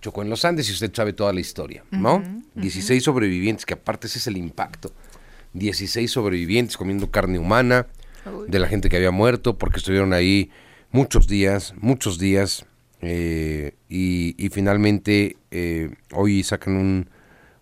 chocó 0.00 0.22
en 0.22 0.30
los 0.30 0.44
Andes 0.44 0.68
y 0.68 0.72
usted 0.72 0.92
sabe 0.94 1.12
toda 1.12 1.32
la 1.32 1.40
historia, 1.40 1.84
¿no? 1.90 2.22
16 2.56 3.02
sobrevivientes, 3.02 3.64
que 3.66 3.74
aparte 3.74 4.06
ese 4.06 4.18
es 4.18 4.26
el 4.26 4.36
impacto. 4.36 4.92
16 5.54 6.10
sobrevivientes 6.10 6.76
comiendo 6.76 7.10
carne 7.10 7.38
humana 7.38 7.86
de 8.48 8.58
la 8.58 8.68
gente 8.68 8.88
que 8.88 8.96
había 8.96 9.10
muerto 9.10 9.58
porque 9.58 9.78
estuvieron 9.78 10.12
ahí 10.12 10.50
muchos 10.92 11.26
días, 11.28 11.74
muchos 11.80 12.18
días 12.18 12.66
eh, 13.00 13.74
y, 13.88 14.34
y 14.44 14.48
finalmente 14.50 15.36
eh, 15.50 15.90
hoy 16.12 16.42
sacan 16.42 16.76
un, 16.76 17.08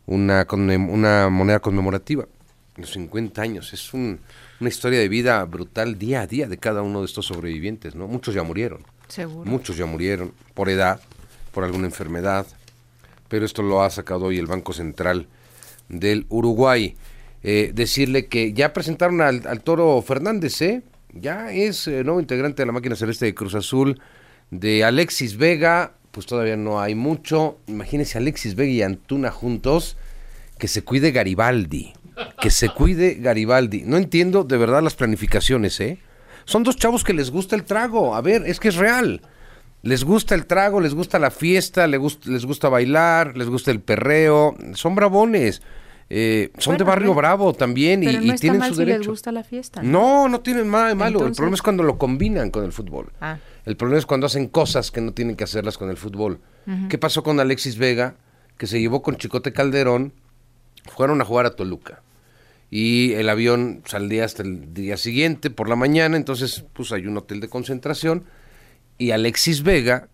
una, 0.06 0.46
una 0.50 1.28
moneda 1.30 1.60
conmemorativa. 1.60 2.26
Los 2.76 2.92
50 2.92 3.42
años, 3.42 3.72
es 3.72 3.92
un- 3.92 4.20
una 4.60 4.68
historia 4.68 4.98
de 5.00 5.08
vida 5.08 5.44
brutal 5.44 5.98
día 5.98 6.20
a 6.22 6.26
día 6.26 6.46
de 6.46 6.56
cada 6.58 6.82
uno 6.82 7.00
de 7.00 7.06
estos 7.06 7.26
sobrevivientes, 7.26 7.94
¿no? 7.94 8.06
Muchos 8.06 8.34
ya 8.34 8.42
murieron. 8.44 8.84
Seguro. 9.08 9.50
Muchos 9.50 9.76
ya 9.76 9.84
murieron 9.86 10.32
por 10.54 10.68
edad, 10.70 11.00
por 11.52 11.64
alguna 11.64 11.86
enfermedad, 11.86 12.46
pero 13.28 13.44
esto 13.44 13.62
lo 13.62 13.82
ha 13.82 13.90
sacado 13.90 14.26
hoy 14.26 14.38
el 14.38 14.46
Banco 14.46 14.72
Central 14.72 15.26
del 15.88 16.24
Uruguay. 16.28 16.96
Eh, 17.44 17.72
decirle 17.74 18.26
que 18.26 18.52
ya 18.52 18.72
presentaron 18.72 19.20
al, 19.20 19.62
Toro 19.62 20.00
Fernández, 20.02 20.62
¿eh? 20.62 20.82
Ya 21.12 21.52
es 21.52 21.88
eh, 21.88 22.04
nuevo 22.04 22.20
integrante 22.20 22.62
de 22.62 22.66
la 22.66 22.72
máquina 22.72 22.94
celeste 22.94 23.26
de 23.26 23.34
Cruz 23.34 23.54
Azul, 23.54 24.00
de 24.50 24.84
Alexis 24.84 25.36
Vega, 25.36 25.94
pues 26.12 26.26
todavía 26.26 26.56
no 26.56 26.80
hay 26.80 26.94
mucho. 26.94 27.58
Imagínense 27.66 28.18
Alexis 28.18 28.54
Vega 28.54 28.70
y 28.70 28.82
Antuna 28.82 29.30
juntos, 29.30 29.96
que 30.58 30.68
se 30.68 30.84
cuide 30.84 31.10
Garibaldi, 31.10 31.92
que 32.40 32.50
se 32.50 32.68
cuide 32.68 33.14
Garibaldi. 33.14 33.82
No 33.86 33.96
entiendo 33.96 34.44
de 34.44 34.56
verdad 34.56 34.82
las 34.82 34.94
planificaciones, 34.94 35.80
¿eh? 35.80 35.98
Son 36.44 36.62
dos 36.62 36.76
chavos 36.76 37.02
que 37.02 37.12
les 37.12 37.30
gusta 37.30 37.56
el 37.56 37.64
trago, 37.64 38.14
a 38.14 38.20
ver, 38.20 38.44
es 38.46 38.60
que 38.60 38.68
es 38.68 38.76
real. 38.76 39.20
Les 39.82 40.04
gusta 40.04 40.36
el 40.36 40.46
trago, 40.46 40.80
les 40.80 40.94
gusta 40.94 41.18
la 41.18 41.32
fiesta, 41.32 41.88
les 41.88 41.98
gusta, 41.98 42.30
les 42.30 42.46
gusta 42.46 42.68
bailar, 42.68 43.36
les 43.36 43.48
gusta 43.48 43.72
el 43.72 43.80
perreo, 43.80 44.56
son 44.74 44.94
brabones. 44.94 45.60
Eh, 46.14 46.50
son 46.58 46.76
de 46.76 46.84
Barrio 46.84 47.14
Bravo 47.14 47.54
también 47.54 48.02
y, 48.02 48.06
no 48.06 48.34
y 48.34 48.36
tienen 48.36 48.58
mal 48.58 48.68
su 48.68 48.74
si 48.74 48.80
les 48.80 48.88
derecho. 48.88 49.10
gusta 49.10 49.32
la 49.32 49.42
fiesta. 49.42 49.82
No, 49.82 50.28
no 50.28 50.40
tienen 50.40 50.70
nada 50.70 50.88
de 50.88 50.94
malo. 50.94 51.26
el 51.26 51.32
problema 51.32 51.54
es 51.54 51.62
cuando 51.62 51.82
lo 51.82 51.96
combinan 51.96 52.50
con 52.50 52.64
el 52.66 52.72
fútbol. 52.72 53.10
Ah. 53.18 53.38
El 53.64 53.78
problema 53.78 53.98
es 53.98 54.04
cuando 54.04 54.26
hacen 54.26 54.48
cosas 54.48 54.90
que 54.90 55.00
no 55.00 55.14
tienen 55.14 55.36
que 55.36 55.44
hacerlas 55.44 55.78
con 55.78 55.88
el 55.88 55.96
fútbol. 55.96 56.40
¿Qué 56.90 56.98
pasó 56.98 57.22
con 57.22 57.40
Alexis 57.40 57.78
Vega? 57.78 58.16
Que 58.58 58.66
se 58.66 58.78
llevó 58.78 59.00
con 59.00 59.16
Chicote 59.16 59.54
Calderón, 59.54 60.12
fueron 60.94 61.18
a 61.22 61.24
jugar 61.24 61.46
a 61.46 61.56
Toluca. 61.56 62.02
Y 62.70 63.14
el 63.14 63.30
avión 63.30 63.82
saldría 63.86 64.26
hasta 64.26 64.42
el 64.42 64.74
día 64.74 64.98
siguiente 64.98 65.48
por 65.48 65.66
la 65.66 65.76
mañana, 65.76 66.18
entonces 66.18 66.64
pues 66.74 66.92
hay 66.92 67.06
un 67.06 67.16
hotel 67.16 67.40
de 67.40 67.48
concentración. 67.48 68.24
Y 68.98 69.12
Alexis 69.12 69.62
Vega, 69.62 70.08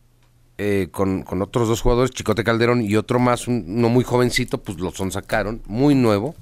eh, 0.59 0.89
con, 0.91 1.23
con 1.23 1.41
otros 1.43 1.69
dos 1.69 1.81
jugadores, 1.81 2.11
Chicote 2.11 2.45
Calderón 2.45 2.83
y 2.83 2.97
otro 2.97 3.19
más, 3.19 3.47
un- 3.49 3.65
uno 3.69 3.89
muy 3.89 4.05
jovencito, 4.05 4.59
pues 4.59 4.79
lo 4.79 4.91
son 4.91 5.11
sacaron, 5.13 5.63
muy 5.67 5.95
nuevo, 5.95 6.35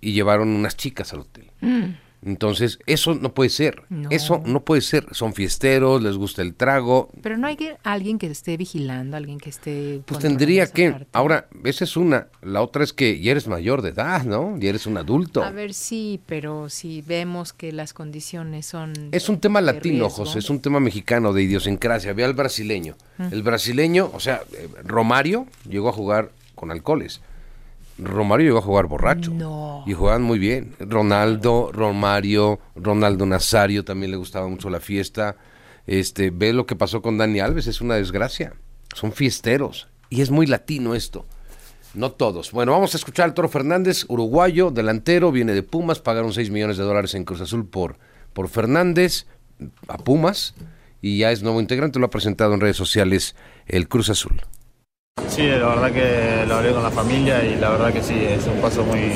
y 0.00 0.12
llevaron 0.12 0.48
unas 0.50 0.76
chicas 0.76 1.12
al 1.12 1.20
hotel. 1.20 1.50
Mm. 1.60 1.84
Entonces, 2.24 2.78
eso 2.86 3.14
no 3.14 3.32
puede 3.32 3.50
ser. 3.50 3.82
No. 3.88 4.10
Eso 4.10 4.42
no 4.44 4.64
puede 4.64 4.80
ser. 4.80 5.06
Son 5.12 5.34
fiesteros, 5.34 6.02
les 6.02 6.16
gusta 6.16 6.42
el 6.42 6.54
trago. 6.54 7.10
Pero 7.22 7.36
no 7.36 7.46
hay 7.46 7.56
que, 7.56 7.76
alguien 7.84 8.18
que 8.18 8.26
esté 8.26 8.56
vigilando, 8.56 9.16
alguien 9.16 9.38
que 9.38 9.50
esté... 9.50 10.02
Pues 10.04 10.20
tendría 10.20 10.66
que. 10.66 10.90
parte. 10.90 11.06
Ahora, 11.12 11.48
esa 11.64 11.84
es 11.84 11.96
una. 11.96 12.28
La 12.42 12.62
otra 12.62 12.82
es 12.82 12.92
que 12.92 13.20
ya 13.20 13.30
eres 13.30 13.46
mayor 13.46 13.82
de 13.82 13.90
edad, 13.90 14.24
¿no? 14.24 14.58
Ya 14.58 14.70
eres 14.70 14.86
un 14.86 14.96
adulto. 14.96 15.42
A 15.42 15.50
ver, 15.50 15.74
sí, 15.74 16.20
pero 16.26 16.68
si 16.68 17.02
vemos 17.02 17.52
que 17.52 17.72
las 17.72 17.92
condiciones 17.92 18.66
son... 18.66 18.92
Es 19.12 19.28
un 19.28 19.38
tema 19.38 19.60
latino, 19.60 20.06
riesgo. 20.06 20.24
José, 20.24 20.40
es 20.40 20.50
un 20.50 20.60
tema 20.60 20.80
mexicano 20.80 21.32
de 21.32 21.42
idiosincrasia. 21.42 22.12
Ve 22.12 22.24
al 22.24 22.34
brasileño. 22.34 22.96
Mm. 23.18 23.32
El 23.32 23.42
brasileño, 23.42 24.10
o 24.12 24.20
sea, 24.20 24.42
eh, 24.52 24.68
Romario 24.84 25.46
llegó 25.68 25.88
a 25.88 25.92
jugar 25.92 26.30
con 26.54 26.70
alcoholes. 26.70 27.20
Romario 27.98 28.46
llegó 28.46 28.58
a 28.58 28.62
jugar 28.62 28.86
borracho. 28.86 29.32
No. 29.32 29.84
Y 29.86 29.92
jugaban 29.92 30.22
muy 30.22 30.38
bien. 30.38 30.74
Ronaldo, 30.78 31.70
Romario, 31.72 32.60
Ronaldo 32.76 33.26
Nazario 33.26 33.84
también 33.84 34.12
le 34.12 34.16
gustaba 34.16 34.48
mucho 34.48 34.70
la 34.70 34.80
fiesta. 34.80 35.36
Este, 35.86 36.30
ve 36.30 36.52
lo 36.52 36.66
que 36.66 36.76
pasó 36.76 37.02
con 37.02 37.18
Dani 37.18 37.40
Alves, 37.40 37.66
es 37.66 37.80
una 37.80 37.94
desgracia. 37.94 38.54
Son 38.94 39.12
fiesteros. 39.12 39.88
Y 40.10 40.20
es 40.20 40.30
muy 40.30 40.46
latino 40.46 40.94
esto. 40.94 41.26
No 41.94 42.12
todos. 42.12 42.52
Bueno, 42.52 42.72
vamos 42.72 42.94
a 42.94 42.98
escuchar 42.98 43.24
al 43.24 43.34
Toro 43.34 43.48
Fernández, 43.48 44.04
uruguayo, 44.08 44.70
delantero, 44.70 45.32
viene 45.32 45.54
de 45.54 45.62
Pumas, 45.62 46.00
pagaron 46.00 46.32
6 46.32 46.50
millones 46.50 46.76
de 46.76 46.84
dólares 46.84 47.14
en 47.14 47.24
Cruz 47.24 47.40
Azul 47.40 47.66
por, 47.66 47.96
por 48.32 48.48
Fernández 48.48 49.26
a 49.88 49.98
Pumas 49.98 50.54
y 51.00 51.18
ya 51.18 51.32
es 51.32 51.42
nuevo 51.42 51.60
integrante, 51.60 51.98
lo 51.98 52.06
ha 52.06 52.10
presentado 52.10 52.54
en 52.54 52.60
redes 52.60 52.76
sociales 52.76 53.36
el 53.66 53.88
Cruz 53.88 54.10
Azul. 54.10 54.42
Sí, 55.28 55.42
la 55.46 55.68
verdad 55.68 55.90
que 55.92 56.46
lo 56.46 56.56
hablé 56.56 56.70
con 56.72 56.82
la 56.82 56.90
familia 56.90 57.44
y 57.44 57.56
la 57.60 57.70
verdad 57.70 57.92
que 57.92 58.02
sí, 58.02 58.14
es 58.28 58.46
un 58.46 58.60
paso 58.60 58.82
muy, 58.84 59.12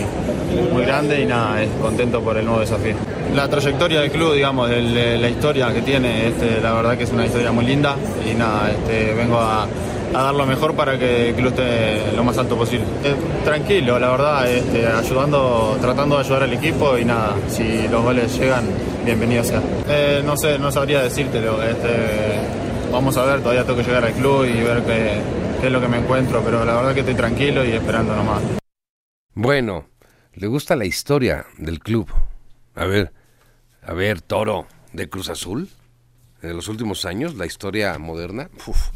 muy 0.73 0.85
grande 0.85 1.21
y 1.23 1.27
nada, 1.27 1.63
es 1.63 1.69
contento 1.81 2.21
por 2.21 2.37
el 2.37 2.45
nuevo 2.45 2.61
desafío. 2.61 2.95
La 3.35 3.49
trayectoria 3.49 4.01
del 4.01 4.11
club, 4.11 4.35
digamos, 4.35 4.71
el- 4.71 4.97
el- 4.97 5.23
la 5.23 5.29
historia 5.29 5.73
que 5.73 5.81
tiene, 5.83 6.29
este, 6.29 6.61
la 6.61 6.73
verdad 6.75 6.97
que 6.97 7.05
es 7.05 7.11
una 7.13 7.25
historia 7.27 7.51
muy 7.53 7.65
linda 7.65 7.97
y 8.31 8.35
nada, 8.35 8.71
este, 8.71 9.15
vengo 9.15 9.39
a, 9.39 9.67
a 10.15 10.23
dar 10.23 10.35
lo 10.35 10.45
mejor 10.45 10.75
para 10.75 10.99
que 10.99 11.31
el 11.31 11.35
club 11.35 11.49
esté 11.49 12.15
lo 12.15 12.23
más 12.25 12.37
alto 12.37 12.57
posible. 12.57 12.85
Eh, 13.05 13.15
tranquilo, 13.45 13.99
la 13.99 14.11
verdad, 14.11 14.51
este, 14.51 14.87
ayudando, 14.87 15.79
tratando 15.81 16.17
de 16.17 16.25
ayudar 16.25 16.43
al 16.43 16.53
equipo 16.53 16.99
y 16.99 17.05
nada, 17.07 17.33
si 17.49 17.89
los 17.89 18.03
goles 18.03 18.39
llegan, 18.39 18.65
bienvenido 19.07 19.43
sea. 19.43 19.61
Eh, 19.89 20.23
no 20.25 20.37
sé, 20.37 20.59
no 20.59 20.71
sabría 20.71 21.03
decírtelo, 21.03 21.63
este, 21.63 21.89
vamos 22.93 23.17
a 23.17 23.25
ver, 23.25 23.41
todavía 23.41 23.65
tengo 23.65 23.79
que 23.79 23.85
llegar 23.85 24.05
al 24.05 24.13
club 24.13 24.45
y 24.45 24.61
ver 24.63 24.83
qué, 24.83 25.13
es 25.63 25.73
lo 25.73 25.81
que 25.81 25.89
me 25.89 25.99
encuentro, 25.99 26.43
pero 26.45 26.65
la 26.65 26.75
verdad 26.75 26.95
que 26.95 27.01
estoy 27.01 27.15
tranquilo 27.15 27.65
y 27.65 27.73
esperando 27.73 28.17
nomás. 28.17 28.43
Bueno, 29.35 29.87
le 30.35 30.47
gusta 30.47 30.77
la 30.77 30.85
historia 30.85 31.47
del 31.59 31.79
club. 31.79 32.09
A 32.75 32.85
ver, 32.85 33.13
a 33.83 33.93
ver, 33.93 34.21
Toro 34.21 34.67
de 34.93 35.09
Cruz 35.09 35.29
Azul. 35.29 35.69
en 36.43 36.57
los 36.57 36.67
últimos 36.67 37.05
años, 37.05 37.37
la 37.37 37.47
historia 37.47 37.97
moderna. 37.99 38.51
Uf. 38.67 38.91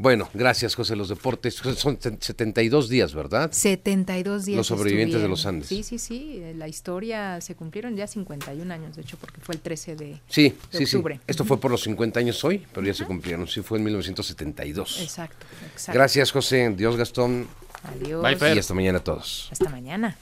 Bueno, 0.00 0.28
gracias 0.32 0.76
José, 0.76 0.94
los 0.94 1.08
deportes 1.08 1.56
son 1.56 1.98
72 2.00 2.88
días, 2.88 3.14
¿verdad? 3.14 3.50
72 3.50 4.44
días. 4.44 4.56
Los 4.58 4.68
sobrevivientes 4.68 5.20
de 5.20 5.26
los 5.26 5.44
Andes. 5.44 5.66
Sí, 5.66 5.82
sí, 5.82 5.98
sí, 5.98 6.40
la 6.54 6.68
historia 6.68 7.40
se 7.40 7.56
cumplieron 7.56 7.96
ya 7.96 8.06
51 8.06 8.72
años, 8.72 8.94
de 8.94 9.02
hecho, 9.02 9.16
porque 9.16 9.40
fue 9.40 9.56
el 9.56 9.60
13 9.60 9.96
de, 9.96 10.20
Sí, 10.28 10.54
de 10.70 10.78
sí, 10.78 10.86
sí. 10.86 10.96
octubre. 10.96 11.18
Esto 11.26 11.44
fue 11.44 11.58
por 11.58 11.72
los 11.72 11.82
50 11.82 12.20
años 12.20 12.44
hoy, 12.44 12.64
pero 12.72 12.86
ya 12.86 12.94
se 12.94 13.04
cumplieron. 13.06 13.48
Sí, 13.48 13.60
fue 13.60 13.78
en 13.78 13.84
1972. 13.86 15.00
Exacto, 15.02 15.44
exacto. 15.72 15.98
Gracias 15.98 16.30
José, 16.30 16.72
Dios 16.76 16.96
Gastón. 16.96 17.48
Adiós. 17.82 18.24
Y 18.54 18.58
hasta 18.58 18.74
mañana 18.74 18.98
a 18.98 19.02
todos. 19.04 19.48
Hasta 19.50 19.68
mañana. 19.68 20.16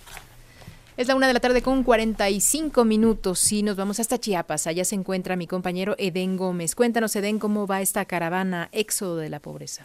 Es 0.96 1.08
la 1.08 1.14
una 1.14 1.26
de 1.26 1.34
la 1.34 1.40
tarde 1.40 1.60
con 1.60 1.82
45 1.82 2.86
minutos 2.86 3.52
y 3.52 3.62
nos 3.62 3.76
vamos 3.76 4.00
hasta 4.00 4.16
Chiapas. 4.16 4.66
Allá 4.66 4.82
se 4.82 4.94
encuentra 4.94 5.36
mi 5.36 5.46
compañero 5.46 5.94
Eden 5.98 6.38
Gómez. 6.38 6.74
Cuéntanos, 6.74 7.14
Eden, 7.16 7.38
cómo 7.38 7.66
va 7.66 7.82
esta 7.82 8.06
caravana 8.06 8.70
éxodo 8.72 9.18
de 9.18 9.28
la 9.28 9.38
pobreza. 9.38 9.84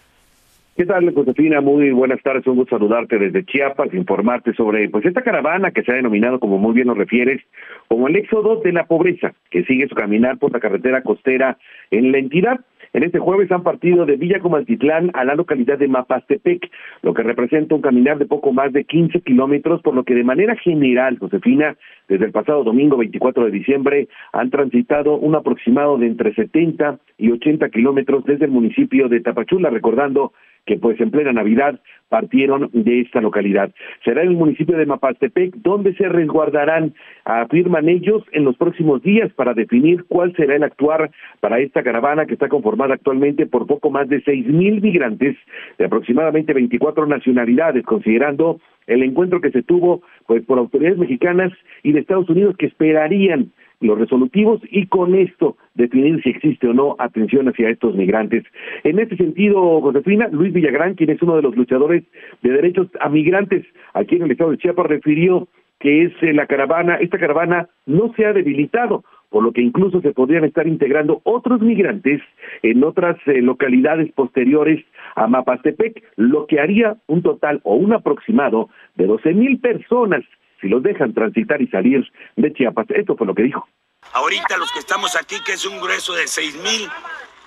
¿Qué 0.77 0.85
tal, 0.85 1.13
Josefina? 1.13 1.59
Muy 1.59 1.91
buenas 1.91 2.23
tardes, 2.23 2.47
un 2.47 2.55
gusto 2.55 2.77
saludarte 2.77 3.19
desde 3.19 3.43
Chiapas, 3.43 3.93
informarte 3.93 4.53
sobre 4.53 4.87
pues 4.87 5.05
esta 5.05 5.21
caravana 5.21 5.71
que 5.71 5.83
se 5.83 5.91
ha 5.91 5.95
denominado, 5.95 6.39
como 6.39 6.57
muy 6.57 6.73
bien 6.73 6.87
lo 6.87 6.93
refieres, 6.93 7.41
como 7.89 8.07
el 8.07 8.15
éxodo 8.15 8.61
de 8.61 8.71
la 8.71 8.85
pobreza, 8.85 9.33
que 9.49 9.65
sigue 9.65 9.89
su 9.89 9.95
caminar 9.95 10.37
por 10.37 10.53
la 10.53 10.61
carretera 10.61 11.03
costera 11.03 11.57
en 11.91 12.13
la 12.13 12.19
entidad. 12.19 12.61
En 12.93 13.03
este 13.03 13.19
jueves 13.19 13.49
han 13.51 13.63
partido 13.63 14.05
de 14.05 14.17
Villa 14.17 14.39
Comaltitlán 14.39 15.11
a 15.13 15.23
la 15.23 15.35
localidad 15.35 15.77
de 15.77 15.87
Mapastepec, 15.87 16.69
lo 17.03 17.13
que 17.13 17.23
representa 17.23 17.73
un 17.73 17.81
caminar 17.81 18.17
de 18.17 18.25
poco 18.25 18.51
más 18.51 18.73
de 18.73 18.83
15 18.83 19.21
kilómetros, 19.21 19.81
por 19.81 19.95
lo 19.95 20.03
que 20.03 20.13
de 20.13 20.25
manera 20.25 20.57
general, 20.57 21.17
Josefina, 21.17 21.77
desde 22.09 22.25
el 22.25 22.33
pasado 22.33 22.65
domingo 22.65 22.97
24 22.97 23.45
de 23.45 23.51
diciembre, 23.51 24.07
han 24.33 24.49
transitado 24.49 25.17
un 25.17 25.35
aproximado 25.35 25.97
de 25.97 26.07
entre 26.07 26.33
70 26.33 26.99
y 27.17 27.31
80 27.31 27.69
kilómetros 27.69 28.25
desde 28.25 28.45
el 28.45 28.51
municipio 28.51 29.07
de 29.07 29.21
Tapachula, 29.21 29.69
recordando 29.69 30.33
que 30.65 30.77
pues 30.77 30.99
en 31.01 31.11
plena 31.11 31.33
Navidad 31.33 31.79
partieron 32.09 32.69
de 32.73 33.01
esta 33.01 33.21
localidad. 33.21 33.71
Será 34.03 34.21
en 34.21 34.29
el 34.29 34.35
municipio 34.35 34.77
de 34.77 34.85
Mapastepec 34.85 35.55
donde 35.55 35.95
se 35.95 36.09
resguardarán, 36.09 36.93
afirman 37.23 37.87
ellos, 37.87 38.23
en 38.33 38.43
los 38.43 38.57
próximos 38.57 39.01
días 39.01 39.31
para 39.33 39.53
definir 39.53 40.03
cuál 40.09 40.35
será 40.35 40.57
el 40.57 40.63
actuar 40.63 41.09
para 41.39 41.59
esta 41.59 41.83
caravana 41.83 42.25
que 42.25 42.33
está 42.33 42.49
conformada 42.49 42.95
actualmente 42.95 43.45
por 43.45 43.65
poco 43.65 43.89
más 43.89 44.09
de 44.09 44.21
seis 44.23 44.45
mil 44.45 44.81
migrantes 44.81 45.37
de 45.77 45.85
aproximadamente 45.85 46.53
24 46.53 47.05
nacionalidades, 47.05 47.85
considerando 47.85 48.59
el 48.87 49.03
encuentro 49.03 49.39
que 49.39 49.51
se 49.51 49.63
tuvo 49.63 50.01
pues 50.27 50.43
por 50.45 50.59
autoridades 50.59 50.97
mexicanas 50.97 51.53
y 51.81 51.93
de 51.93 52.01
Estados 52.01 52.29
Unidos 52.29 52.57
que 52.57 52.65
esperarían 52.65 53.51
los 53.81 53.97
resolutivos 53.97 54.61
y 54.69 54.87
con 54.87 55.15
esto 55.15 55.57
definir 55.73 56.21
si 56.23 56.29
existe 56.29 56.67
o 56.67 56.73
no 56.73 56.95
atención 56.99 57.49
hacia 57.49 57.69
estos 57.69 57.95
migrantes. 57.95 58.43
En 58.83 58.99
este 58.99 59.17
sentido, 59.17 59.81
Josefina, 59.81 60.29
Luis 60.31 60.53
Villagrán, 60.53 60.95
quien 60.95 61.09
es 61.09 61.21
uno 61.21 61.35
de 61.35 61.41
los 61.41 61.55
luchadores 61.55 62.03
de 62.41 62.51
derechos 62.51 62.87
a 62.99 63.09
migrantes 63.09 63.65
aquí 63.93 64.15
en 64.15 64.23
el 64.23 64.31
estado 64.31 64.51
de 64.51 64.57
Chiapas, 64.57 64.85
refirió 64.85 65.47
que 65.79 66.03
es 66.03 66.13
eh, 66.21 66.33
la 66.33 66.45
caravana, 66.45 66.95
esta 66.95 67.17
caravana 67.17 67.67
no 67.85 68.13
se 68.15 68.25
ha 68.25 68.33
debilitado, 68.33 69.03
por 69.29 69.43
lo 69.43 69.51
que 69.51 69.61
incluso 69.61 70.01
se 70.01 70.11
podrían 70.11 70.43
estar 70.43 70.67
integrando 70.67 71.21
otros 71.23 71.61
migrantes 71.61 72.21
en 72.61 72.83
otras 72.83 73.17
eh, 73.25 73.41
localidades 73.41 74.11
posteriores 74.11 74.85
a 75.15 75.27
Mapastepec, 75.27 76.03
lo 76.17 76.45
que 76.45 76.59
haría 76.59 76.97
un 77.07 77.23
total 77.23 77.61
o 77.63 77.75
un 77.75 77.93
aproximado 77.93 78.69
de 78.95 79.07
12 79.07 79.33
mil 79.33 79.59
personas 79.59 80.23
si 80.61 80.67
los 80.67 80.83
dejan 80.83 81.13
transitar 81.13 81.61
y 81.61 81.67
salir 81.67 82.09
de 82.35 82.53
Chiapas. 82.53 82.85
Esto 82.89 83.17
fue 83.17 83.27
lo 83.27 83.35
que 83.35 83.43
dijo. 83.43 83.67
Ahorita 84.13 84.57
los 84.57 84.71
que 84.71 84.79
estamos 84.79 85.15
aquí, 85.15 85.39
que 85.43 85.53
es 85.53 85.65
un 85.65 85.79
grueso 85.79 86.13
de 86.13 86.27
seis 86.27 86.55
mil, 86.55 86.89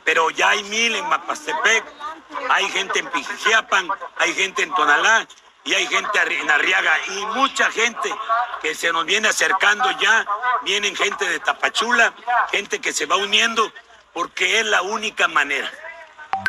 pero 0.04 0.30
ya 0.30 0.50
hay 0.50 0.62
mil 0.64 0.94
en 0.94 1.08
Mapastepec, 1.08 1.84
hay 2.50 2.64
gente 2.68 2.98
en 2.98 3.06
Pijijiapan, 3.08 3.88
hay 4.18 4.32
gente 4.34 4.62
en 4.62 4.74
Tonalá 4.74 5.26
y 5.64 5.74
hay 5.74 5.86
gente 5.86 6.18
en 6.40 6.50
Arriaga 6.50 6.92
y 7.08 7.26
mucha 7.38 7.70
gente 7.70 8.10
que 8.62 8.74
se 8.74 8.92
nos 8.92 9.06
viene 9.06 9.28
acercando 9.28 9.90
ya, 10.00 10.26
vienen 10.64 10.94
gente 10.94 11.28
de 11.28 11.38
Tapachula, 11.40 12.12
gente 12.52 12.80
que 12.80 12.92
se 12.92 13.06
va 13.06 13.16
uniendo 13.16 13.72
porque 14.12 14.60
es 14.60 14.66
la 14.66 14.82
única 14.82 15.26
manera. 15.28 15.70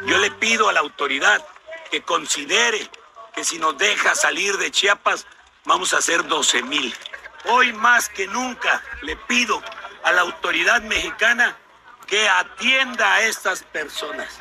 Yo 0.05 0.17
le 0.17 0.31
pido 0.31 0.69
a 0.69 0.73
la 0.73 0.81
autoridad 0.81 1.45
que 1.89 2.01
considere 2.01 2.79
que 3.33 3.43
si 3.43 3.57
nos 3.57 3.77
deja 3.77 4.15
salir 4.15 4.57
de 4.57 4.71
Chiapas, 4.71 5.25
vamos 5.65 5.93
a 5.93 5.97
hacer 5.97 6.25
12 6.25 6.63
mil. 6.63 6.93
Hoy 7.45 7.73
más 7.73 8.09
que 8.09 8.27
nunca 8.27 8.81
le 9.01 9.15
pido 9.15 9.61
a 10.03 10.11
la 10.11 10.21
autoridad 10.21 10.81
mexicana 10.81 11.57
que 12.07 12.27
atienda 12.27 13.13
a 13.13 13.21
estas 13.21 13.63
personas, 13.63 14.39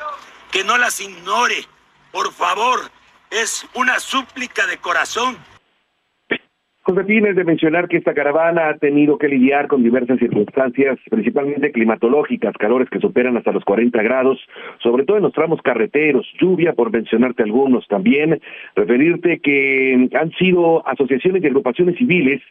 que 0.50 0.64
no 0.64 0.78
las 0.78 1.00
ignore. 1.00 1.66
Por 2.12 2.32
favor, 2.32 2.90
es 3.30 3.66
una 3.74 3.98
súplica 4.00 4.66
de 4.66 4.78
corazón. 4.78 5.38
Josefina, 6.86 7.30
es 7.30 7.36
de 7.36 7.44
mencionar 7.44 7.88
que 7.88 7.96
esta 7.96 8.12
caravana 8.12 8.68
ha 8.68 8.76
tenido 8.76 9.16
que 9.16 9.26
lidiar 9.26 9.68
con 9.68 9.82
diversas 9.82 10.18
circunstancias, 10.18 10.98
principalmente 11.10 11.72
climatológicas, 11.72 12.52
calores 12.58 12.90
que 12.90 13.00
superan 13.00 13.38
hasta 13.38 13.52
los 13.52 13.64
40 13.64 14.02
grados, 14.02 14.38
sobre 14.82 15.04
todo 15.04 15.16
en 15.16 15.22
los 15.22 15.32
tramos 15.32 15.62
carreteros, 15.62 16.26
lluvia, 16.38 16.74
por 16.74 16.92
mencionarte 16.92 17.42
algunos 17.42 17.88
también. 17.88 18.38
Referirte 18.76 19.38
que 19.38 20.10
han 20.12 20.30
sido 20.32 20.86
asociaciones 20.86 21.42
y 21.42 21.46
agrupaciones 21.46 21.96
civiles 21.96 22.42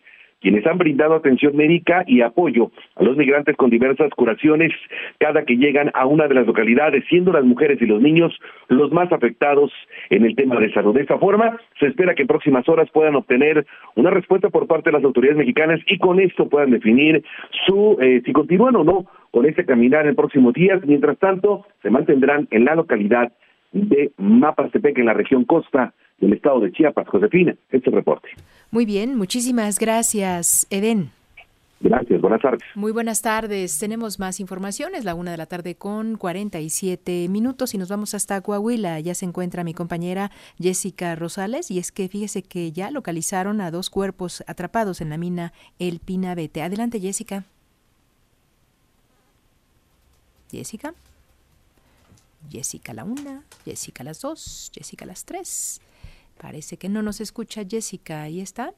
quienes 0.43 0.67
han 0.67 0.77
brindado 0.77 1.15
atención 1.15 1.55
médica 1.55 2.03
y 2.05 2.19
apoyo 2.19 2.69
a 2.97 3.03
los 3.03 3.15
migrantes 3.15 3.55
con 3.55 3.69
diversas 3.69 4.11
curaciones 4.11 4.73
cada 5.17 5.45
que 5.45 5.55
llegan 5.55 5.89
a 5.93 6.05
una 6.05 6.27
de 6.27 6.35
las 6.35 6.45
localidades, 6.45 7.05
siendo 7.07 7.31
las 7.31 7.45
mujeres 7.45 7.81
y 7.81 7.85
los 7.85 8.01
niños 8.01 8.37
los 8.67 8.91
más 8.91 9.09
afectados 9.13 9.71
en 10.09 10.25
el 10.25 10.35
tema 10.35 10.59
de 10.59 10.71
salud. 10.73 10.93
De 10.93 11.01
esta 11.01 11.17
forma, 11.17 11.57
se 11.79 11.87
espera 11.87 12.13
que 12.13 12.23
en 12.23 12.27
próximas 12.27 12.67
horas 12.67 12.89
puedan 12.91 13.15
obtener 13.15 13.65
una 13.95 14.09
respuesta 14.09 14.49
por 14.49 14.67
parte 14.67 14.89
de 14.89 14.97
las 14.97 15.05
autoridades 15.05 15.37
mexicanas 15.37 15.79
y 15.87 15.97
con 15.97 16.19
esto 16.19 16.49
puedan 16.49 16.71
definir 16.71 17.23
su 17.65 17.97
eh, 18.01 18.21
si 18.25 18.33
continúan 18.33 18.75
o 18.75 18.83
no 18.83 19.05
con 19.31 19.45
este 19.45 19.65
caminar 19.65 20.05
en 20.07 20.15
próximos 20.15 20.53
días. 20.53 20.81
Mientras 20.85 21.17
tanto, 21.19 21.65
se 21.81 21.89
mantendrán 21.89 22.49
en 22.51 22.65
la 22.65 22.75
localidad 22.75 23.31
de 23.71 24.11
Mapastepec, 24.17 24.97
en 24.97 25.05
la 25.05 25.13
región 25.13 25.45
costa 25.45 25.93
del 26.23 26.33
estado 26.33 26.59
de 26.61 26.71
Chiapas. 26.71 27.07
Josefina, 27.07 27.55
este 27.69 27.91
reporte. 27.91 28.29
Muy 28.71 28.85
bien, 28.85 29.17
muchísimas 29.17 29.77
gracias, 29.77 30.65
Eden. 30.69 31.11
Gracias, 31.79 32.21
buenas 32.21 32.41
tardes. 32.41 32.61
Muy 32.75 32.93
buenas 32.93 33.21
tardes. 33.21 33.77
Tenemos 33.77 34.17
más 34.17 34.39
información. 34.39 34.95
Es 34.95 35.03
la 35.03 35.15
una 35.15 35.31
de 35.31 35.37
la 35.37 35.47
tarde 35.47 35.75
con 35.75 36.15
47 36.15 37.27
minutos 37.27 37.73
y 37.73 37.77
nos 37.77 37.89
vamos 37.89 38.13
hasta 38.13 38.39
Coahuila. 38.39 39.01
Ya 39.01 39.13
se 39.15 39.25
encuentra 39.25 39.65
mi 39.65 39.73
compañera 39.73 40.31
Jessica 40.57 41.13
Rosales 41.15 41.69
y 41.71 41.79
es 41.79 41.91
que 41.91 42.07
fíjese 42.07 42.41
que 42.41 42.71
ya 42.71 42.89
localizaron 42.89 43.59
a 43.59 43.69
dos 43.69 43.89
cuerpos 43.89 44.45
atrapados 44.47 45.01
en 45.01 45.09
la 45.09 45.17
mina 45.17 45.51
El 45.77 45.99
Pinabete. 45.99 46.61
Adelante, 46.61 47.01
Jessica. 47.01 47.43
Jessica. 50.49 50.93
Jessica 52.49 52.93
la 52.93 53.03
una, 53.03 53.43
Jessica 53.65 54.03
las 54.03 54.21
dos, 54.21 54.71
Jessica 54.73 55.05
las 55.05 55.25
tres. 55.25 55.81
Parece 56.37 56.77
que 56.77 56.89
no 56.89 57.01
nos 57.01 57.21
escucha 57.21 57.63
Jessica. 57.67 58.23
¿Ahí 58.23 58.41
está? 58.41 58.73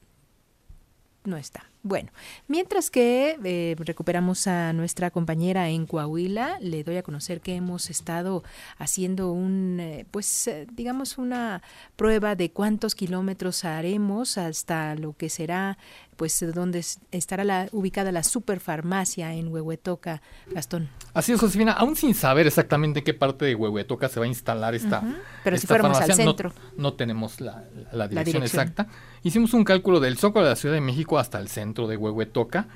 No 1.24 1.38
está. 1.38 1.70
Bueno, 1.88 2.10
mientras 2.48 2.90
que 2.90 3.38
eh, 3.44 3.76
recuperamos 3.78 4.48
a 4.48 4.74
nuestra 4.74 5.12
compañera 5.12 5.70
en 5.70 5.86
Coahuila, 5.86 6.58
le 6.60 6.84
doy 6.84 6.98
a 6.98 7.04
conocer 7.04 7.42
que 7.42 7.54
hemos 7.54 7.92
estado 7.92 8.44
haciendo 8.80 9.32
un, 9.32 9.78
eh, 9.80 10.06
pues, 10.10 10.48
eh, 10.48 10.66
digamos, 10.74 11.20
una 11.20 11.62
prueba 11.96 12.34
de 12.36 12.50
cuántos 12.50 12.96
kilómetros 12.96 13.66
haremos 13.66 14.40
hasta 14.40 14.96
lo 14.96 15.14
que 15.16 15.30
será, 15.30 15.78
pues, 16.16 16.44
donde 16.56 16.84
estará 17.12 17.44
la, 17.44 17.68
ubicada 17.72 18.12
la 18.12 18.24
superfarmacia 18.24 19.36
en 19.36 19.50
Huehuetoca, 19.50 20.24
Gastón. 20.50 20.90
Así 21.14 21.34
es, 21.34 21.40
Josefina, 21.40 21.74
aún 21.74 21.96
sin 21.96 22.16
saber 22.16 22.48
exactamente 22.48 23.00
en 23.00 23.06
qué 23.06 23.14
parte 23.14 23.46
de 23.46 23.54
Huehuetoca 23.54 24.10
se 24.10 24.20
va 24.20 24.26
a 24.26 24.30
instalar 24.30 24.74
esta. 24.74 25.04
Pero 25.44 25.56
si 25.56 25.66
esta 25.66 25.68
fuéramos 25.68 25.98
al 25.98 26.04
farmacia, 26.08 26.26
no- 26.26 26.32
centro. 26.32 26.54
No, 26.78 26.94
tenemos 26.94 27.40
la, 27.42 27.64
la 27.92 28.08
dirección 28.08 28.42
dirección. 28.42 28.44
exacta. 28.44 28.88
Hicimos 29.22 29.54
un 29.54 29.64
cálculo 29.64 30.00
del 30.00 30.18
Zócalo 30.18 30.46
de 30.46 30.52
la 30.52 30.56
Ciudad 30.56 30.74
de 30.76 30.82
México 30.82 31.20
hasta 31.20 31.38
el 31.40 31.48
centro 31.48 31.75
de 31.88 31.98
Huehuetoca. 31.98 32.68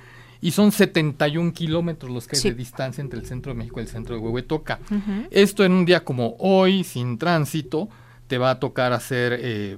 Y 0.41 0.51
son 0.51 0.71
71 0.71 1.51
kilómetros 1.53 2.11
los 2.11 2.27
que 2.27 2.35
hay 2.37 2.41
Sí. 2.41 2.49
de 2.49 2.55
distancia 2.55 3.01
entre 3.01 3.19
el 3.19 3.25
centro 3.25 3.51
de 3.51 3.57
México 3.57 3.79
y 3.79 3.83
el 3.83 3.89
centro 3.89 4.15
de 4.15 4.21
Huehuetoca. 4.21 4.79
Esto 5.31 5.63
en 5.65 5.71
un 5.73 5.85
día 5.85 6.03
como 6.03 6.35
hoy, 6.39 6.83
sin 6.83 7.17
tránsito, 7.17 7.89
te 8.27 8.37
va 8.37 8.51
a 8.51 8.59
tocar 8.59 8.93
hacer 8.93 9.37
eh, 9.41 9.77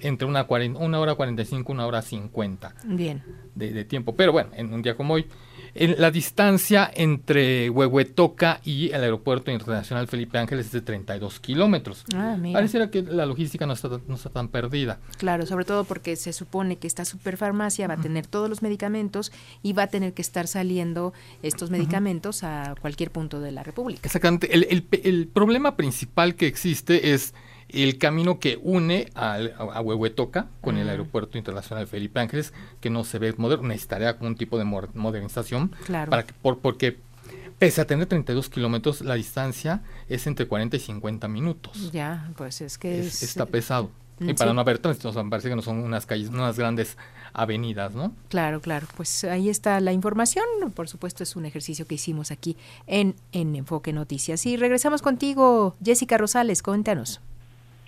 entre 0.00 0.26
una, 0.26 0.46
una 0.78 0.98
hora 0.98 1.14
45 1.14 1.70
una 1.72 1.86
hora 1.86 2.02
50 2.02 2.74
Bien. 2.84 3.22
de, 3.54 3.70
de 3.72 3.84
tiempo. 3.84 4.16
Pero 4.16 4.32
bueno, 4.32 4.50
en 4.54 4.72
un 4.72 4.82
día 4.82 4.96
como 4.96 5.14
hoy. 5.14 5.26
En 5.74 5.94
la 5.98 6.10
distancia 6.10 6.90
entre 6.94 7.70
Huehuetoca 7.70 8.60
y 8.62 8.90
el 8.90 9.02
Aeropuerto 9.02 9.50
Internacional 9.50 10.06
Felipe 10.06 10.38
Ángeles 10.38 10.66
es 10.66 10.72
de 10.72 10.82
32 10.82 11.40
kilómetros. 11.40 12.04
Ah. 12.14 12.36
Pareciera 12.52 12.90
que 12.90 13.02
la 13.02 13.24
logística 13.24 13.66
no 13.66 13.72
está, 13.72 13.88
no 14.06 14.14
está 14.14 14.28
tan 14.28 14.48
perdida. 14.48 14.98
Claro, 15.16 15.46
sobre 15.46 15.64
todo 15.64 15.84
porque 15.84 16.16
se 16.16 16.32
supone 16.32 16.76
que 16.76 16.86
esta 16.86 17.04
superfarmacia 17.04 17.88
va 17.88 17.94
a 17.94 18.00
tener 18.00 18.26
todos 18.26 18.50
los 18.50 18.60
medicamentos 18.62 19.32
y 19.62 19.72
va 19.72 19.84
a 19.84 19.86
tener 19.86 20.12
que 20.12 20.22
estar 20.22 20.46
saliendo 20.46 21.14
estos 21.42 21.70
medicamentos 21.70 22.44
a 22.44 22.74
cualquier 22.80 23.10
punto 23.10 23.40
de 23.40 23.52
la 23.52 23.62
República. 23.62 24.02
Exactamente. 24.04 24.54
El, 24.54 24.66
el, 24.68 24.86
el 25.04 25.26
problema 25.28 25.76
principal 25.76 26.34
que 26.34 26.46
existe 26.46 27.12
es 27.14 27.34
el 27.72 27.98
camino 27.98 28.38
que 28.38 28.58
une 28.62 29.08
a, 29.14 29.34
a, 29.58 29.80
Huehuetoca 29.80 30.48
con 30.60 30.76
el. 30.78 30.88
Aeropuerto 30.88 31.38
Internacional 31.38 31.86
Felipe 31.86 32.20
Ángeles, 32.20 32.52
que 32.80 32.90
no 32.90 33.04
se 33.04 33.18
ve 33.18 33.32
moderno, 33.38 33.68
necesitaría 33.68 34.10
algún 34.10 34.36
tipo 34.36 34.58
de 34.58 34.64
mo- 34.64 34.88
modernización, 34.94 35.72
Claro. 35.86 36.10
para 36.10 36.24
que, 36.24 36.32
por, 36.34 36.58
porque 36.58 36.98
pese 37.58 37.80
a 37.80 37.86
tener 37.86 38.06
32 38.06 38.48
kilómetros, 38.50 39.00
la 39.00 39.14
distancia 39.14 39.82
es 40.08 40.26
entre 40.26 40.46
40 40.46 40.76
y 40.76 40.80
50 40.80 41.28
minutos. 41.28 41.90
Ya, 41.92 42.30
pues 42.36 42.60
es 42.60 42.76
que 42.78 42.98
Es- 43.00 43.06
es, 43.06 43.22
está 43.22 43.46
pesado. 43.46 43.90
Mm, 44.18 44.30
Y 44.30 44.34
para 44.34 44.52
no 44.52 44.60
haber 44.60 44.78
tránsito, 44.78 45.08
o 45.08 45.12
sea, 45.12 45.22
me 45.22 45.30
parece 45.30 45.48
que 45.48 45.56
no 45.56 45.62
son 45.62 45.78
unas 45.78 46.04
calles, 46.04 46.28
unas 46.28 46.58
grandes 46.58 46.96
avenidas, 47.32 47.94
¿no? 47.94 48.12
Claro, 48.28 48.60
claro. 48.60 48.86
Pues 48.96 49.24
ahí 49.24 49.48
está 49.48 49.80
la 49.80 49.92
información. 49.92 50.44
Por 50.74 50.88
supuesto, 50.88 51.22
es 51.22 51.34
un 51.36 51.46
ejercicio 51.46 51.86
que 51.86 51.94
hicimos 51.94 52.30
aquí 52.30 52.56
en, 52.86 53.14
en 53.32 53.56
Enfoque 53.56 53.92
Noticias. 53.94 54.44
Y 54.44 54.56
regresamos 54.58 55.00
contigo, 55.00 55.76
Jessica 55.82 56.18
Rosales. 56.18 56.62
Cuéntanos. 56.62 57.20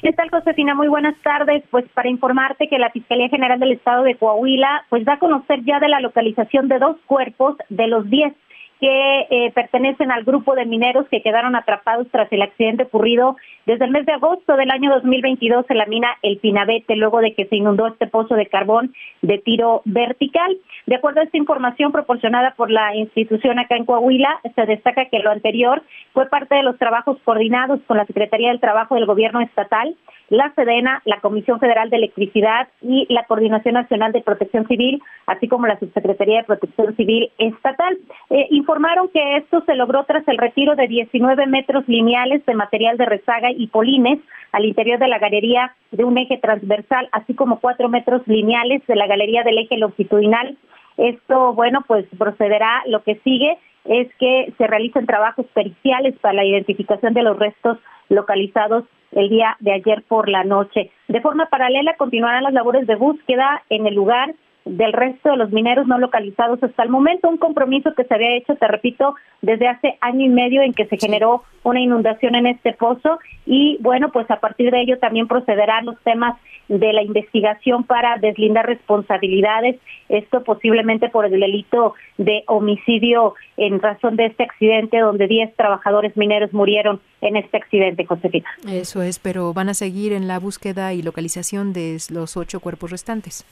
¿Qué 0.04 0.12
tal, 0.12 0.28
Josefina? 0.28 0.74
Muy 0.74 0.88
buenas 0.88 1.16
tardes. 1.22 1.64
Pues 1.70 1.86
para 1.94 2.10
informarte 2.10 2.68
que 2.68 2.78
la 2.78 2.90
Fiscalía 2.90 3.30
General 3.30 3.58
del 3.58 3.72
Estado 3.72 4.02
de 4.02 4.16
Coahuila 4.16 4.84
pues 4.90 5.02
da 5.06 5.14
a 5.14 5.18
conocer 5.18 5.64
ya 5.64 5.80
de 5.80 5.88
la 5.88 6.00
localización 6.00 6.68
de 6.68 6.78
dos 6.78 6.98
cuerpos 7.06 7.56
de 7.70 7.86
los 7.86 8.10
10 8.10 8.34
que 8.80 9.20
eh, 9.30 9.50
pertenecen 9.54 10.12
al 10.12 10.24
grupo 10.24 10.54
de 10.54 10.66
mineros 10.66 11.08
que 11.08 11.22
quedaron 11.22 11.56
atrapados 11.56 12.06
tras 12.10 12.30
el 12.32 12.42
accidente 12.42 12.82
ocurrido 12.82 13.38
desde 13.64 13.86
el 13.86 13.92
mes 13.92 14.04
de 14.04 14.12
agosto 14.12 14.56
del 14.56 14.70
año 14.70 14.90
2022 14.90 15.64
en 15.70 15.78
la 15.78 15.86
mina 15.86 16.08
El 16.20 16.36
Pinabete, 16.36 16.96
luego 16.96 17.20
de 17.20 17.32
que 17.32 17.46
se 17.46 17.56
inundó 17.56 17.86
este 17.86 18.06
pozo 18.06 18.34
de 18.34 18.46
carbón 18.46 18.92
de 19.22 19.38
tiro 19.38 19.80
vertical. 19.86 20.54
De 20.86 20.96
acuerdo 20.96 21.20
a 21.20 21.24
esta 21.24 21.38
información 21.38 21.92
proporcionada 21.92 22.54
por 22.56 22.70
la 22.70 22.94
institución 22.94 23.58
acá 23.58 23.76
en 23.76 23.86
Coahuila, 23.86 24.40
se 24.54 24.66
destaca 24.66 25.06
que 25.06 25.18
lo 25.20 25.30
anterior 25.30 25.82
fue 26.12 26.26
parte 26.26 26.56
de 26.56 26.62
los 26.62 26.78
trabajos 26.78 27.18
coordinados 27.24 27.80
con 27.86 27.96
la 27.96 28.04
Secretaría 28.04 28.50
del 28.50 28.60
Trabajo 28.60 28.94
del 28.94 29.06
Gobierno 29.06 29.40
Estatal, 29.40 29.96
la 30.28 30.52
SEDENA, 30.54 31.02
la 31.04 31.20
Comisión 31.20 31.60
Federal 31.60 31.90
de 31.90 31.96
Electricidad 31.96 32.68
y 32.80 33.06
la 33.12 33.24
Coordinación 33.24 33.74
Nacional 33.74 34.12
de 34.12 34.22
Protección 34.22 34.66
Civil, 34.66 35.02
así 35.26 35.48
como 35.48 35.66
la 35.66 35.78
Subsecretaría 35.78 36.38
de 36.38 36.44
Protección 36.44 36.96
Civil 36.96 37.30
Estatal. 37.38 37.98
Eh, 38.30 38.46
informaron 38.50 39.08
que 39.08 39.36
esto 39.36 39.62
se 39.66 39.74
logró 39.74 40.04
tras 40.04 40.26
el 40.28 40.38
retiro 40.38 40.74
de 40.76 40.88
19 40.88 41.46
metros 41.46 41.86
lineales 41.88 42.44
de 42.46 42.54
material 42.54 42.96
de 42.96 43.06
rezaga 43.06 43.50
y 43.50 43.66
polines 43.68 44.18
al 44.52 44.64
interior 44.64 44.98
de 44.98 45.08
la 45.08 45.18
galería 45.18 45.74
de 45.90 46.04
un 46.04 46.16
eje 46.16 46.38
transversal, 46.38 47.08
así 47.12 47.34
como 47.34 47.60
cuatro 47.60 47.88
metros 47.88 48.22
lineales 48.26 48.86
de 48.86 48.96
la 48.96 49.06
galería 49.06 49.42
del 49.42 49.58
eje 49.58 49.76
longitudinal. 49.76 50.56
Esto, 50.96 51.54
bueno, 51.54 51.84
pues 51.86 52.06
procederá, 52.16 52.82
lo 52.86 53.02
que 53.02 53.16
sigue 53.24 53.58
es 53.84 54.08
que 54.18 54.52
se 54.56 54.66
realicen 54.66 55.06
trabajos 55.06 55.46
periciales 55.52 56.14
para 56.20 56.34
la 56.34 56.44
identificación 56.44 57.14
de 57.14 57.22
los 57.22 57.38
restos 57.38 57.78
localizados 58.08 58.84
el 59.14 59.28
día 59.28 59.56
de 59.60 59.72
ayer 59.72 60.02
por 60.06 60.28
la 60.28 60.44
noche. 60.44 60.90
De 61.08 61.20
forma 61.20 61.46
paralela 61.46 61.96
continuarán 61.96 62.44
las 62.44 62.52
labores 62.52 62.86
de 62.86 62.96
búsqueda 62.96 63.62
en 63.70 63.86
el 63.86 63.94
lugar 63.94 64.34
del 64.64 64.92
resto 64.94 65.30
de 65.30 65.36
los 65.36 65.52
mineros 65.52 65.86
no 65.86 65.98
localizados 65.98 66.62
hasta 66.62 66.82
el 66.82 66.88
momento, 66.88 67.28
un 67.28 67.36
compromiso 67.36 67.94
que 67.94 68.04
se 68.04 68.14
había 68.14 68.36
hecho, 68.36 68.56
te 68.56 68.66
repito, 68.66 69.14
desde 69.42 69.68
hace 69.68 69.98
año 70.00 70.24
y 70.24 70.30
medio 70.30 70.62
en 70.62 70.72
que 70.72 70.86
se 70.86 70.96
generó 70.96 71.42
una 71.64 71.80
inundación 71.80 72.34
en 72.34 72.46
este 72.46 72.72
pozo 72.72 73.18
y 73.44 73.76
bueno, 73.80 74.10
pues 74.10 74.30
a 74.30 74.40
partir 74.40 74.70
de 74.70 74.80
ello 74.80 74.98
también 74.98 75.28
procederán 75.28 75.84
los 75.84 76.00
temas 76.02 76.38
de 76.68 76.94
la 76.94 77.02
investigación 77.02 77.84
para 77.84 78.16
deslindar 78.16 78.66
responsabilidades, 78.66 79.76
esto 80.08 80.42
posiblemente 80.44 81.10
por 81.10 81.26
el 81.26 81.38
delito 81.38 81.94
de 82.16 82.42
homicidio 82.46 83.34
en 83.58 83.80
razón 83.80 84.16
de 84.16 84.26
este 84.26 84.44
accidente 84.44 84.98
donde 84.98 85.26
10 85.26 85.56
trabajadores 85.56 86.16
mineros 86.16 86.54
murieron 86.54 87.00
en 87.20 87.36
este 87.36 87.58
accidente, 87.58 88.06
Josefina. 88.06 88.48
Eso 88.66 89.02
es, 89.02 89.18
pero 89.18 89.52
van 89.52 89.68
a 89.68 89.74
seguir 89.74 90.14
en 90.14 90.26
la 90.26 90.38
búsqueda 90.38 90.94
y 90.94 91.02
localización 91.02 91.74
de 91.74 91.98
los 92.10 92.38
ocho 92.38 92.60
cuerpos 92.60 92.90
restantes. 92.90 93.44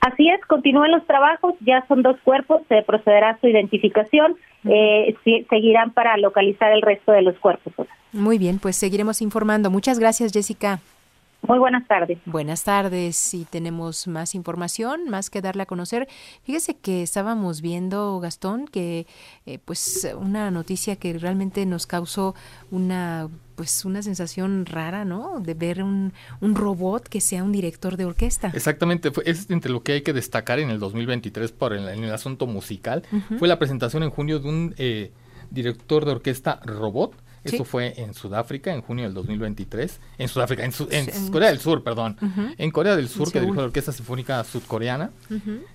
Así 0.00 0.28
es, 0.28 0.40
continúen 0.46 0.92
los 0.92 1.04
trabajos, 1.06 1.54
ya 1.60 1.84
son 1.88 2.02
dos 2.02 2.16
cuerpos, 2.22 2.62
se 2.68 2.82
procederá 2.82 3.30
a 3.30 3.40
su 3.40 3.48
identificación, 3.48 4.36
eh, 4.64 5.16
seguirán 5.50 5.90
para 5.90 6.16
localizar 6.16 6.70
el 6.72 6.82
resto 6.82 7.12
de 7.12 7.22
los 7.22 7.36
cuerpos. 7.38 7.74
Muy 8.12 8.38
bien, 8.38 8.58
pues 8.58 8.76
seguiremos 8.76 9.20
informando. 9.22 9.70
Muchas 9.70 9.98
gracias, 9.98 10.32
Jessica. 10.32 10.80
Muy 11.42 11.58
buenas 11.58 11.86
tardes. 11.86 12.18
Buenas 12.26 12.64
tardes. 12.64 13.32
Y 13.32 13.44
tenemos 13.44 14.06
más 14.06 14.34
información, 14.34 15.08
más 15.08 15.30
que 15.30 15.40
darle 15.40 15.62
a 15.62 15.66
conocer. 15.66 16.08
Fíjese 16.42 16.76
que 16.76 17.02
estábamos 17.02 17.62
viendo, 17.62 18.18
Gastón, 18.20 18.66
que 18.66 19.06
eh, 19.46 19.58
pues 19.64 20.12
una 20.18 20.50
noticia 20.50 20.96
que 20.96 21.16
realmente 21.16 21.64
nos 21.64 21.86
causó 21.86 22.34
una 22.70 23.28
pues 23.58 23.84
una 23.84 24.02
sensación 24.02 24.66
rara, 24.66 25.04
¿no? 25.04 25.40
De 25.40 25.54
ver 25.54 25.82
un, 25.82 26.12
un 26.40 26.54
robot 26.54 27.08
que 27.08 27.20
sea 27.20 27.42
un 27.42 27.50
director 27.50 27.96
de 27.96 28.04
orquesta. 28.04 28.52
Exactamente, 28.54 29.10
fue, 29.10 29.24
es 29.26 29.50
entre 29.50 29.72
lo 29.72 29.82
que 29.82 29.94
hay 29.94 30.02
que 30.02 30.12
destacar 30.12 30.60
en 30.60 30.70
el 30.70 30.78
2023 30.78 31.50
por 31.50 31.72
el, 31.72 31.88
en 31.88 32.04
el 32.04 32.12
asunto 32.12 32.46
musical. 32.46 33.02
Fue 33.36 33.48
la 33.48 33.58
presentación 33.58 34.04
en 34.04 34.10
junio 34.10 34.38
de 34.38 34.48
un 34.48 34.74
eh, 34.78 35.10
director 35.50 36.04
de 36.04 36.12
orquesta 36.12 36.60
robot. 36.64 37.16
Sí. 37.44 37.54
Eso 37.56 37.64
fue 37.64 37.94
en 38.00 38.14
Sudáfrica 38.14 38.72
en 38.74 38.82
junio 38.82 39.04
del 39.04 39.14
2023. 39.14 40.00
En 40.18 40.28
Sudáfrica, 40.28 40.64
en, 40.64 40.72
Su- 40.72 40.88
en 40.90 41.06
Corea 41.30 41.48
del 41.48 41.60
Sur, 41.60 41.82
perdón. 41.84 42.16
En 42.58 42.70
Corea 42.70 42.96
del 42.96 43.08
Sur, 43.08 43.30
que 43.32 43.40
dirigió 43.40 43.60
la 43.62 43.66
Orquesta 43.68 43.92
Sinfónica 43.92 44.42
Sudcoreana. 44.44 45.10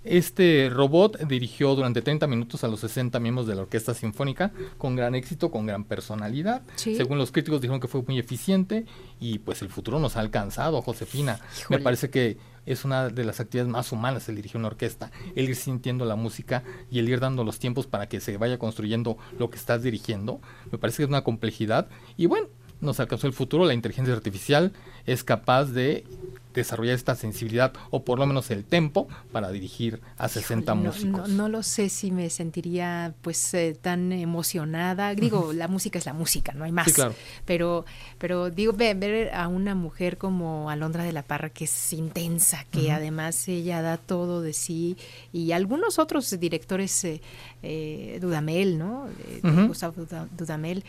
Este 0.03 0.70
robot 0.72 1.20
dirigió 1.28 1.76
durante 1.76 2.01
30 2.01 2.28
minutos 2.28 2.64
a 2.64 2.68
los 2.68 2.80
60 2.82 3.20
miembros 3.20 3.47
de 3.47 3.55
la 3.55 3.61
Orquesta 3.61 3.93
Sinfónica 3.93 4.51
con 4.78 4.95
gran 4.95 5.16
éxito, 5.16 5.49
con 5.51 5.66
gran 5.66 5.84
personalidad. 5.86 6.61
Sí. 6.76 6.95
Según 6.95 7.18
los 7.18 7.32
críticos 7.32 7.61
dijeron 7.61 7.80
que 7.80 7.88
fue 7.88 8.01
muy 8.01 8.20
eficiente 8.20 8.86
y 9.20 9.39
pues 9.39 9.61
el 9.61 9.70
futuro 9.70 9.99
nos 9.99 10.18
ha 10.18 10.20
alcanzado, 10.20 10.82
Josefina. 10.82 11.39
Híjole. 11.59 11.78
Me 11.80 11.84
parece 11.84 12.09
que 12.09 12.38
es 12.66 12.86
una 12.86 13.09
de 13.09 13.24
las 13.24 13.39
actividades 13.39 13.72
más 13.72 13.91
humanas 13.91 14.30
el 14.30 14.36
dirigir 14.36 14.57
una 14.57 14.68
orquesta, 14.68 15.11
el 15.36 15.49
ir 15.49 15.55
sintiendo 15.55 16.05
la 16.05 16.16
música 16.16 16.64
y 16.89 16.99
el 16.99 17.09
ir 17.09 17.20
dando 17.20 17.43
los 17.43 17.59
tiempos 17.59 17.88
para 17.88 18.07
que 18.07 18.20
se 18.20 18.38
vaya 18.38 18.57
construyendo 18.57 19.18
lo 19.38 19.49
que 19.49 19.57
estás 19.57 19.84
dirigiendo. 19.84 20.39
Me 20.72 20.78
parece 20.78 20.97
que 20.97 21.03
es 21.03 21.09
una 21.09 21.24
complejidad 21.24 21.88
y 22.18 22.26
bueno, 22.26 22.47
nos 22.82 22.99
alcanzó 22.99 23.28
el 23.28 23.34
futuro, 23.34 23.66
la 23.66 23.74
inteligencia 23.74 24.14
artificial 24.14 24.74
es 25.05 25.24
capaz 25.24 25.66
de 25.66 26.05
desarrollar 26.54 26.95
esta 26.95 27.16
sensibilidad 27.16 27.74
o 27.89 28.04
por 28.04 28.20
lo 28.20 28.26
menos 28.26 28.51
el 28.51 28.64
tempo 28.64 29.08
para 29.32 29.49
dirigir 29.51 30.01
a 30.18 30.28
60 30.30 30.76
No, 30.76 30.82
músicos. 30.84 31.30
no, 31.30 31.36
no 31.43 31.49
lo 31.49 31.64
sé 31.64 31.89
si 31.89 32.12
me 32.12 32.30
sentiría 32.30 33.14
pues 33.22 33.54
eh, 33.54 33.78
tan 33.80 34.12
emocionada. 34.12 35.14
Digo, 35.16 35.54
la 35.54 35.68
música 35.68 35.99
es 35.99 36.06
la 36.06 36.14
música, 36.14 36.54
no 36.54 36.64
hay 36.66 36.72
más. 36.72 36.88
Sí, 36.88 36.93
claro. 36.93 37.14
Pero, 37.45 37.86
pero 38.18 38.49
digo, 38.49 38.74
ve- 38.74 38.93
ver 38.93 39.34
a 39.34 39.47
una 39.47 39.76
mujer 39.76 40.18
como 40.18 40.70
Alondra 40.70 41.04
de 41.04 41.12
la 41.14 41.24
Parra 41.24 41.49
que 41.49 41.66
es 41.66 41.93
intensa, 41.93 42.66
que 42.72 42.91
además 42.91 43.47
ella 43.47 43.82
da 43.82 43.97
todo 43.97 44.41
de 44.41 44.54
sí, 44.54 44.97
y 45.32 45.51
algunos 45.51 45.99
otros 45.99 46.30
directores, 46.39 47.04
eh, 47.04 47.22
eh, 47.62 48.20
Dudamel, 48.22 48.78
¿no? 48.78 49.08
Eh, 49.28 49.41
Ujú. 49.43 49.68
Gustavo 49.68 49.93
Duda- 50.06 50.28
Dudamel, 50.38 50.84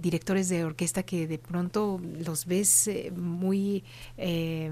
directores 0.00 0.48
de 0.48 0.64
orquesta 0.64 1.02
que 1.02 1.26
de 1.26 1.38
pronto 1.38 2.00
los 2.24 2.46
ves 2.46 2.90
muy, 3.16 3.84
eh, 4.16 4.70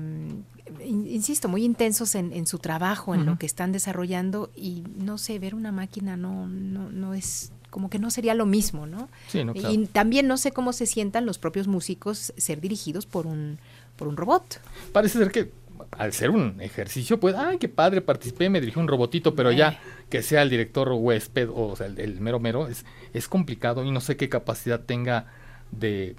insisto, 0.85 1.49
muy 1.49 1.65
intensos 1.65 2.15
en, 2.15 2.33
en 2.33 2.47
su 2.47 2.59
trabajo, 2.59 3.15
en 3.15 3.27
lo 3.27 3.39
que 3.39 3.47
están 3.47 3.73
desarrollando 3.73 4.51
y 4.55 4.85
no 4.97 5.19
sé, 5.19 5.39
ver 5.39 5.55
una 5.55 5.73
máquina 5.73 6.17
no, 6.17 6.49
no, 6.49 6.91
no 6.91 7.15
es 7.15 7.53
como 7.71 7.91
que 7.91 7.99
no 7.99 8.11
sería 8.11 8.35
lo 8.35 8.47
mismo, 8.47 8.87
¿no? 8.87 9.09
Sí, 9.27 9.43
no, 9.43 9.53
claro. 9.53 9.75
Y 9.75 9.87
también 9.87 10.29
no 10.29 10.37
sé 10.37 10.53
cómo 10.53 10.73
se 10.73 10.87
sientan 10.87 11.27
los 11.27 11.39
propios 11.39 11.67
músicos 11.67 12.33
ser 12.37 12.61
dirigidos 12.61 13.05
por 13.05 13.27
un, 13.27 13.59
por 13.97 14.07
un 14.07 14.17
robot. 14.17 14.61
Parece 14.93 15.19
ser 15.19 15.33
que 15.33 15.51
al 15.91 16.13
ser 16.13 16.31
un 16.31 16.61
ejercicio, 16.61 17.19
pues, 17.19 17.35
ay, 17.35 17.59
qué 17.59 17.69
padre, 17.69 18.01
participé, 18.01 18.49
me 18.49 18.61
dirigí 18.61 18.79
un 18.79 18.87
robotito, 18.87 19.35
pero 19.35 19.51
ya 19.51 19.81
que 20.09 20.23
sea 20.23 20.43
el 20.43 20.51
director 20.51 20.89
huésped 20.93 21.49
o, 21.53 21.75
sea, 21.75 21.87
el, 21.87 21.99
el 21.99 22.21
mero 22.21 22.39
mero, 22.39 22.69
es, 22.69 22.85
es 23.13 23.27
complicado 23.27 23.85
y 23.85 23.91
no 23.91 24.01
sé 24.01 24.17
qué 24.17 24.29
capacidad 24.29 24.81
tenga 24.81 25.27
de 25.73 26.15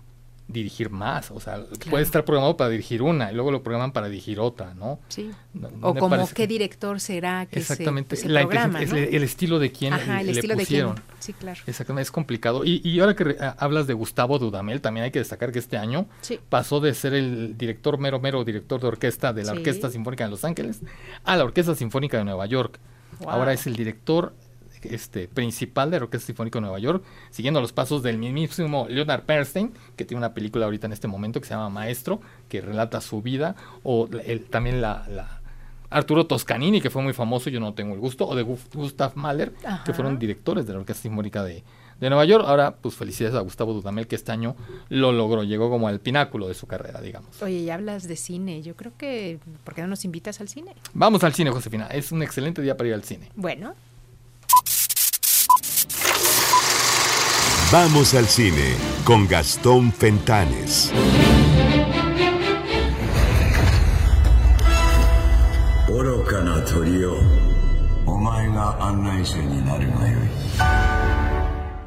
dirigir 0.47 0.89
más. 0.91 1.31
O 1.31 1.39
sea, 1.39 1.63
puede 1.89 2.03
estar 2.03 2.23
programado 2.23 2.55
para 2.55 2.69
dirigir 2.69 3.01
una 3.01 3.31
y 3.31 3.35
luego 3.35 3.49
lo 3.51 3.63
programan 3.63 3.91
para 3.91 4.07
dirigir 4.09 4.39
otra, 4.39 4.73
¿no? 4.75 4.99
Sí. 5.07 5.31
No- 5.53 5.69
O 5.81 5.95
como 5.95 6.09
parece 6.17 6.35
qué 6.35 6.45
director 6.47 6.99
será 6.99 7.47
que 7.47 7.55
se- 7.61 7.73
Exactamente, 7.73 8.15
que 8.15 8.21
se, 8.21 8.29
la 8.29 8.41
programa, 8.41 8.79
¿no? 8.79 8.95
el, 8.95 9.15
el 9.15 9.23
estilo 9.23 9.57
de 9.57 9.71
quién 9.71 9.93
Ajá, 9.93 10.19
el 10.21 10.27
le 10.27 10.31
estilo 10.33 10.55
de 10.55 10.65
quién. 10.65 10.85
pusieron. 10.89 11.15
Sí, 11.19 11.33
claro. 11.33 11.59
Exactamente, 11.65 12.03
es 12.03 12.11
complicado. 12.11 12.63
Y, 12.63 12.79
y 12.87 12.99
ahora 12.99 13.15
que 13.15 13.35
a- 13.39 13.55
hablas 13.57 13.87
de 13.87 13.93
Gustavo 13.95 14.37
Dudamel, 14.37 14.81
también 14.81 15.05
hay 15.05 15.11
que 15.11 15.19
destacar 15.19 15.51
que 15.51 15.59
este 15.59 15.77
año 15.77 16.05
Sí. 16.21 16.39
pasó 16.49 16.79
de 16.79 16.93
ser 16.93 17.13
el 17.15 17.57
director 17.57 17.97
mero 17.97 18.19
mero 18.19 18.43
director 18.43 18.79
de 18.79 18.87
orquesta 18.87 19.33
de 19.33 19.43
la 19.45 19.53
Sí. 19.53 19.57
Orquesta 19.57 19.89
Sinfónica 19.89 20.25
de 20.25 20.29
Los 20.29 20.45
Ángeles 20.45 20.81
a 21.23 21.35
la 21.37 21.43
Orquesta 21.43 21.73
Sinfónica 21.73 22.17
de 22.19 22.23
Nueva 22.25 22.45
York. 22.45 22.79
Wow. 23.19 23.29
Ahora 23.31 23.53
es 23.53 23.65
el 23.65 23.75
director 23.75 24.35
este, 24.91 25.27
principal 25.27 25.91
de 25.91 25.97
Orquesta 25.97 26.27
Sinfónica 26.27 26.57
de 26.57 26.61
Nueva 26.61 26.79
York, 26.79 27.03
siguiendo 27.29 27.61
los 27.61 27.73
pasos 27.73 28.03
del 28.03 28.17
mismísimo 28.17 28.87
Leonard 28.89 29.25
Bernstein, 29.25 29.73
que 29.95 30.05
tiene 30.05 30.19
una 30.19 30.33
película 30.33 30.65
ahorita 30.65 30.87
en 30.87 30.93
este 30.93 31.07
momento 31.07 31.39
que 31.39 31.47
se 31.47 31.53
llama 31.53 31.69
Maestro, 31.69 32.21
que 32.49 32.61
relata 32.61 33.01
su 33.01 33.21
vida, 33.21 33.55
o 33.83 34.09
también 34.49 34.81
la, 34.81 35.05
la 35.09 35.41
Arturo 35.89 36.25
Toscanini, 36.25 36.81
que 36.81 36.89
fue 36.89 37.01
muy 37.01 37.13
famoso, 37.13 37.49
yo 37.49 37.59
no 37.59 37.73
tengo 37.73 37.93
el 37.93 37.99
gusto, 37.99 38.27
o 38.27 38.35
de 38.35 38.43
Gustav 38.43 39.13
Mahler, 39.15 39.53
que 39.85 39.93
fueron 39.93 40.19
directores 40.19 40.65
de 40.65 40.73
la 40.73 40.79
Orquesta 40.79 41.03
Sinfónica 41.03 41.43
de, 41.43 41.63
de 41.99 42.09
Nueva 42.09 42.25
York. 42.25 42.43
Ahora, 42.47 42.75
pues 42.75 42.95
felicidades 42.95 43.35
a 43.35 43.41
Gustavo 43.41 43.73
Dudamel, 43.73 44.07
que 44.07 44.15
este 44.15 44.31
año 44.31 44.55
lo 44.89 45.11
logró, 45.11 45.43
llegó 45.43 45.69
como 45.69 45.87
al 45.87 45.99
pináculo 45.99 46.47
de 46.47 46.53
su 46.53 46.67
carrera, 46.67 47.01
digamos. 47.01 47.41
Oye, 47.41 47.59
y 47.59 47.69
hablas 47.69 48.07
de 48.07 48.15
cine, 48.15 48.61
yo 48.61 48.75
creo 48.75 48.93
que, 48.97 49.39
¿por 49.63 49.73
qué 49.73 49.81
no 49.81 49.87
nos 49.87 50.05
invitas 50.05 50.41
al 50.41 50.49
cine? 50.49 50.75
Vamos 50.93 51.23
al 51.23 51.33
cine, 51.33 51.51
Josefina, 51.51 51.87
es 51.87 52.11
un 52.11 52.23
excelente 52.23 52.61
día 52.61 52.75
para 52.75 52.89
ir 52.89 52.93
al 52.93 53.03
cine. 53.03 53.29
Bueno. 53.35 53.75
Vamos 57.71 58.13
al 58.13 58.27
cine 58.27 58.75
con 59.03 59.27
Gastón 59.27 59.91
Fentanes. 59.91 60.91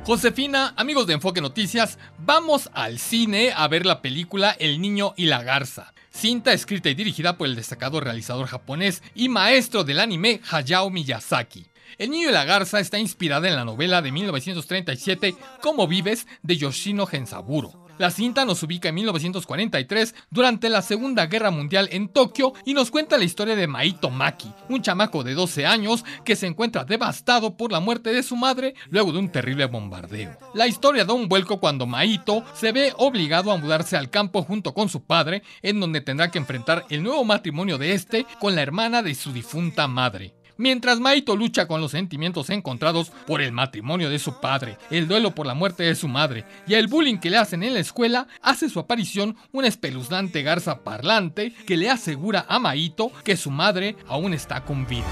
Josefina, 0.04 0.74
amigos 0.76 1.06
de 1.06 1.12
Enfoque 1.12 1.40
Noticias, 1.40 1.98
vamos 2.18 2.70
al 2.74 2.98
cine 2.98 3.52
a 3.54 3.68
ver 3.68 3.86
la 3.86 4.02
película 4.02 4.50
El 4.58 4.80
Niño 4.80 5.14
y 5.16 5.26
la 5.26 5.44
Garza. 5.44 5.94
Cinta 6.10 6.52
escrita 6.52 6.90
y 6.90 6.94
dirigida 6.94 7.38
por 7.38 7.46
el 7.46 7.54
destacado 7.54 8.00
realizador 8.00 8.48
japonés 8.48 9.00
y 9.14 9.28
maestro 9.28 9.84
del 9.84 10.00
anime 10.00 10.40
Hayao 10.50 10.90
Miyazaki. 10.90 11.68
El 11.96 12.10
niño 12.10 12.28
y 12.28 12.32
la 12.32 12.44
garza 12.44 12.80
está 12.80 12.98
inspirada 12.98 13.48
en 13.48 13.56
la 13.56 13.64
novela 13.64 14.02
de 14.02 14.12
1937 14.12 15.34
Cómo 15.62 15.86
vives 15.86 16.26
de 16.42 16.56
Yoshino 16.56 17.06
Gensaburo. 17.06 17.88
La 17.98 18.12
cinta 18.12 18.44
nos 18.44 18.62
ubica 18.62 18.90
en 18.90 18.94
1943 18.94 20.14
durante 20.30 20.68
la 20.68 20.82
Segunda 20.82 21.26
Guerra 21.26 21.50
Mundial 21.50 21.88
en 21.90 22.08
Tokio 22.08 22.52
y 22.64 22.72
nos 22.72 22.92
cuenta 22.92 23.18
la 23.18 23.24
historia 23.24 23.56
de 23.56 23.66
Maito 23.66 24.08
Maki, 24.08 24.52
un 24.68 24.82
chamaco 24.82 25.24
de 25.24 25.34
12 25.34 25.66
años 25.66 26.04
que 26.24 26.36
se 26.36 26.46
encuentra 26.46 26.84
devastado 26.84 27.56
por 27.56 27.72
la 27.72 27.80
muerte 27.80 28.12
de 28.12 28.22
su 28.22 28.36
madre 28.36 28.74
luego 28.88 29.10
de 29.10 29.18
un 29.18 29.32
terrible 29.32 29.66
bombardeo. 29.66 30.38
La 30.54 30.68
historia 30.68 31.04
da 31.04 31.12
un 31.12 31.28
vuelco 31.28 31.58
cuando 31.58 31.86
Maito 31.86 32.44
se 32.54 32.70
ve 32.70 32.92
obligado 32.96 33.50
a 33.50 33.56
mudarse 33.56 33.96
al 33.96 34.10
campo 34.10 34.44
junto 34.44 34.74
con 34.74 34.88
su 34.88 35.02
padre, 35.02 35.42
en 35.62 35.80
donde 35.80 36.00
tendrá 36.00 36.30
que 36.30 36.38
enfrentar 36.38 36.86
el 36.90 37.02
nuevo 37.02 37.24
matrimonio 37.24 37.78
de 37.78 37.94
este 37.94 38.26
con 38.38 38.54
la 38.54 38.62
hermana 38.62 39.02
de 39.02 39.16
su 39.16 39.32
difunta 39.32 39.88
madre. 39.88 40.37
Mientras 40.58 40.98
Maito 40.98 41.36
lucha 41.36 41.68
con 41.68 41.80
los 41.80 41.92
sentimientos 41.92 42.50
encontrados 42.50 43.10
por 43.28 43.40
el 43.40 43.52
matrimonio 43.52 44.10
de 44.10 44.18
su 44.18 44.40
padre, 44.40 44.76
el 44.90 45.06
duelo 45.06 45.32
por 45.32 45.46
la 45.46 45.54
muerte 45.54 45.84
de 45.84 45.94
su 45.94 46.08
madre 46.08 46.44
y 46.66 46.74
el 46.74 46.88
bullying 46.88 47.18
que 47.18 47.30
le 47.30 47.36
hacen 47.36 47.62
en 47.62 47.74
la 47.74 47.80
escuela, 47.80 48.26
hace 48.42 48.68
su 48.68 48.80
aparición 48.80 49.36
una 49.52 49.68
espeluznante 49.68 50.42
garza 50.42 50.82
parlante 50.82 51.54
que 51.64 51.76
le 51.76 51.88
asegura 51.88 52.44
a 52.48 52.58
Maito 52.58 53.12
que 53.22 53.36
su 53.36 53.52
madre 53.52 53.94
aún 54.08 54.34
está 54.34 54.64
con 54.64 54.84
vida. 54.84 55.06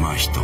Maito 0.00 0.42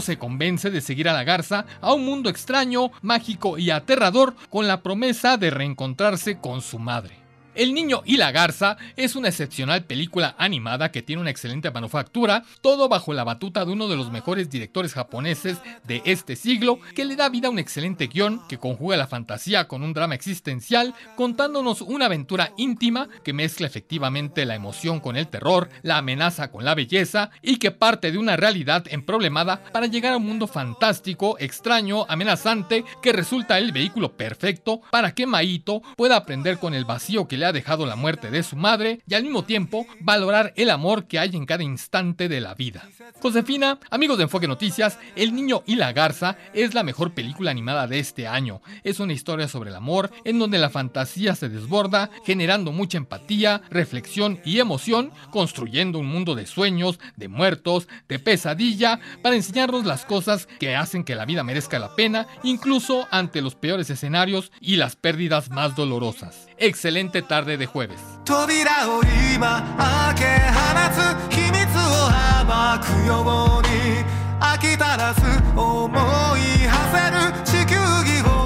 se 0.00 0.18
convence 0.18 0.70
de 0.70 0.80
seguir 0.80 1.08
a 1.08 1.12
la 1.12 1.24
garza 1.24 1.64
a 1.80 1.94
un 1.94 2.04
mundo 2.04 2.28
extraño, 2.28 2.90
mágico 3.02 3.58
y 3.58 3.70
aterrador 3.70 4.34
con 4.50 4.68
la 4.68 4.82
promesa 4.82 5.36
de 5.36 5.50
reencontrarse 5.50 6.38
con 6.38 6.60
su 6.60 6.78
madre. 6.78 7.23
El 7.54 7.72
niño 7.72 8.02
y 8.04 8.16
la 8.16 8.32
garza 8.32 8.76
es 8.96 9.14
una 9.14 9.28
excepcional 9.28 9.84
película 9.84 10.34
animada 10.38 10.90
que 10.90 11.02
tiene 11.02 11.22
una 11.22 11.30
excelente 11.30 11.70
manufactura, 11.70 12.42
todo 12.60 12.88
bajo 12.88 13.14
la 13.14 13.22
batuta 13.22 13.64
de 13.64 13.70
uno 13.70 13.86
de 13.86 13.94
los 13.94 14.10
mejores 14.10 14.50
directores 14.50 14.92
japoneses 14.92 15.58
de 15.84 16.02
este 16.04 16.34
siglo, 16.34 16.80
que 16.96 17.04
le 17.04 17.14
da 17.14 17.28
vida 17.28 17.46
a 17.46 17.52
un 17.52 17.60
excelente 17.60 18.08
guion 18.08 18.40
que 18.48 18.58
conjuga 18.58 18.96
la 18.96 19.06
fantasía 19.06 19.68
con 19.68 19.84
un 19.84 19.92
drama 19.92 20.16
existencial, 20.16 20.94
contándonos 21.14 21.80
una 21.80 22.06
aventura 22.06 22.52
íntima 22.56 23.08
que 23.22 23.32
mezcla 23.32 23.68
efectivamente 23.68 24.46
la 24.46 24.56
emoción 24.56 24.98
con 24.98 25.16
el 25.16 25.28
terror, 25.28 25.68
la 25.82 25.98
amenaza 25.98 26.50
con 26.50 26.64
la 26.64 26.74
belleza 26.74 27.30
y 27.40 27.58
que 27.58 27.70
parte 27.70 28.10
de 28.10 28.18
una 28.18 28.36
realidad 28.36 28.84
emproblemada 28.90 29.62
para 29.72 29.86
llegar 29.86 30.14
a 30.14 30.16
un 30.16 30.26
mundo 30.26 30.48
fantástico, 30.48 31.36
extraño, 31.38 32.04
amenazante, 32.08 32.84
que 33.00 33.12
resulta 33.12 33.58
el 33.58 33.70
vehículo 33.70 34.16
perfecto 34.16 34.80
para 34.90 35.14
que 35.14 35.26
Maito 35.26 35.82
pueda 35.96 36.16
aprender 36.16 36.58
con 36.58 36.74
el 36.74 36.84
vacío 36.84 37.28
que 37.28 37.36
le 37.36 37.43
ha 37.44 37.52
dejado 37.52 37.86
la 37.86 37.96
muerte 37.96 38.30
de 38.30 38.42
su 38.42 38.56
madre 38.56 39.00
y 39.08 39.14
al 39.14 39.22
mismo 39.22 39.44
tiempo 39.44 39.86
valorar 40.00 40.52
el 40.56 40.70
amor 40.70 41.06
que 41.06 41.18
hay 41.18 41.34
en 41.34 41.46
cada 41.46 41.62
instante 41.62 42.28
de 42.28 42.40
la 42.40 42.54
vida. 42.54 42.88
Josefina, 43.20 43.78
amigos 43.90 44.18
de 44.18 44.24
Enfoque 44.24 44.48
Noticias, 44.48 44.98
El 45.16 45.34
Niño 45.34 45.62
y 45.66 45.76
la 45.76 45.92
Garza 45.92 46.36
es 46.52 46.74
la 46.74 46.82
mejor 46.82 47.12
película 47.14 47.50
animada 47.50 47.86
de 47.86 47.98
este 47.98 48.26
año. 48.26 48.60
Es 48.82 49.00
una 49.00 49.12
historia 49.12 49.48
sobre 49.48 49.70
el 49.70 49.76
amor 49.76 50.10
en 50.24 50.38
donde 50.38 50.58
la 50.58 50.70
fantasía 50.70 51.34
se 51.34 51.48
desborda, 51.48 52.10
generando 52.24 52.72
mucha 52.72 52.98
empatía, 52.98 53.62
reflexión 53.70 54.40
y 54.44 54.58
emoción, 54.58 55.12
construyendo 55.30 55.98
un 55.98 56.06
mundo 56.06 56.34
de 56.34 56.46
sueños, 56.46 56.98
de 57.16 57.28
muertos, 57.28 57.88
de 58.08 58.18
pesadilla, 58.18 59.00
para 59.22 59.36
enseñarnos 59.36 59.84
las 59.84 60.04
cosas 60.04 60.46
que 60.58 60.76
hacen 60.76 61.04
que 61.04 61.14
la 61.14 61.24
vida 61.24 61.44
merezca 61.44 61.78
la 61.78 61.94
pena, 61.94 62.26
incluso 62.42 63.06
ante 63.10 63.42
los 63.42 63.54
peores 63.54 63.90
escenarios 63.90 64.52
y 64.60 64.76
las 64.76 64.96
pérdidas 64.96 65.50
más 65.50 65.76
dolorosas. 65.76 66.46
Excelente 66.58 67.22
tarde 67.34 67.56
de 67.56 67.66
jueves. 67.66 67.98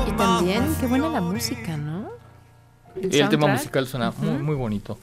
Y 0.08 0.12
también, 0.12 0.74
qué 0.80 0.86
buena 0.86 1.10
la 1.10 1.20
música, 1.20 1.76
¿no? 1.76 2.17
El, 3.02 3.28
tema 3.28 3.46
musical 3.46 3.86
suena 3.86 4.12
muy, 4.12 4.38
muy 4.42 4.54
bonito. 4.54 4.98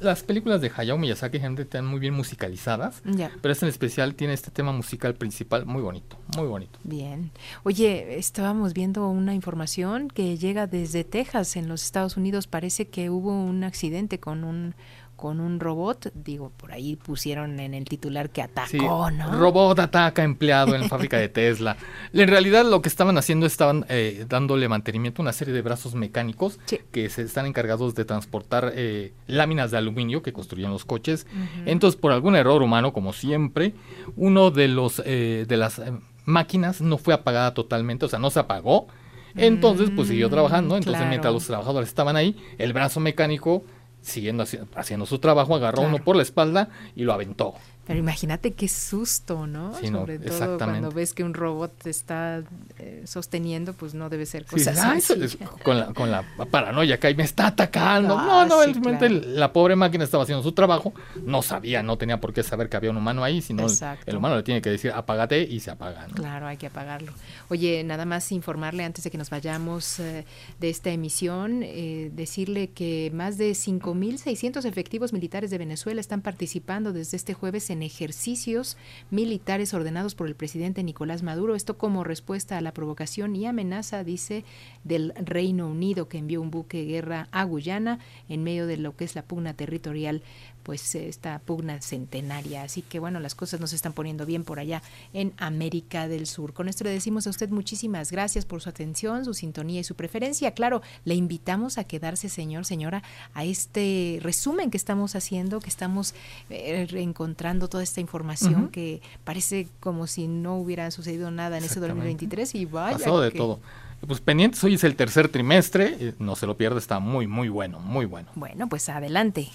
Las, 0.00 0.22
películas 0.22 0.60
de 0.60 0.70
Hayao 0.74 0.98
Miyazaki 0.98 1.40
gente 1.40 1.62
están 1.62 1.86
muy 1.86 2.00
bien 2.00 2.14
musicalizadas, 2.14 3.02
pero 3.40 3.52
este 3.52 3.66
en 3.66 3.70
especial 3.70 4.14
tiene 4.14 4.34
este 4.34 4.50
tema 4.50 4.72
musical 4.72 5.14
principal 5.14 5.66
muy 5.66 5.82
bonito, 5.82 6.16
muy 6.36 6.46
bonito. 6.46 6.78
Bien. 6.84 7.30
Oye, 7.62 8.18
estábamos 8.18 8.74
viendo 8.74 9.08
una 9.08 9.34
información 9.34 10.08
que 10.08 10.36
llega 10.38 10.66
desde 10.66 11.04
Texas, 11.04 11.56
en 11.56 11.68
los 11.68 11.82
Estados 11.82 12.16
Unidos. 12.16 12.46
Parece 12.46 12.88
que 12.88 13.10
hubo 13.10 13.30
un 13.30 13.64
accidente 13.64 14.18
con 14.20 14.44
un 14.44 14.74
con 15.22 15.38
un 15.38 15.60
robot, 15.60 16.10
digo, 16.14 16.50
por 16.56 16.72
ahí 16.72 16.96
pusieron 16.96 17.60
en 17.60 17.74
el 17.74 17.84
titular 17.84 18.30
que 18.30 18.42
atacó, 18.42 19.08
¿no? 19.12 19.30
Robot 19.30 19.78
ataca 19.78 20.24
empleado 20.24 20.74
en 20.74 20.80
la 20.80 20.88
fábrica 20.88 21.16
de 21.16 21.28
Tesla. 21.28 21.76
En 22.12 22.26
realidad 22.26 22.64
lo 22.64 22.82
que 22.82 22.88
estaban 22.88 23.16
haciendo 23.16 23.46
estaban 23.46 23.86
eh, 23.88 24.26
dándole 24.28 24.68
mantenimiento 24.68 25.22
a 25.22 25.24
una 25.24 25.32
serie 25.32 25.54
de 25.54 25.62
brazos 25.62 25.94
mecánicos 25.94 26.58
que 26.90 27.08
se 27.08 27.22
están 27.22 27.46
encargados 27.46 27.94
de 27.94 28.04
transportar 28.04 28.72
eh, 28.74 29.12
láminas 29.28 29.70
de 29.70 29.78
aluminio 29.78 30.22
que 30.22 30.32
construían 30.32 30.72
los 30.72 30.84
coches. 30.84 31.28
Entonces, 31.66 32.00
por 32.00 32.10
algún 32.10 32.34
error 32.34 32.60
humano, 32.60 32.92
como 32.92 33.12
siempre, 33.12 33.74
uno 34.16 34.50
de 34.50 34.66
los 34.66 35.00
eh, 35.06 35.44
de 35.46 35.56
las 35.56 35.80
máquinas 36.24 36.80
no 36.80 36.98
fue 36.98 37.14
apagada 37.14 37.54
totalmente, 37.54 38.06
o 38.06 38.08
sea, 38.08 38.18
no 38.18 38.30
se 38.30 38.40
apagó. 38.40 38.88
Entonces, 39.36 39.90
pues 39.94 40.08
siguió 40.08 40.28
trabajando. 40.28 40.76
Entonces, 40.76 41.06
mientras 41.08 41.32
los 41.32 41.46
trabajadores 41.46 41.88
estaban 41.88 42.16
ahí, 42.16 42.36
el 42.58 42.72
brazo 42.72 42.98
mecánico 42.98 43.64
siguiendo 44.02 44.44
haciendo 44.74 45.06
su 45.06 45.18
trabajo, 45.18 45.54
agarró 45.54 45.82
uno 45.82 45.98
por 46.04 46.16
la 46.16 46.22
espalda 46.22 46.68
y 46.94 47.04
lo 47.04 47.12
aventó. 47.12 47.54
Pero 47.84 47.98
imagínate 47.98 48.52
qué 48.52 48.68
susto, 48.68 49.46
¿no? 49.48 49.74
Sobre 49.74 50.18
todo 50.20 50.56
cuando 50.56 50.92
ves 50.92 51.14
que 51.14 51.24
un 51.24 51.34
robot 51.34 51.72
te 51.82 51.90
está 51.90 52.42
eh, 52.78 53.02
sosteniendo, 53.06 53.72
pues 53.72 53.92
no 53.92 54.08
debe 54.08 54.24
ser 54.24 54.44
cosa 54.46 55.00
sí, 55.00 55.38
con, 55.64 55.78
la, 55.80 55.86
con 55.92 56.10
la 56.10 56.24
paranoia 56.50 56.98
que 57.00 57.08
ahí 57.08 57.14
me 57.16 57.24
está 57.24 57.48
atacando. 57.48 58.16
no, 58.16 58.46
no, 58.46 58.62
realmente 58.62 59.10
la 59.10 59.52
pobre 59.52 59.74
máquina 59.74 60.04
estaba 60.04 60.22
haciendo 60.22 60.44
su 60.44 60.52
trabajo, 60.52 60.92
no 61.24 61.42
sabía, 61.42 61.82
no 61.82 61.98
tenía 61.98 62.20
por 62.20 62.32
qué 62.32 62.44
saber 62.44 62.68
que 62.68 62.76
había 62.76 62.90
un 62.90 62.98
humano 62.98 63.24
ahí, 63.24 63.42
sino 63.42 63.66
el, 64.06 64.16
humano 64.16 64.36
le 64.36 64.44
tiene 64.44 64.62
que 64.62 64.70
decir 64.70 64.92
apágate 64.92 65.42
y 65.42 65.58
se 65.58 65.72
apaga. 65.72 66.06
Claro, 66.14 66.46
hay 66.46 66.58
que 66.58 66.68
apagarlo. 66.68 67.12
Oye, 67.48 67.82
nada 67.82 68.04
más 68.04 68.30
informarle 68.30 68.84
antes 68.84 69.02
de 69.02 69.10
que 69.10 69.18
nos 69.18 69.28
vayamos 69.28 69.98
eh, 69.98 70.24
de 70.60 70.70
esta 70.70 70.90
emisión, 70.90 71.62
eh, 71.64 72.10
decirle 72.14 72.70
que 72.70 73.10
más 73.12 73.38
de 73.38 73.50
5.600 73.52 74.64
efectivos 74.66 75.12
militares 75.12 75.50
de 75.50 75.58
Venezuela 75.58 76.00
están 76.00 76.22
participando 76.22 76.92
desde 76.92 77.16
este 77.16 77.34
jueves 77.34 77.71
en 77.72 77.82
ejercicios 77.82 78.76
militares 79.10 79.74
ordenados 79.74 80.14
por 80.14 80.26
el 80.26 80.34
presidente 80.34 80.82
Nicolás 80.82 81.22
Maduro. 81.22 81.54
Esto 81.54 81.78
como 81.78 82.04
respuesta 82.04 82.58
a 82.58 82.60
la 82.60 82.72
provocación 82.72 83.34
y 83.36 83.46
amenaza, 83.46 84.04
dice, 84.04 84.44
del 84.84 85.12
Reino 85.16 85.68
Unido 85.68 86.08
que 86.08 86.18
envió 86.18 86.40
un 86.40 86.50
buque 86.50 86.78
de 86.78 86.86
guerra 86.86 87.28
a 87.32 87.44
Guyana 87.44 87.98
en 88.28 88.44
medio 88.44 88.66
de 88.66 88.76
lo 88.76 88.96
que 88.96 89.04
es 89.04 89.14
la 89.14 89.22
pugna 89.22 89.54
territorial 89.54 90.22
pues 90.62 90.94
esta 90.94 91.38
pugna 91.40 91.80
centenaria. 91.80 92.62
Así 92.62 92.82
que 92.82 92.98
bueno, 92.98 93.20
las 93.20 93.34
cosas 93.34 93.60
no 93.60 93.66
se 93.66 93.76
están 93.76 93.92
poniendo 93.92 94.26
bien 94.26 94.44
por 94.44 94.58
allá 94.58 94.82
en 95.12 95.32
América 95.36 96.08
del 96.08 96.26
Sur. 96.26 96.52
Con 96.52 96.68
esto 96.68 96.84
le 96.84 96.90
decimos 96.90 97.26
a 97.26 97.30
usted 97.30 97.50
muchísimas 97.50 98.10
gracias 98.10 98.44
por 98.44 98.60
su 98.60 98.68
atención, 98.68 99.24
su 99.24 99.34
sintonía 99.34 99.80
y 99.80 99.84
su 99.84 99.94
preferencia. 99.94 100.52
Claro, 100.52 100.82
le 101.04 101.14
invitamos 101.14 101.78
a 101.78 101.84
quedarse, 101.84 102.28
señor, 102.28 102.64
señora, 102.64 103.02
a 103.34 103.44
este 103.44 104.18
resumen 104.22 104.70
que 104.70 104.76
estamos 104.76 105.14
haciendo, 105.14 105.60
que 105.60 105.68
estamos 105.68 106.14
eh, 106.50 106.86
reencontrando 106.90 107.68
toda 107.68 107.82
esta 107.82 108.00
información 108.00 108.68
que 108.68 109.00
parece 109.24 109.68
como 109.80 110.06
si 110.06 110.28
no 110.28 110.56
hubiera 110.56 110.90
sucedido 110.90 111.30
nada 111.30 111.58
en 111.58 111.64
ese 111.64 111.80
2023 111.80 112.54
y 112.54 112.64
vaya. 112.66 112.98
Pasó 112.98 113.20
de 113.20 113.30
todo. 113.30 113.60
Pues 114.06 114.20
pendientes, 114.20 114.62
hoy 114.64 114.74
es 114.74 114.82
el 114.82 114.96
tercer 114.96 115.28
trimestre, 115.28 115.96
eh, 116.00 116.14
no 116.18 116.34
se 116.34 116.46
lo 116.46 116.56
pierda, 116.56 116.78
está 116.78 116.98
muy, 116.98 117.28
muy 117.28 117.48
bueno, 117.48 117.78
muy 117.78 118.04
bueno. 118.04 118.30
Bueno, 118.34 118.68
pues 118.68 118.88
adelante 118.88 119.48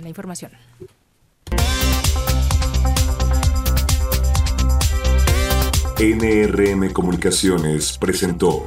la 0.00 0.08
información. 0.08 0.52
NRM 5.98 6.92
Comunicaciones 6.92 7.96
presentó 7.96 8.66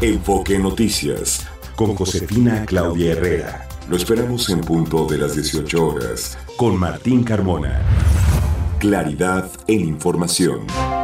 Enfoque 0.00 0.58
Noticias 0.58 1.48
con 1.74 1.96
Josefina 1.96 2.64
Claudia 2.66 3.12
Herrera. 3.12 3.68
Lo 3.88 3.96
esperamos 3.96 4.48
en 4.50 4.60
punto 4.60 5.06
de 5.06 5.18
las 5.18 5.34
18 5.34 5.86
horas 5.86 6.38
con 6.56 6.78
Martín 6.78 7.24
Carmona. 7.24 7.82
Claridad 8.78 9.50
en 9.66 9.80
información. 9.80 11.03